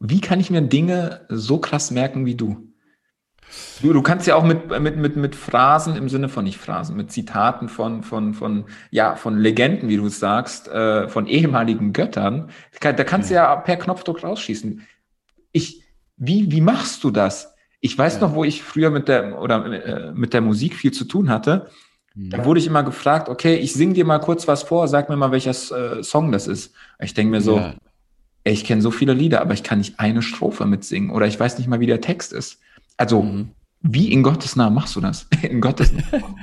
[0.00, 2.72] wie kann ich mir Dinge so krass merken wie du?
[3.82, 6.96] Du, du kannst ja auch mit, mit, mit, mit Phrasen im Sinne von nicht Phrasen,
[6.96, 11.92] mit Zitaten von, von, von, ja, von Legenden, wie du es sagst, äh, von ehemaligen
[11.92, 13.46] Göttern, da kannst ja.
[13.46, 14.82] du ja per Knopfdruck rausschießen.
[15.52, 15.84] Ich,
[16.16, 17.54] wie, wie machst du das?
[17.80, 18.20] Ich weiß ja.
[18.22, 21.70] noch, wo ich früher mit der, oder äh, mit der Musik viel zu tun hatte.
[22.18, 25.16] Da wurde ich immer gefragt, okay, ich sing dir mal kurz was vor, sag mir
[25.16, 26.72] mal, welcher äh, Song das ist.
[26.98, 27.74] Ich denke mir so, ja.
[28.44, 31.38] ey, ich kenne so viele Lieder, aber ich kann nicht eine Strophe mitsingen oder ich
[31.38, 32.58] weiß nicht mal, wie der Text ist.
[32.96, 33.50] Also, mhm.
[33.82, 35.28] wie in Gottes Namen machst du das?
[35.42, 36.36] in Gottes Namen.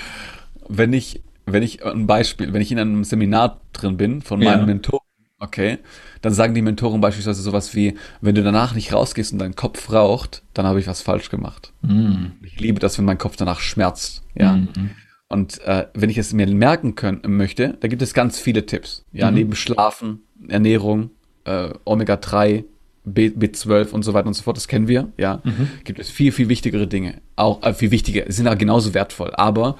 [0.68, 4.60] wenn ich, wenn ich ein Beispiel, wenn ich in einem Seminar drin bin von meinem
[4.60, 4.66] ja.
[4.66, 5.00] Mentor,
[5.38, 5.78] okay,
[6.22, 9.92] dann sagen die Mentoren beispielsweise sowas wie, wenn du danach nicht rausgehst und dein Kopf
[9.92, 11.72] raucht, dann habe ich was falsch gemacht.
[11.82, 12.32] Mhm.
[12.42, 14.54] Ich liebe das, wenn mein Kopf danach schmerzt, ja.
[14.54, 14.90] Mhm.
[15.34, 19.04] Und äh, wenn ich es mir merken können möchte, da gibt es ganz viele Tipps.
[19.10, 19.36] Ja, mhm.
[19.36, 21.10] neben Schlafen, Ernährung,
[21.42, 22.62] äh, Omega-3,
[23.04, 25.70] B, B12 und so weiter und so fort, das kennen wir, ja, mhm.
[25.82, 27.20] gibt es viel, viel wichtigere Dinge.
[27.34, 29.32] Auch äh, viel wichtiger, sind auch genauso wertvoll.
[29.34, 29.76] Aber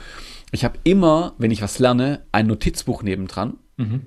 [0.50, 4.00] ich habe immer, wenn ich was lerne, ein Notizbuch nebendran mhm.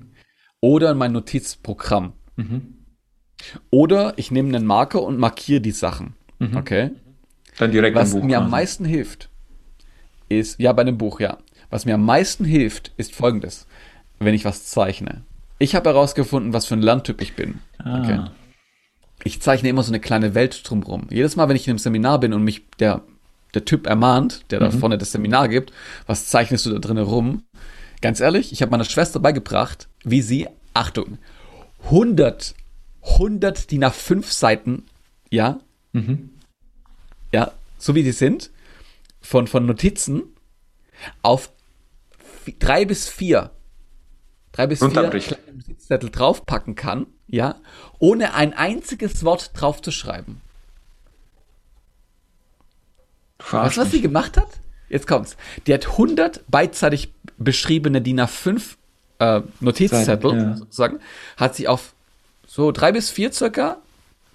[0.60, 2.12] oder mein Notizprogramm.
[2.36, 2.74] Mhm.
[3.70, 6.12] Oder ich nehme einen Marker und markiere die Sachen.
[6.40, 6.58] Mhm.
[6.58, 6.90] Okay?
[7.56, 8.34] Dann direkt Was mir quasi.
[8.34, 9.30] am meisten hilft,
[10.28, 11.38] ist, ja, bei einem Buch, ja.
[11.70, 13.66] Was mir am meisten hilft, ist folgendes.
[14.18, 15.22] Wenn ich was zeichne.
[15.58, 17.60] Ich habe herausgefunden, was für ein Lerntyp ich bin.
[17.78, 18.02] Ah.
[18.02, 18.20] Okay.
[19.24, 21.06] Ich zeichne immer so eine kleine Welt drumherum.
[21.10, 23.02] Jedes Mal, wenn ich in einem Seminar bin und mich der,
[23.54, 24.64] der Typ ermahnt, der mhm.
[24.64, 25.72] da vorne das Seminar gibt,
[26.06, 27.42] was zeichnest du da drinnen rum?
[28.00, 31.18] Ganz ehrlich, ich habe meiner Schwester beigebracht, wie sie, Achtung,
[31.84, 32.54] 100,
[33.02, 34.84] 100 DIN A5 Seiten,
[35.30, 35.58] ja,
[35.92, 36.30] mhm.
[37.32, 38.50] ja, so wie die sind,
[39.28, 40.22] von, von Notizen
[41.20, 41.50] auf
[42.60, 43.50] drei bis vier,
[44.52, 47.56] drei bis vier Notizzettel draufpacken kann, ja,
[47.98, 50.40] ohne ein einziges Wort draufzuschreiben.
[53.50, 54.48] Weißt du, was sie gemacht hat?
[54.88, 55.36] Jetzt kommt's.
[55.66, 58.76] Die hat 100 beidseitig beschriebene DIN A5
[59.18, 60.56] äh, Notizzettel, ja.
[60.56, 61.00] sozusagen,
[61.36, 61.92] hat sie auf
[62.46, 63.76] so drei bis vier circa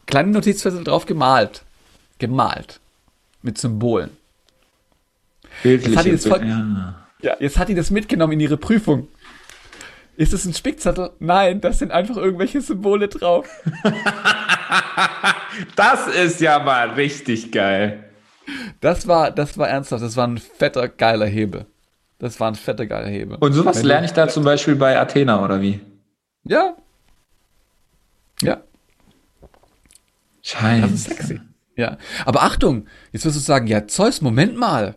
[0.05, 1.63] kleine Notizzettel drauf gemalt.
[2.19, 2.79] Gemalt.
[3.41, 4.15] Mit Symbolen.
[5.63, 7.05] Jetzt hat, das voll, ja.
[7.21, 7.35] ja.
[7.39, 9.07] jetzt hat die das mitgenommen in ihre Prüfung.
[10.15, 11.11] Ist es ein Spickzettel?
[11.19, 13.47] Nein, das sind einfach irgendwelche Symbole drauf.
[15.75, 18.03] das ist ja mal richtig geil.
[18.79, 21.65] Das war, das war ernsthaft, das war ein fetter, geiler Hebel.
[22.19, 23.37] Das war ein fetter, geiler Hebel.
[23.39, 25.81] Und sowas Wenn lerne ich da zum Beispiel bei Athena, oder wie?
[26.43, 26.75] Ja.
[28.41, 28.61] Ja.
[30.43, 30.81] Scheiße.
[30.81, 31.41] Das ist sexy.
[31.75, 31.97] Ja.
[32.25, 34.95] Aber Achtung, jetzt wirst du sagen, ja, Zeus, Moment mal.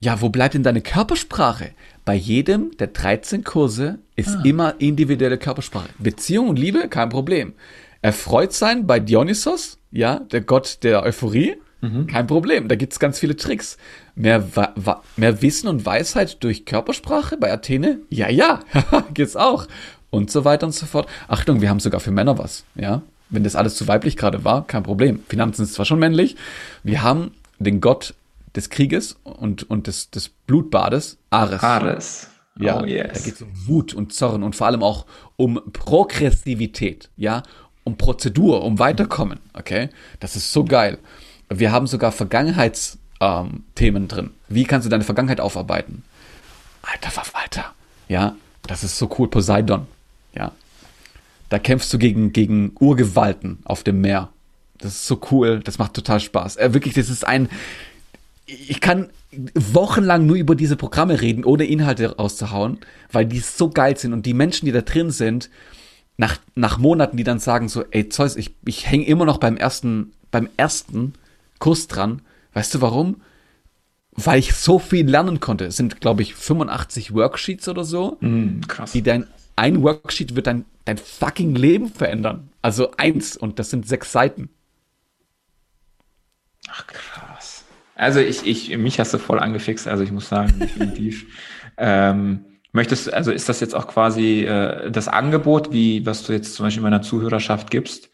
[0.00, 1.70] Ja, wo bleibt denn deine Körpersprache?
[2.04, 4.42] Bei jedem der 13 Kurse ist ah.
[4.44, 5.88] immer individuelle Körpersprache.
[5.98, 7.54] Beziehung und Liebe, kein Problem.
[8.02, 12.06] Erfreut sein bei Dionysos, ja, der Gott der Euphorie, mhm.
[12.06, 12.68] kein Problem.
[12.68, 13.78] Da gibt's ganz viele Tricks.
[14.14, 14.44] Mehr,
[15.16, 18.00] mehr Wissen und Weisheit durch Körpersprache bei Athene?
[18.10, 18.60] Ja, ja,
[19.14, 19.66] geht's auch.
[20.10, 21.08] Und so weiter und so fort.
[21.26, 23.02] Achtung, wir haben sogar für Männer was, ja.
[23.28, 25.24] Wenn das alles zu weiblich gerade war, kein Problem.
[25.28, 26.36] Finanzen ist zwar schon männlich.
[26.84, 28.14] Wir haben den Gott
[28.56, 31.62] des Krieges und, und des, des Blutbades, Ares.
[31.62, 32.28] Ares.
[32.58, 33.12] Ja, oh, yes.
[33.12, 35.04] da geht es um Wut und Zorn und vor allem auch
[35.36, 37.42] um Progressivität, ja,
[37.84, 39.90] um Prozedur, um Weiterkommen, okay?
[40.20, 40.98] Das ist so geil.
[41.50, 44.30] Wir haben sogar Vergangenheitsthemen ähm, drin.
[44.48, 46.02] Wie kannst du deine Vergangenheit aufarbeiten?
[46.82, 47.74] Alter Verwalter,
[48.08, 48.34] ja,
[48.66, 49.28] das ist so cool.
[49.28, 49.86] Poseidon,
[50.34, 50.52] ja.
[51.48, 54.30] Da kämpfst du gegen, gegen Urgewalten auf dem Meer.
[54.78, 56.56] Das ist so cool, das macht total Spaß.
[56.56, 57.48] Äh, wirklich, das ist ein,
[58.46, 59.10] ich kann
[59.54, 62.78] wochenlang nur über diese Programme reden, ohne Inhalte rauszuhauen,
[63.10, 65.50] weil die so geil sind und die Menschen, die da drin sind,
[66.16, 69.56] nach, nach Monaten, die dann sagen so, ey Zeus, ich, ich hänge immer noch beim
[69.56, 71.14] ersten, beim ersten
[71.58, 72.22] Kurs dran.
[72.54, 73.20] Weißt du warum?
[74.12, 75.66] Weil ich so viel lernen konnte.
[75.66, 78.16] Es sind, glaube ich, 85 Worksheets oder so.
[78.20, 78.92] Mm, krass.
[78.92, 82.48] Die dein, ein Worksheet wird dein, dein fucking Leben verändern.
[82.62, 84.48] Also eins und das sind sechs Seiten.
[86.68, 87.55] Ach krass.
[87.96, 91.26] Also ich, ich, mich hast du voll angefixt, also ich muss sagen, definitiv.
[91.78, 96.54] ähm, möchtest, also ist das jetzt auch quasi äh, das Angebot, wie was du jetzt
[96.54, 98.10] zum Beispiel meiner Zuhörerschaft gibst?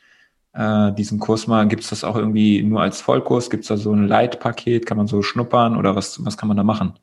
[0.54, 3.50] Äh, diesen Kurs mal, gibt es das auch irgendwie nur als Vollkurs?
[3.50, 4.86] Gibt es da so ein Leitpaket?
[4.86, 6.94] Kann man so schnuppern oder was, was kann man da machen?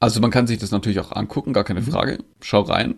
[0.00, 1.86] Also man kann sich das natürlich auch angucken, gar keine mhm.
[1.86, 2.18] Frage.
[2.40, 2.96] Schau rein.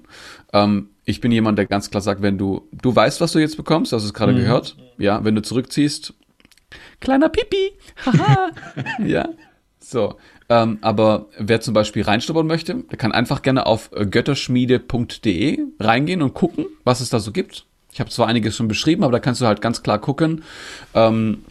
[0.53, 3.57] Ähm, ich bin jemand, der ganz klar sagt, wenn du, du weißt, was du jetzt
[3.57, 4.39] bekommst, hast du es gerade mhm.
[4.39, 4.77] gehört.
[4.99, 6.15] Ja, wenn du zurückziehst,
[7.01, 7.73] kleiner Pipi,
[8.05, 8.51] haha,
[9.05, 9.29] ja,
[9.79, 10.17] so.
[10.49, 16.35] Ähm, aber wer zum Beispiel reinstuppern möchte, der kann einfach gerne auf götterschmiede.de reingehen und
[16.35, 17.67] gucken, was es da so gibt.
[17.93, 20.45] Ich habe zwar einiges schon beschrieben, aber da kannst du halt ganz klar gucken,
[20.95, 21.45] ähm,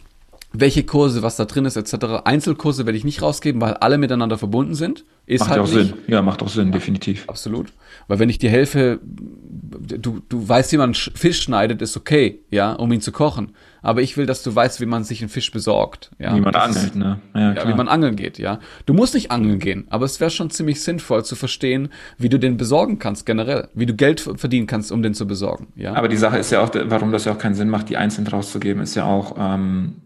[0.52, 2.22] welche Kurse, was da drin ist, etc.
[2.24, 5.04] Einzelkurse werde ich nicht rausgeben, weil alle miteinander verbunden sind.
[5.26, 5.88] Ist macht halt auch nicht.
[5.88, 5.94] Sinn.
[6.06, 7.28] Ja, macht auch Sinn, definitiv.
[7.28, 7.72] Absolut.
[8.08, 12.72] Weil wenn ich dir helfe, du, du weißt, wie man Fisch schneidet, ist okay, ja,
[12.72, 13.54] um ihn zu kochen.
[13.86, 16.10] Aber ich will, dass du weißt, wie man sich einen Fisch besorgt.
[16.18, 16.34] Ja?
[16.34, 17.20] Wie man angelt, ist, ne?
[17.36, 18.58] Ja, ja, wie man angeln geht, ja.
[18.84, 22.36] Du musst nicht angeln gehen, aber es wäre schon ziemlich sinnvoll zu verstehen, wie du
[22.36, 25.94] den besorgen kannst generell, wie du Geld verdienen kannst, um den zu besorgen, ja.
[25.94, 28.26] Aber die Sache ist ja auch, warum das ja auch keinen Sinn macht, die einzeln
[28.26, 30.02] rauszugeben, ist ja auch, ähm,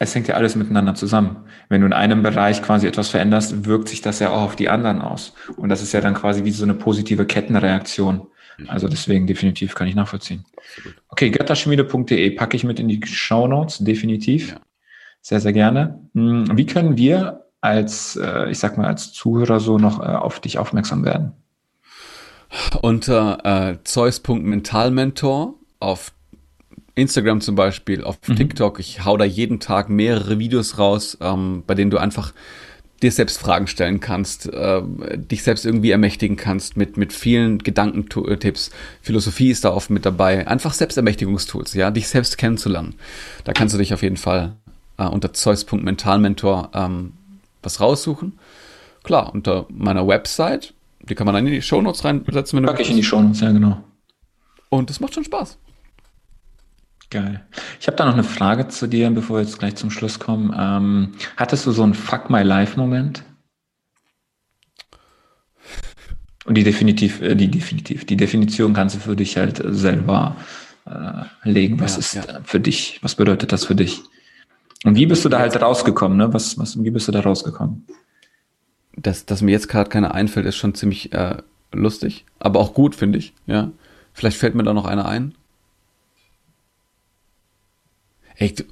[0.00, 1.44] es hängt ja alles miteinander zusammen.
[1.68, 4.68] Wenn du in einem Bereich quasi etwas veränderst, wirkt sich das ja auch auf die
[4.68, 5.34] anderen aus.
[5.56, 8.26] Und das ist ja dann quasi wie so eine positive Kettenreaktion.
[8.68, 10.44] Also deswegen definitiv kann ich nachvollziehen.
[11.08, 14.50] Okay, götterschmiede.de packe ich mit in die Show Notes, definitiv.
[14.50, 14.60] Ja.
[15.22, 16.00] Sehr, sehr gerne.
[16.14, 20.40] Hm, wie können wir als, äh, ich sag mal, als Zuhörer so noch äh, auf
[20.40, 21.32] dich aufmerksam werden?
[22.80, 26.12] Unter äh, zeus.mentalmentor auf
[26.94, 28.36] Instagram zum Beispiel, auf mhm.
[28.36, 28.80] TikTok.
[28.80, 32.32] Ich hau da jeden Tag mehrere Videos raus, ähm, bei denen du einfach
[33.02, 34.82] dir selbst Fragen stellen kannst, äh,
[35.16, 38.70] dich selbst irgendwie ermächtigen kannst mit, mit vielen Gedankentipps.
[39.02, 40.46] Philosophie ist da oft mit dabei.
[40.46, 42.94] Einfach Selbstermächtigungstools, ja, dich selbst kennenzulernen.
[43.44, 44.56] Da kannst du dich auf jeden Fall
[44.98, 47.12] äh, unter zeus.mentalmentor ähm,
[47.62, 48.38] was raussuchen.
[49.02, 52.58] Klar, unter meiner Website, die kann man dann in die Shownotes reinsetzen.
[52.58, 53.82] Wenn Pack ich in die Shownotes, ja genau.
[54.68, 55.58] Und das macht schon Spaß.
[57.10, 57.44] Geil.
[57.80, 60.54] Ich habe da noch eine Frage zu dir, bevor wir jetzt gleich zum Schluss kommen.
[60.56, 63.24] Ähm, hattest du so einen Fuck My Life-Moment?
[66.44, 70.36] Und die definitiv, äh, die definitiv, die Definition kannst du für dich halt selber
[70.86, 71.80] äh, legen.
[71.80, 72.40] Was ja, ist ja.
[72.44, 73.00] für dich?
[73.02, 74.02] Was bedeutet das für dich?
[74.84, 76.16] Und wie bist du da halt rausgekommen?
[76.16, 76.32] Ne?
[76.32, 77.86] Was, was, wie bist du da rausgekommen?
[78.96, 81.38] Dass, dass mir jetzt gerade keiner einfällt, ist schon ziemlich äh,
[81.72, 83.34] lustig, aber auch gut, finde ich.
[83.46, 83.72] Ja,
[84.12, 85.34] vielleicht fällt mir da noch einer ein.
[88.40, 88.64] Ey, du.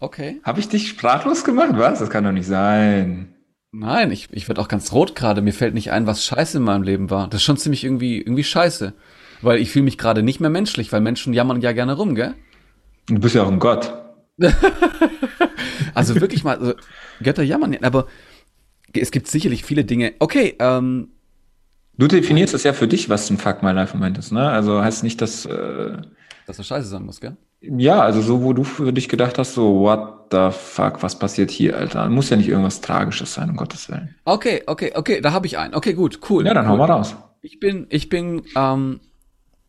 [0.00, 0.40] Okay.
[0.44, 1.70] Habe ich dich sprachlos gemacht?
[1.72, 1.98] Was?
[1.98, 3.34] Das kann doch nicht sein.
[3.72, 5.40] Nein, ich, ich werde auch ganz rot gerade.
[5.40, 7.28] Mir fällt nicht ein, was scheiße in meinem Leben war.
[7.28, 8.92] Das ist schon ziemlich irgendwie, irgendwie scheiße.
[9.40, 12.34] Weil ich fühle mich gerade nicht mehr menschlich, weil Menschen jammern ja gerne rum, gell?
[13.06, 13.94] Du bist ja auch ein Gott.
[15.94, 16.74] also wirklich mal, also,
[17.22, 18.08] Götter jammern, aber
[18.92, 20.12] es gibt sicherlich viele Dinge.
[20.18, 21.08] Okay, ähm.
[21.96, 24.50] Du definierst es ja für dich, was ein Fuck My Life Moment ist, ne?
[24.50, 25.46] Also heißt nicht, dass.
[25.46, 25.96] Äh,
[26.46, 27.36] dass das scheiße sein muss, gell?
[27.60, 31.50] Ja, also so, wo du für dich gedacht hast, so, what the fuck, was passiert
[31.50, 32.08] hier, Alter?
[32.08, 34.14] Muss ja nicht irgendwas Tragisches sein, um Gottes Willen.
[34.24, 35.74] Okay, okay, okay, da habe ich einen.
[35.74, 36.46] Okay, gut, cool.
[36.46, 36.72] Ja, dann cool.
[36.72, 37.14] hau mal raus.
[37.42, 39.00] Ich bin, ich bin, ähm,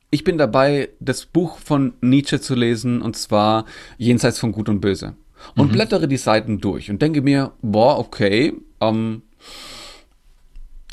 [0.09, 3.65] ich bin dabei, das Buch von Nietzsche zu lesen, und zwar
[3.97, 5.15] Jenseits von Gut und Böse.
[5.55, 5.73] Und mhm.
[5.73, 9.23] blättere die Seiten durch und denke mir, boah, okay, ähm,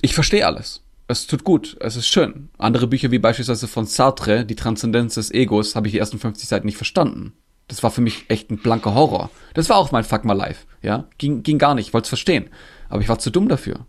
[0.00, 2.50] ich verstehe alles es tut gut, es ist schön.
[2.58, 6.46] Andere Bücher wie beispielsweise von Sartre, Die Transzendenz des Egos, habe ich die ersten 50
[6.46, 7.32] Seiten nicht verstanden.
[7.66, 9.30] Das war für mich echt ein blanker Horror.
[9.54, 11.06] Das war auch mein Fuck My Life, ja.
[11.16, 12.50] Ging, ging gar nicht, wollte es verstehen.
[12.90, 13.86] Aber ich war zu dumm dafür.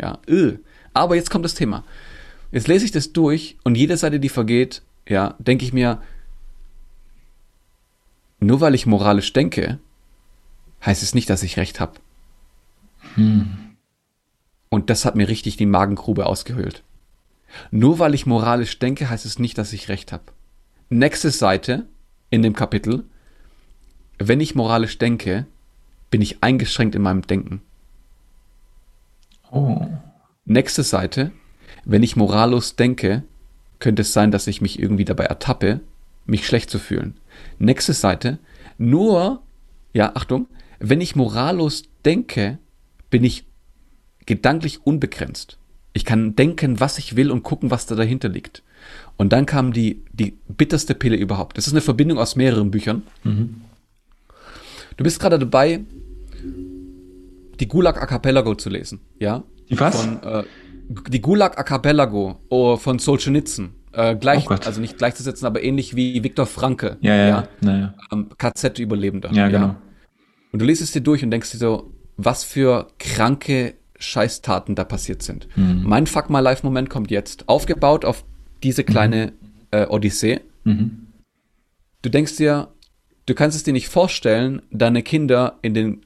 [0.00, 0.58] Ja, öh.
[0.94, 1.84] Aber jetzt kommt das Thema.
[2.52, 6.00] Jetzt lese ich das durch und jede Seite, die vergeht, ja, denke ich mir,
[8.38, 9.78] nur weil ich moralisch denke,
[10.84, 11.94] heißt es nicht, dass ich recht habe.
[13.14, 13.69] Hm.
[14.70, 16.84] Und das hat mir richtig die Magengrube ausgehöhlt.
[17.72, 20.24] Nur weil ich moralisch denke, heißt es nicht, dass ich recht habe.
[20.88, 21.86] Nächste Seite
[22.30, 23.04] in dem Kapitel.
[24.18, 25.46] Wenn ich moralisch denke,
[26.10, 27.62] bin ich eingeschränkt in meinem Denken.
[29.50, 29.86] Oh.
[30.44, 31.32] Nächste Seite.
[31.84, 33.24] Wenn ich morallos denke,
[33.80, 35.80] könnte es sein, dass ich mich irgendwie dabei ertappe,
[36.26, 37.16] mich schlecht zu fühlen.
[37.58, 38.38] Nächste Seite.
[38.78, 39.42] Nur,
[39.92, 40.46] ja, Achtung,
[40.78, 42.58] wenn ich morallos denke,
[43.10, 43.44] bin ich
[44.30, 45.58] gedanklich unbegrenzt.
[45.92, 48.62] Ich kann denken, was ich will und gucken, was da dahinter liegt.
[49.16, 51.58] Und dann kam die, die bitterste Pille überhaupt.
[51.58, 53.02] Das ist eine Verbindung aus mehreren Büchern.
[53.24, 53.62] Mhm.
[54.96, 55.80] Du bist gerade dabei,
[57.58, 59.42] die Gulag Archipelago zu lesen, ja?
[59.68, 60.00] Die was?
[60.00, 60.44] Von, äh,
[61.08, 63.70] die Gulag Archipelago oh, von Solzhenitsyn.
[63.92, 66.98] Äh, gleich, Oh also nicht gleichzusetzen, aber ähnlich wie Viktor Franke.
[67.00, 67.48] Ja, ja, ja.
[67.62, 67.94] ja.
[68.12, 69.32] Ähm, KZ-Überlebender.
[69.32, 69.74] Ja, genau.
[70.52, 74.84] Und du liest es dir durch und denkst dir so, was für kranke Scheißtaten da
[74.84, 75.46] passiert sind.
[75.56, 75.82] Mhm.
[75.84, 77.48] Mein Fuck My Life-Moment kommt jetzt.
[77.48, 78.24] Aufgebaut auf
[78.62, 79.32] diese kleine
[79.70, 80.40] äh, Odyssee.
[80.64, 81.06] Mhm.
[82.02, 82.68] Du denkst dir,
[83.26, 86.02] du kannst es dir nicht vorstellen, deine Kinder in den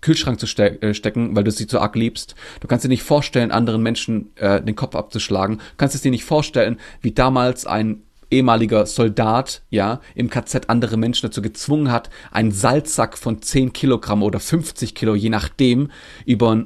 [0.00, 2.34] Kühlschrank zu ste äh, stecken, weil du sie so arg liebst.
[2.60, 5.56] Du kannst dir nicht vorstellen, anderen Menschen äh, den Kopf abzuschlagen.
[5.58, 10.96] Du kannst es dir nicht vorstellen, wie damals ein ehemaliger Soldat, ja, im KZ andere
[10.96, 15.90] Menschen dazu gezwungen hat, einen Salzsack von 10 Kilogramm oder 50 Kilo, je nachdem,
[16.26, 16.64] über,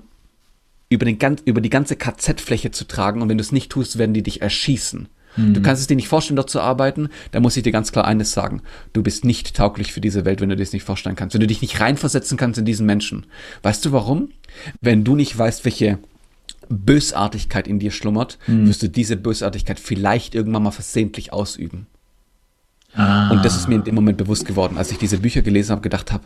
[0.95, 3.23] über, den, ganz- über die ganze KZ-Fläche zu tragen.
[3.23, 5.09] Und wenn du es nicht tust, werden die dich erschießen.
[5.37, 7.09] Du kannst es dir nicht vorstellen, dort zu arbeiten.
[7.33, 8.63] Da muss ich dir ganz klar eines sagen.
[8.93, 11.35] Du bist nicht tauglich für diese Welt, wenn du dir das nicht vorstellen kannst.
[11.35, 13.27] Wenn du dich nicht reinversetzen kannst in diesen Menschen.
[13.63, 14.29] Weißt du warum?
[14.81, 15.99] Wenn du nicht weißt, welche
[16.69, 21.89] Bösartigkeit in dir schlummert, wirst du diese Bösartigkeit vielleicht irgendwann mal versehentlich ausüben.
[22.95, 23.31] Ah.
[23.31, 25.81] Und das ist mir in dem Moment bewusst geworden, als ich diese Bücher gelesen habe,
[25.83, 26.25] gedacht habe,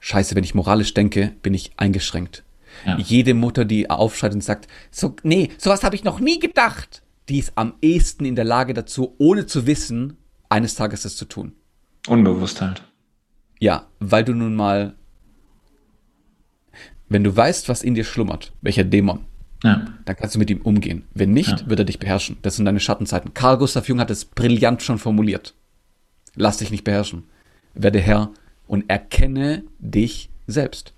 [0.00, 2.42] scheiße, wenn ich moralisch denke, bin ich eingeschränkt.
[2.86, 2.98] Ja.
[2.98, 7.38] Jede Mutter, die aufschreit und sagt, so, nee, sowas habe ich noch nie gedacht, die
[7.38, 10.16] ist am ehesten in der Lage dazu, ohne zu wissen,
[10.48, 11.52] eines Tages das zu tun.
[12.08, 12.82] Unbewusst halt.
[13.60, 14.94] Ja, weil du nun mal,
[17.08, 19.20] wenn du weißt, was in dir schlummert, welcher Dämon,
[19.62, 19.86] Ja.
[20.04, 21.04] dann kannst du mit ihm umgehen.
[21.14, 21.68] Wenn nicht, Ja.
[21.68, 22.38] wird er dich beherrschen.
[22.42, 23.34] Das sind deine Schattenzeiten.
[23.34, 25.54] Carl Gustav Jung hat es brillant schon formuliert.
[26.34, 27.24] Lass dich nicht beherrschen.
[27.74, 28.30] Werde Herr
[28.66, 30.92] und erkenne dich selbst.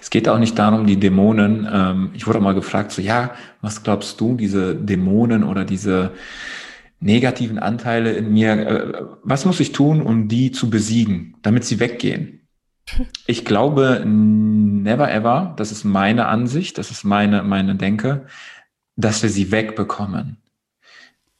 [0.00, 3.32] Es geht auch nicht darum, die Dämonen, ähm, ich wurde auch mal gefragt, so, ja,
[3.60, 6.12] was glaubst du, diese Dämonen oder diese
[7.00, 11.80] negativen Anteile in mir, äh, was muss ich tun, um die zu besiegen, damit sie
[11.80, 12.36] weggehen?
[13.26, 18.26] Ich glaube, never ever, das ist meine Ansicht, das ist meine, meine Denke,
[18.96, 20.38] dass wir sie wegbekommen.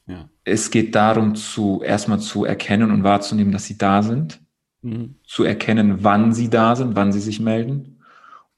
[0.07, 0.29] Ja.
[0.45, 4.41] Es geht darum, zu, erstmal zu erkennen und wahrzunehmen, dass sie da sind
[4.83, 5.17] Mhm.
[5.25, 8.00] zu erkennen, wann sie da sind, wann sie sich melden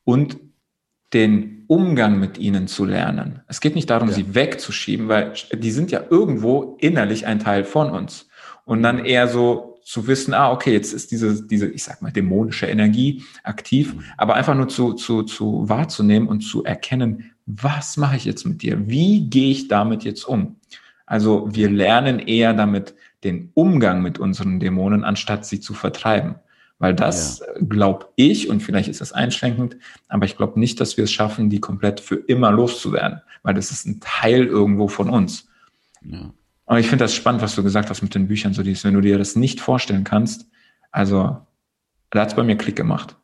[0.04, 0.38] und
[1.12, 3.42] den Umgang mit ihnen zu lernen.
[3.48, 4.14] Es geht nicht darum, Ja.
[4.14, 8.28] sie wegzuschieben, weil die sind ja irgendwo innerlich ein Teil von uns.
[8.64, 12.12] Und dann eher so zu wissen, ah, okay, jetzt ist diese, diese, ich sag mal,
[12.12, 18.16] dämonische Energie aktiv, aber einfach nur zu, zu, zu wahrzunehmen und zu erkennen, was mache
[18.16, 18.88] ich jetzt mit dir?
[18.88, 20.56] Wie gehe ich damit jetzt um?
[21.04, 26.36] Also wir lernen eher damit den Umgang mit unseren Dämonen, anstatt sie zu vertreiben.
[26.82, 29.76] Weil das glaube ich, und vielleicht ist das einschränkend,
[30.08, 33.70] aber ich glaube nicht, dass wir es schaffen, die komplett für immer loszuwerden, weil das
[33.70, 35.46] ist ein Teil irgendwo von uns.
[36.04, 36.32] Ja.
[36.66, 38.94] Aber ich finde das spannend, was du gesagt hast mit den Büchern, so dieses, wenn
[38.94, 40.46] du dir das nicht vorstellen kannst,
[40.90, 41.36] also
[42.10, 43.14] da hat es bei mir Klick gemacht.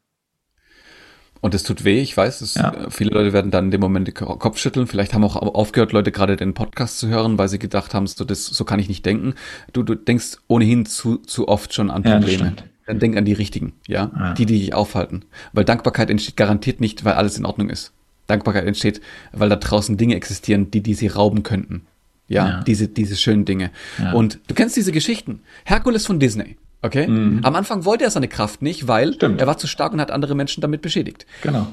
[1.40, 2.72] Und es tut weh, ich weiß, es, Ja.
[2.72, 4.86] äh, viele Leute werden dann in dem Moment den Ko- Kopf schütteln.
[4.86, 8.24] Vielleicht haben auch aufgehört, Leute gerade den Podcast zu hören, weil sie gedacht haben, so,
[8.24, 9.35] das, so kann ich nicht denken.
[9.72, 12.39] Du, du denkst ohnehin zu, zu oft schon an Ja, Probleme.
[12.39, 12.64] stimmt.
[12.89, 14.10] Dann denk an die richtigen, ja?
[14.16, 14.35] Ja.
[14.35, 15.24] Die, die dich aufhalten.
[15.52, 17.93] Weil Dankbarkeit entsteht garantiert nicht, weil alles in Ordnung ist.
[18.27, 19.01] Dankbarkeit entsteht,
[19.32, 21.86] weil da draußen Dinge existieren, die, die sie rauben könnten.
[22.27, 22.60] Ja, Ja.
[22.65, 23.70] diese, diese schönen Dinge.
[23.98, 24.12] Ja.
[24.12, 25.40] Und du kennst diese Geschichten.
[25.65, 26.56] Herkules von Disney.
[26.82, 27.06] Okay?
[27.06, 29.15] Am Anfang wollte er seine Kraft nicht, weil Mhm.
[29.15, 29.40] Stimmt.
[29.40, 31.27] er war zu stark und hat andere Menschen damit beschädigt.
[31.43, 31.66] Genau.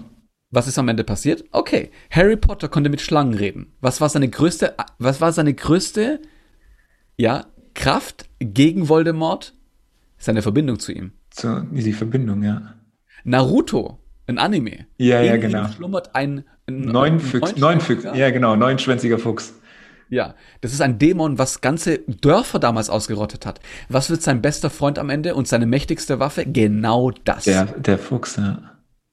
[0.51, 1.43] Was ist am Ende passiert?
[1.51, 3.67] Okay, Harry Potter konnte mit Schlangen reden.
[3.81, 6.21] Was war seine größte, was war seine größte,
[7.17, 9.53] ja, Kraft gegen Voldemort?
[10.25, 11.11] Seine Verbindung zu ihm.
[11.31, 12.73] So, die Verbindung, ja.
[13.23, 14.87] Naruto, ein Anime.
[14.97, 15.67] Ja, ja, In genau.
[15.69, 18.31] schlummert ein, ein Neun Füchs, neun Füchs, ja.
[18.31, 19.53] genau, neunschwänziger Fuchs.
[20.09, 23.59] Ja, das ist ein Dämon, was ganze Dörfer damals ausgerottet hat.
[23.87, 26.43] Was wird sein bester Freund am Ende und seine mächtigste Waffe?
[26.45, 27.43] Genau das.
[27.43, 28.61] Der, der Fuchs, ja.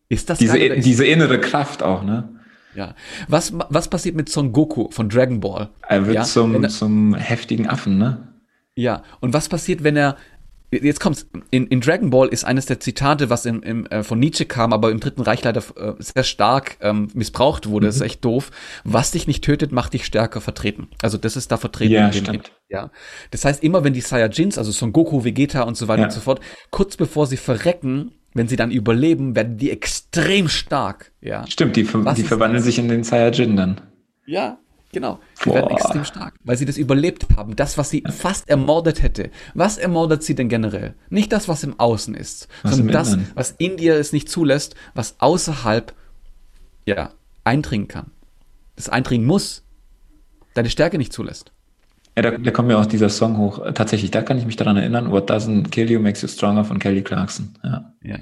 [0.08, 2.28] Ist das Diese, geil ist- diese innere Kraft auch, ne?
[2.74, 2.94] ja.
[3.28, 5.68] Was, was passiert mit Son Goku von Dragon Ball?
[5.88, 8.28] Er wird ja, zum, er- zum heftigen Affen, ne?
[8.74, 10.16] Ja, und was passiert, wenn er
[10.72, 11.26] jetzt kommt's.
[11.50, 14.72] In, in Dragon Ball ist eines der Zitate, was im, im, äh, von Nietzsche kam,
[14.72, 17.86] aber im Dritten Reich leider äh, sehr stark ähm, missbraucht wurde.
[17.86, 17.88] Mhm.
[17.88, 18.50] Das ist echt doof.
[18.84, 20.88] Was dich nicht tötet, macht dich stärker vertreten.
[21.02, 21.92] Also das ist da vertreten.
[21.92, 22.32] Ja, stimmt.
[22.32, 22.90] Mit, ja.
[23.30, 26.06] Das heißt, immer wenn die Saiyajins, also Son Goku, Vegeta und so weiter ja.
[26.06, 26.40] und so fort,
[26.70, 31.12] kurz bevor sie verrecken, wenn sie dann überleben, werden die extrem stark.
[31.20, 31.46] Ja.
[31.46, 33.80] Stimmt, die, die verwandeln sich in den Saiyajin dann.
[34.24, 34.58] Ja,
[34.92, 35.20] Genau.
[35.40, 35.54] Die Boah.
[35.54, 37.56] werden extrem stark, weil sie das überlebt haben.
[37.56, 39.30] Das, was sie fast ermordet hätte.
[39.54, 40.94] Was ermordet sie denn generell?
[41.08, 44.74] Nicht das, was im Außen ist, was sondern das, was in dir es nicht zulässt,
[44.94, 45.94] was außerhalb,
[46.84, 47.10] ja,
[47.42, 48.10] eindringen kann.
[48.76, 49.64] Das eindringen muss.
[50.54, 51.52] Deine Stärke nicht zulässt.
[52.16, 53.72] Ja, da, da kommt mir auch dieser Song hoch.
[53.72, 55.10] Tatsächlich, da kann ich mich daran erinnern.
[55.10, 57.54] What doesn't kill you makes you stronger von Kelly Clarkson.
[57.64, 57.94] Ja.
[58.02, 58.16] ja.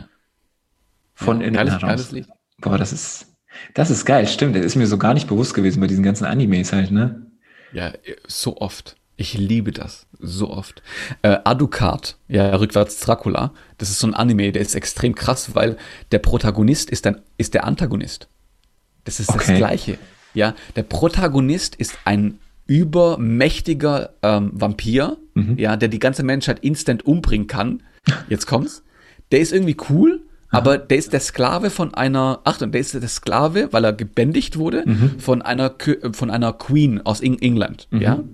[1.14, 1.88] Von ja, innen geiles, heraus.
[1.88, 2.28] Geiles Lied.
[2.59, 3.26] Boah, das ist,
[3.74, 4.56] das ist geil, stimmt.
[4.56, 7.27] Das ist mir so gar nicht bewusst gewesen bei diesen ganzen Animes halt, ne?
[7.72, 7.93] Ja,
[8.27, 8.97] so oft.
[9.16, 10.06] Ich liebe das.
[10.18, 10.82] So oft.
[11.22, 15.77] Äh, Aducard, ja, rückwärts Dracula, das ist so ein Anime, der ist extrem krass, weil
[16.10, 18.28] der Protagonist ist, ein, ist der Antagonist.
[19.05, 19.44] Das ist okay.
[19.47, 19.98] das Gleiche.
[20.32, 25.59] Ja, der Protagonist ist ein übermächtiger ähm, Vampir, mhm.
[25.59, 27.82] ja, der die ganze Menschheit instant umbringen kann.
[28.28, 28.82] Jetzt kommt's.
[29.32, 33.09] Der ist irgendwie cool, aber der ist der Sklave von einer, Achtung, der ist der
[33.09, 35.20] Sklave, weil er gebändigt wurde, mhm.
[35.20, 35.74] von einer
[36.12, 37.86] von einer Queen aus England.
[37.90, 38.01] Mhm.
[38.01, 38.24] Ja,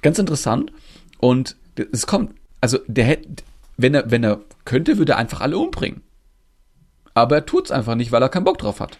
[0.00, 0.72] ganz interessant.
[1.18, 1.56] Und
[1.92, 3.44] es kommt, also der hätte,
[3.76, 6.00] wenn er wenn er könnte, würde er einfach alle umbringen.
[7.14, 8.98] Aber er tut's einfach nicht, weil er keinen Bock drauf hat.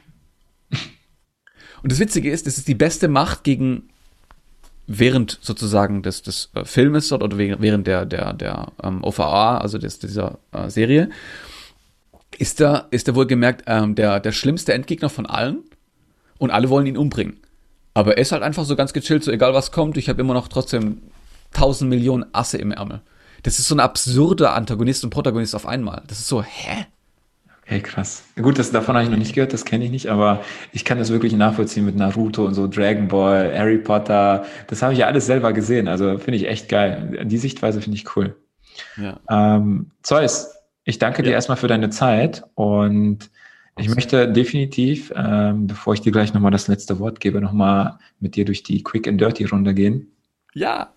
[1.82, 3.88] Und das Witzige ist, das ist die beste Macht gegen
[4.86, 9.78] während sozusagen des, des äh, Filmes dort oder während der der der ähm, OVA, also
[9.78, 11.08] des, dieser äh, Serie
[12.36, 15.64] ist er, ist er wohl gemerkt ähm, der, der schlimmste Endgegner von allen
[16.38, 17.38] und alle wollen ihn umbringen.
[17.94, 20.34] Aber er ist halt einfach so ganz gechillt, so egal was kommt, ich habe immer
[20.34, 21.02] noch trotzdem
[21.52, 23.02] tausend Millionen Asse im Ärmel.
[23.42, 26.02] Das ist so ein absurder Antagonist und Protagonist auf einmal.
[26.06, 26.86] Das ist so, hä?
[27.64, 28.24] Okay, krass.
[28.40, 30.42] Gut, das, davon habe ich noch nicht gehört, das kenne ich nicht, aber
[30.72, 34.44] ich kann das wirklich nachvollziehen mit Naruto und so, Dragon Ball, Harry Potter.
[34.66, 35.88] Das habe ich ja alles selber gesehen.
[35.88, 37.24] Also finde ich echt geil.
[37.24, 38.36] Die Sichtweise finde ich cool.
[38.96, 39.20] Ja.
[39.30, 40.54] Ähm, Zeus,
[40.84, 43.30] ich danke dir erstmal für deine Zeit und
[43.78, 48.36] ich möchte definitiv, ähm, bevor ich dir gleich nochmal das letzte Wort gebe, nochmal mit
[48.36, 50.12] dir durch die Quick and Dirty Runde gehen.
[50.52, 50.92] Ja.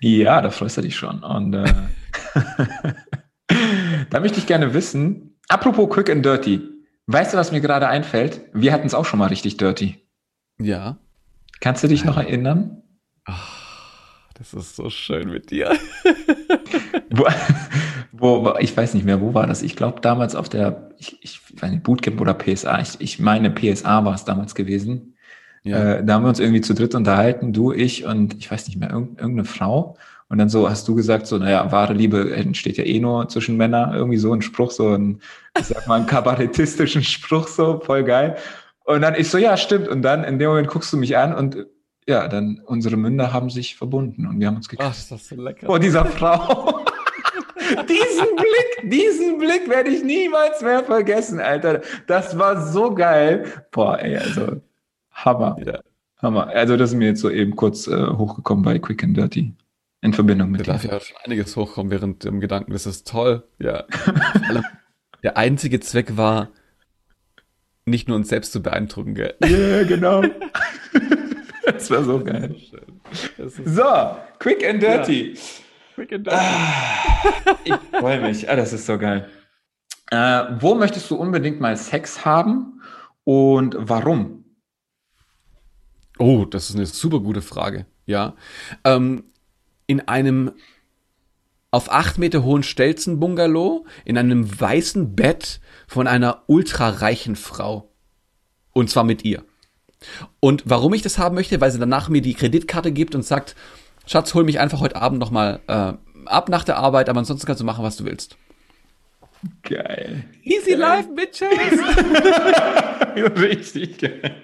[0.00, 1.22] Ja, da freust du dich schon.
[1.22, 1.72] Und äh,
[4.10, 6.60] da möchte ich gerne wissen, apropos Quick and Dirty,
[7.06, 8.40] weißt du, was mir gerade einfällt?
[8.52, 10.02] Wir hatten es auch schon mal richtig dirty.
[10.58, 10.98] Ja.
[11.60, 12.82] Kannst du dich noch erinnern?
[13.24, 15.76] Ach, das ist so schön mit dir.
[18.12, 19.62] wo, ich weiß nicht mehr, wo war das?
[19.62, 22.80] Ich glaube damals auf der, ich, ich weiß nicht, Bootcamp oder PSA.
[22.80, 25.16] Ich, ich meine, PSA war es damals gewesen.
[25.62, 25.94] Ja.
[25.94, 28.78] Äh, da haben wir uns irgendwie zu dritt unterhalten, du, ich und ich weiß nicht
[28.78, 29.96] mehr, irgendeine Frau.
[30.28, 33.56] Und dann so hast du gesagt, so, naja, wahre Liebe entsteht ja eh nur zwischen
[33.56, 33.94] Männern.
[33.94, 35.20] Irgendwie so ein Spruch, so ein,
[35.58, 38.36] ich sag mal, einen kabarettistischen Spruch, so, voll geil.
[38.84, 39.88] Und dann ich so, ja, stimmt.
[39.88, 41.66] Und dann in dem Moment guckst du mich an und
[42.08, 44.88] ja, dann unsere Münder haben sich verbunden und wir haben uns geküsst.
[44.88, 45.66] Ach, ist das so lecker.
[45.66, 46.84] Vor dieser Frau.
[47.88, 51.82] diesen Blick, diesen Blick werde ich niemals mehr vergessen, Alter.
[52.06, 53.44] Das war so geil.
[53.70, 54.60] Boah, ey, also
[55.12, 55.56] Hammer.
[55.64, 55.80] Ja.
[56.18, 56.48] Hammer.
[56.48, 59.54] Also das ist mir jetzt so eben kurz äh, hochgekommen bei Quick and Dirty.
[60.02, 62.72] In Verbindung mit da darf ja schon einiges hochkommen während dem Gedanken.
[62.72, 63.44] Das ist toll.
[63.58, 63.84] Ja.
[65.22, 66.50] Der einzige Zweck war,
[67.86, 69.34] nicht nur uns selbst zu beeindrucken, gell?
[69.40, 70.22] Ja, yeah, genau.
[71.64, 72.54] das war so geil.
[73.38, 75.32] So, Quick and Dirty.
[75.32, 75.40] Ja.
[75.98, 76.30] And dirty.
[76.30, 78.48] Ah, ich freue mich.
[78.48, 79.28] Ah, das ist so geil.
[80.10, 82.80] Äh, wo möchtest du unbedingt mal Sex haben
[83.24, 84.44] und warum?
[86.18, 87.86] Oh, das ist eine super gute Frage.
[88.06, 88.34] Ja.
[88.84, 89.24] Ähm,
[89.86, 90.52] in einem
[91.70, 97.92] auf acht Meter hohen Stelzen-Bungalow in einem weißen Bett von einer ultrareichen Frau.
[98.72, 99.44] Und zwar mit ihr.
[100.40, 103.56] Und warum ich das haben möchte, weil sie danach mir die Kreditkarte gibt und sagt,
[104.06, 105.92] Schatz, hol mich einfach heute Abend nochmal äh,
[106.26, 108.36] ab nach der Arbeit, aber ansonsten kannst du machen, was du willst.
[109.62, 110.24] Geil.
[110.42, 110.78] Easy geil.
[110.78, 111.48] life, bitches.
[113.40, 114.34] Richtig geil.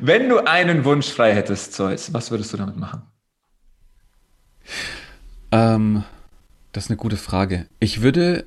[0.00, 3.02] Wenn du einen Wunsch frei hättest, Zeus, was würdest du damit machen?
[5.50, 6.04] Ähm,
[6.72, 7.66] das ist eine gute Frage.
[7.80, 8.46] Ich würde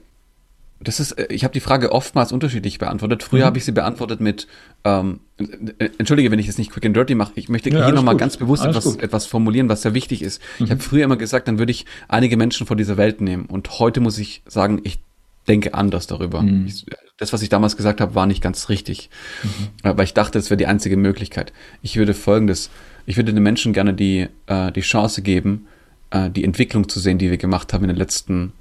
[0.88, 3.24] das ist, äh, ich habe die Frage oftmals unterschiedlich beantwortet.
[3.24, 3.46] Früher mhm.
[3.46, 4.48] habe ich sie beantwortet mit,
[4.84, 7.34] ähm, äh, entschuldige, wenn ich es nicht quick and dirty mache.
[7.36, 10.42] Ich möchte ja, hier nochmal ganz bewusst etwas, etwas formulieren, was sehr wichtig ist.
[10.60, 10.66] Mhm.
[10.66, 13.46] Ich habe früher immer gesagt, dann würde ich einige Menschen von dieser Welt nehmen.
[13.46, 15.00] Und heute muss ich sagen, ich
[15.48, 16.42] denke anders darüber.
[16.42, 16.66] Mhm.
[16.68, 16.86] Ich,
[17.18, 19.10] das, was ich damals gesagt habe, war nicht ganz richtig.
[19.44, 19.50] Mhm.
[19.84, 21.54] Aber ich dachte, es wäre die einzige Möglichkeit.
[21.82, 22.70] Ich würde folgendes,
[23.06, 25.68] ich würde den Menschen gerne die, äh, die Chance geben,
[26.12, 28.54] äh, die Entwicklung zu sehen, die wir gemacht haben in den letzten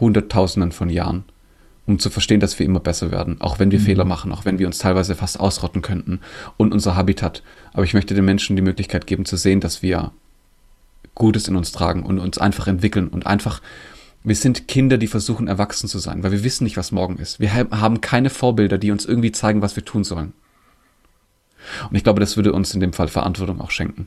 [0.00, 1.24] Hunderttausenden von Jahren,
[1.86, 3.84] um zu verstehen, dass wir immer besser werden, auch wenn wir mhm.
[3.84, 6.20] Fehler machen, auch wenn wir uns teilweise fast ausrotten könnten
[6.56, 7.42] und unser Habitat.
[7.72, 10.12] Aber ich möchte den Menschen die Möglichkeit geben zu sehen, dass wir
[11.14, 13.60] Gutes in uns tragen und uns einfach entwickeln und einfach
[14.26, 17.40] wir sind Kinder, die versuchen, erwachsen zu sein, weil wir wissen nicht, was morgen ist.
[17.40, 20.32] Wir haben keine Vorbilder, die uns irgendwie zeigen, was wir tun sollen.
[21.90, 24.06] Und ich glaube, das würde uns in dem Fall Verantwortung auch schenken.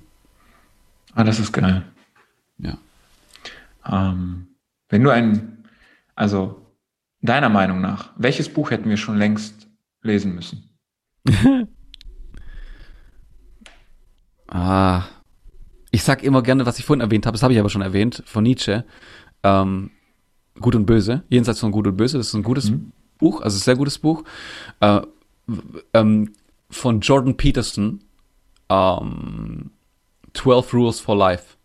[1.13, 1.83] Ah, das ist geil.
[2.57, 2.77] Ja.
[3.87, 4.47] Ähm,
[4.89, 5.65] wenn du ein,
[6.15, 6.65] also
[7.22, 9.68] deiner Meinung nach, welches Buch hätten wir schon längst
[10.02, 10.69] lesen müssen?
[14.48, 15.03] ah,
[15.91, 18.23] ich sag immer gerne, was ich vorhin erwähnt habe, das habe ich aber schon erwähnt,
[18.26, 18.85] von Nietzsche.
[19.44, 19.91] Ähm,
[20.60, 22.91] Gut und Böse, jenseits von Gut und Böse, das ist ein gutes mhm.
[23.19, 24.23] Buch, also ein sehr gutes Buch.
[24.80, 25.02] Äh,
[25.94, 26.34] ähm,
[26.69, 28.03] von Jordan Peterson,
[28.69, 29.72] ähm,
[30.34, 31.57] 12 Rules for Life.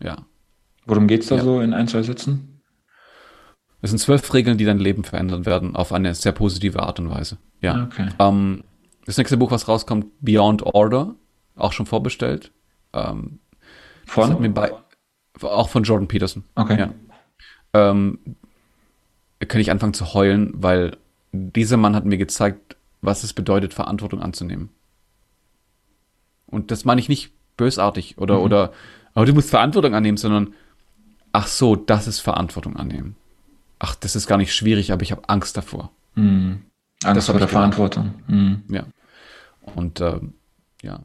[0.00, 0.24] Ja.
[0.86, 1.44] Worum geht es da ja.
[1.44, 2.47] so in ein, zwei Sätzen?
[3.80, 7.10] Es sind zwölf Regeln, die dein Leben verändern werden, auf eine sehr positive Art und
[7.10, 7.38] Weise.
[7.60, 7.84] Ja.
[7.84, 8.08] Okay.
[8.18, 8.64] Ähm,
[9.06, 11.14] das nächste Buch, was rauskommt, Beyond Order,
[11.56, 12.52] auch schon vorbestellt.
[12.92, 13.38] Ähm,
[14.06, 14.52] von?
[14.52, 14.72] Bei,
[15.42, 16.44] auch von Jordan Peterson.
[16.56, 16.78] Okay.
[16.78, 16.90] Ja.
[17.72, 18.18] Ähm,
[19.46, 20.96] kann ich anfangen zu heulen, weil
[21.32, 24.70] dieser Mann hat mir gezeigt, was es bedeutet, Verantwortung anzunehmen.
[26.46, 28.42] Und das meine ich nicht bösartig oder, mhm.
[28.42, 28.72] oder,
[29.14, 30.54] aber du musst Verantwortung annehmen, sondern,
[31.32, 33.16] ach so, das ist Verantwortung annehmen.
[33.78, 35.90] Ach, das ist gar nicht schwierig, aber ich habe Angst davor.
[36.14, 36.62] Mhm.
[37.04, 38.14] Angst vor der Verantwortung.
[38.26, 38.64] Mhm.
[38.68, 38.84] Ja.
[39.74, 40.34] Und, ähm,
[40.82, 41.00] ja.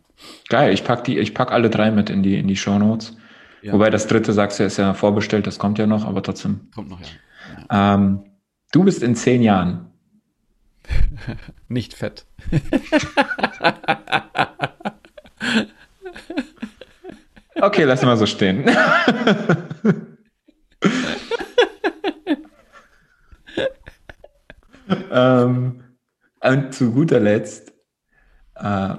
[0.50, 3.16] Geil, ich pack die, ich pack alle drei mit in die, in die Show Notes.
[3.62, 3.74] Ja.
[3.74, 6.70] Wobei das dritte, sagst du, ist ja vorbestellt, das kommt ja noch, aber trotzdem.
[6.74, 7.08] Kommt noch, ja.
[7.70, 7.96] ja.
[7.96, 8.24] Ähm,
[8.72, 9.92] du bist in zehn Jahren.
[11.68, 12.26] Nicht fett.
[17.62, 18.66] okay, lass mal so stehen.
[25.12, 25.84] ähm,
[26.42, 27.74] und zu guter Letzt,
[28.56, 28.96] äh,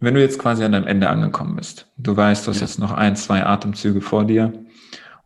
[0.00, 2.66] wenn du jetzt quasi an deinem Ende angekommen bist, du weißt, du hast ja.
[2.66, 4.52] jetzt noch ein, zwei Atemzüge vor dir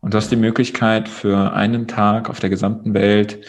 [0.01, 3.45] und du hast die Möglichkeit für einen Tag auf der gesamten Welt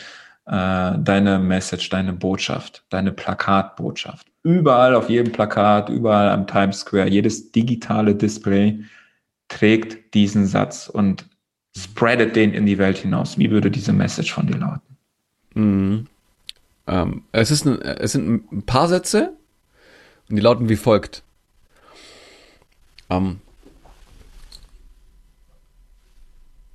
[0.47, 4.29] äh, deine Message, deine Botschaft, deine Plakatbotschaft.
[4.45, 8.85] Überall auf jedem Plakat, überall am Times Square, jedes digitale Display
[9.49, 11.27] trägt diesen Satz und
[11.77, 13.39] spreadet den in die Welt hinaus.
[13.39, 14.97] Wie würde diese Message von dir lauten?
[15.55, 16.07] Mhm.
[16.87, 19.37] Ähm, es, ist ein, es sind ein paar Sätze,
[20.29, 21.23] und die lauten wie folgt.
[23.11, 23.41] Ähm,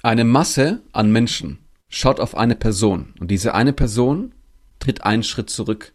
[0.01, 1.59] eine Masse an Menschen
[1.89, 4.33] schaut auf eine Person und diese eine Person
[4.79, 5.93] tritt einen Schritt zurück.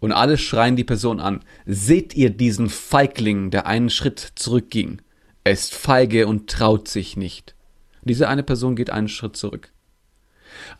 [0.00, 1.44] Und alle schreien die Person an.
[1.64, 5.00] Seht ihr diesen Feigling, der einen Schritt zurückging?
[5.44, 7.54] Er ist feige und traut sich nicht.
[8.02, 9.70] Diese eine Person geht einen Schritt zurück.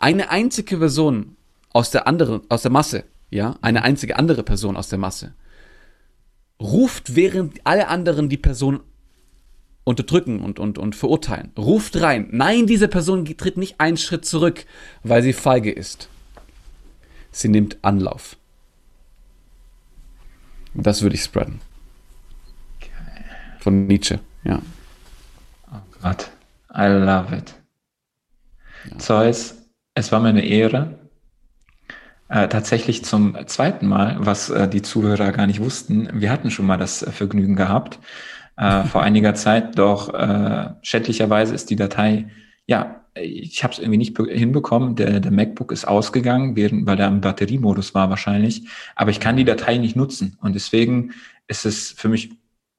[0.01, 1.37] Eine einzige Person
[1.73, 5.35] aus der anderen, aus der Masse, ja, eine einzige andere Person aus der Masse
[6.63, 8.81] ruft, während alle anderen die Person
[9.85, 11.51] unterdrücken und, und, und verurteilen.
[11.59, 12.29] Ruft rein.
[12.31, 14.65] Nein, diese Person tritt nicht einen Schritt zurück,
[15.03, 16.09] weil sie feige ist.
[17.33, 18.37] Sie nimmt Anlauf.
[20.75, 21.61] Das würde ich spreaden.
[23.59, 24.63] Von Nietzsche, ja.
[25.71, 26.31] Oh Gott,
[26.75, 27.55] I love it.
[28.91, 28.99] Ja.
[28.99, 29.55] Zeus,
[29.95, 30.99] es war mir eine Ehre,
[32.33, 36.09] äh, tatsächlich zum zweiten Mal, was äh, die Zuhörer gar nicht wussten.
[36.15, 37.99] Wir hatten schon mal das äh, Vergnügen gehabt
[38.57, 42.31] äh, vor einiger Zeit, doch äh, schädlicherweise ist die Datei,
[42.67, 44.97] ja, ich habe es irgendwie nicht hinbekommen.
[44.97, 48.67] Der, der MacBook ist ausgegangen, während, weil der im Batteriemodus war wahrscheinlich.
[48.97, 50.39] Aber ich kann die Datei nicht nutzen.
[50.41, 51.13] Und deswegen
[51.47, 52.31] ist es für mich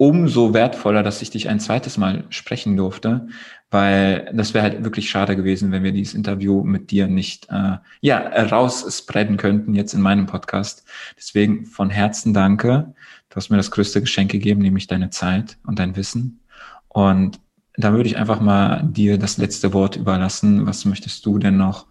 [0.04, 3.30] umso wertvoller, dass ich dich ein zweites Mal sprechen durfte,
[3.72, 7.78] weil das wäre halt wirklich schade gewesen, wenn wir dieses Interview mit dir nicht äh,
[8.02, 10.84] ja rausspreaden könnten jetzt in meinem Podcast.
[11.18, 12.94] Deswegen von Herzen danke.
[13.30, 16.42] Du hast mir das größte Geschenk gegeben, nämlich deine Zeit und dein Wissen.
[16.90, 17.40] Und
[17.78, 20.66] da würde ich einfach mal dir das letzte Wort überlassen.
[20.68, 21.86] Was möchtest du denn noch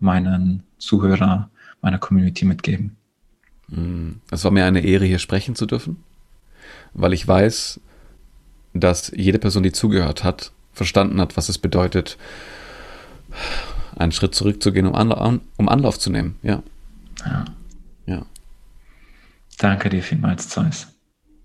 [0.00, 1.48] meinen Zuhörer,
[1.80, 2.94] meiner Community mitgeben?
[3.68, 5.96] Mm, es war mir eine Ehre, hier sprechen zu dürfen,
[6.94, 7.80] weil ich weiß,
[8.72, 12.16] dass jede Person, die zugehört hat, verstanden hat, was es bedeutet,
[13.96, 16.38] einen Schritt zurückzugehen, um, Anla um Anlauf zu nehmen.
[16.42, 16.62] Ja.
[17.24, 17.44] ja.
[18.06, 18.26] Ja.
[19.58, 20.88] Danke dir vielmals, Zeus.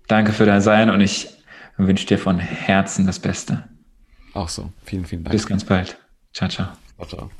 [0.08, 1.28] Danke für dein Sein und ich
[1.76, 3.64] wünsche dir von Herzen das Beste.
[4.34, 4.72] Auch so.
[4.84, 5.32] Vielen, vielen Dank.
[5.32, 5.96] Bis ganz bald.
[6.32, 6.68] Ciao, ciao.
[6.96, 7.30] Ciao, ciao.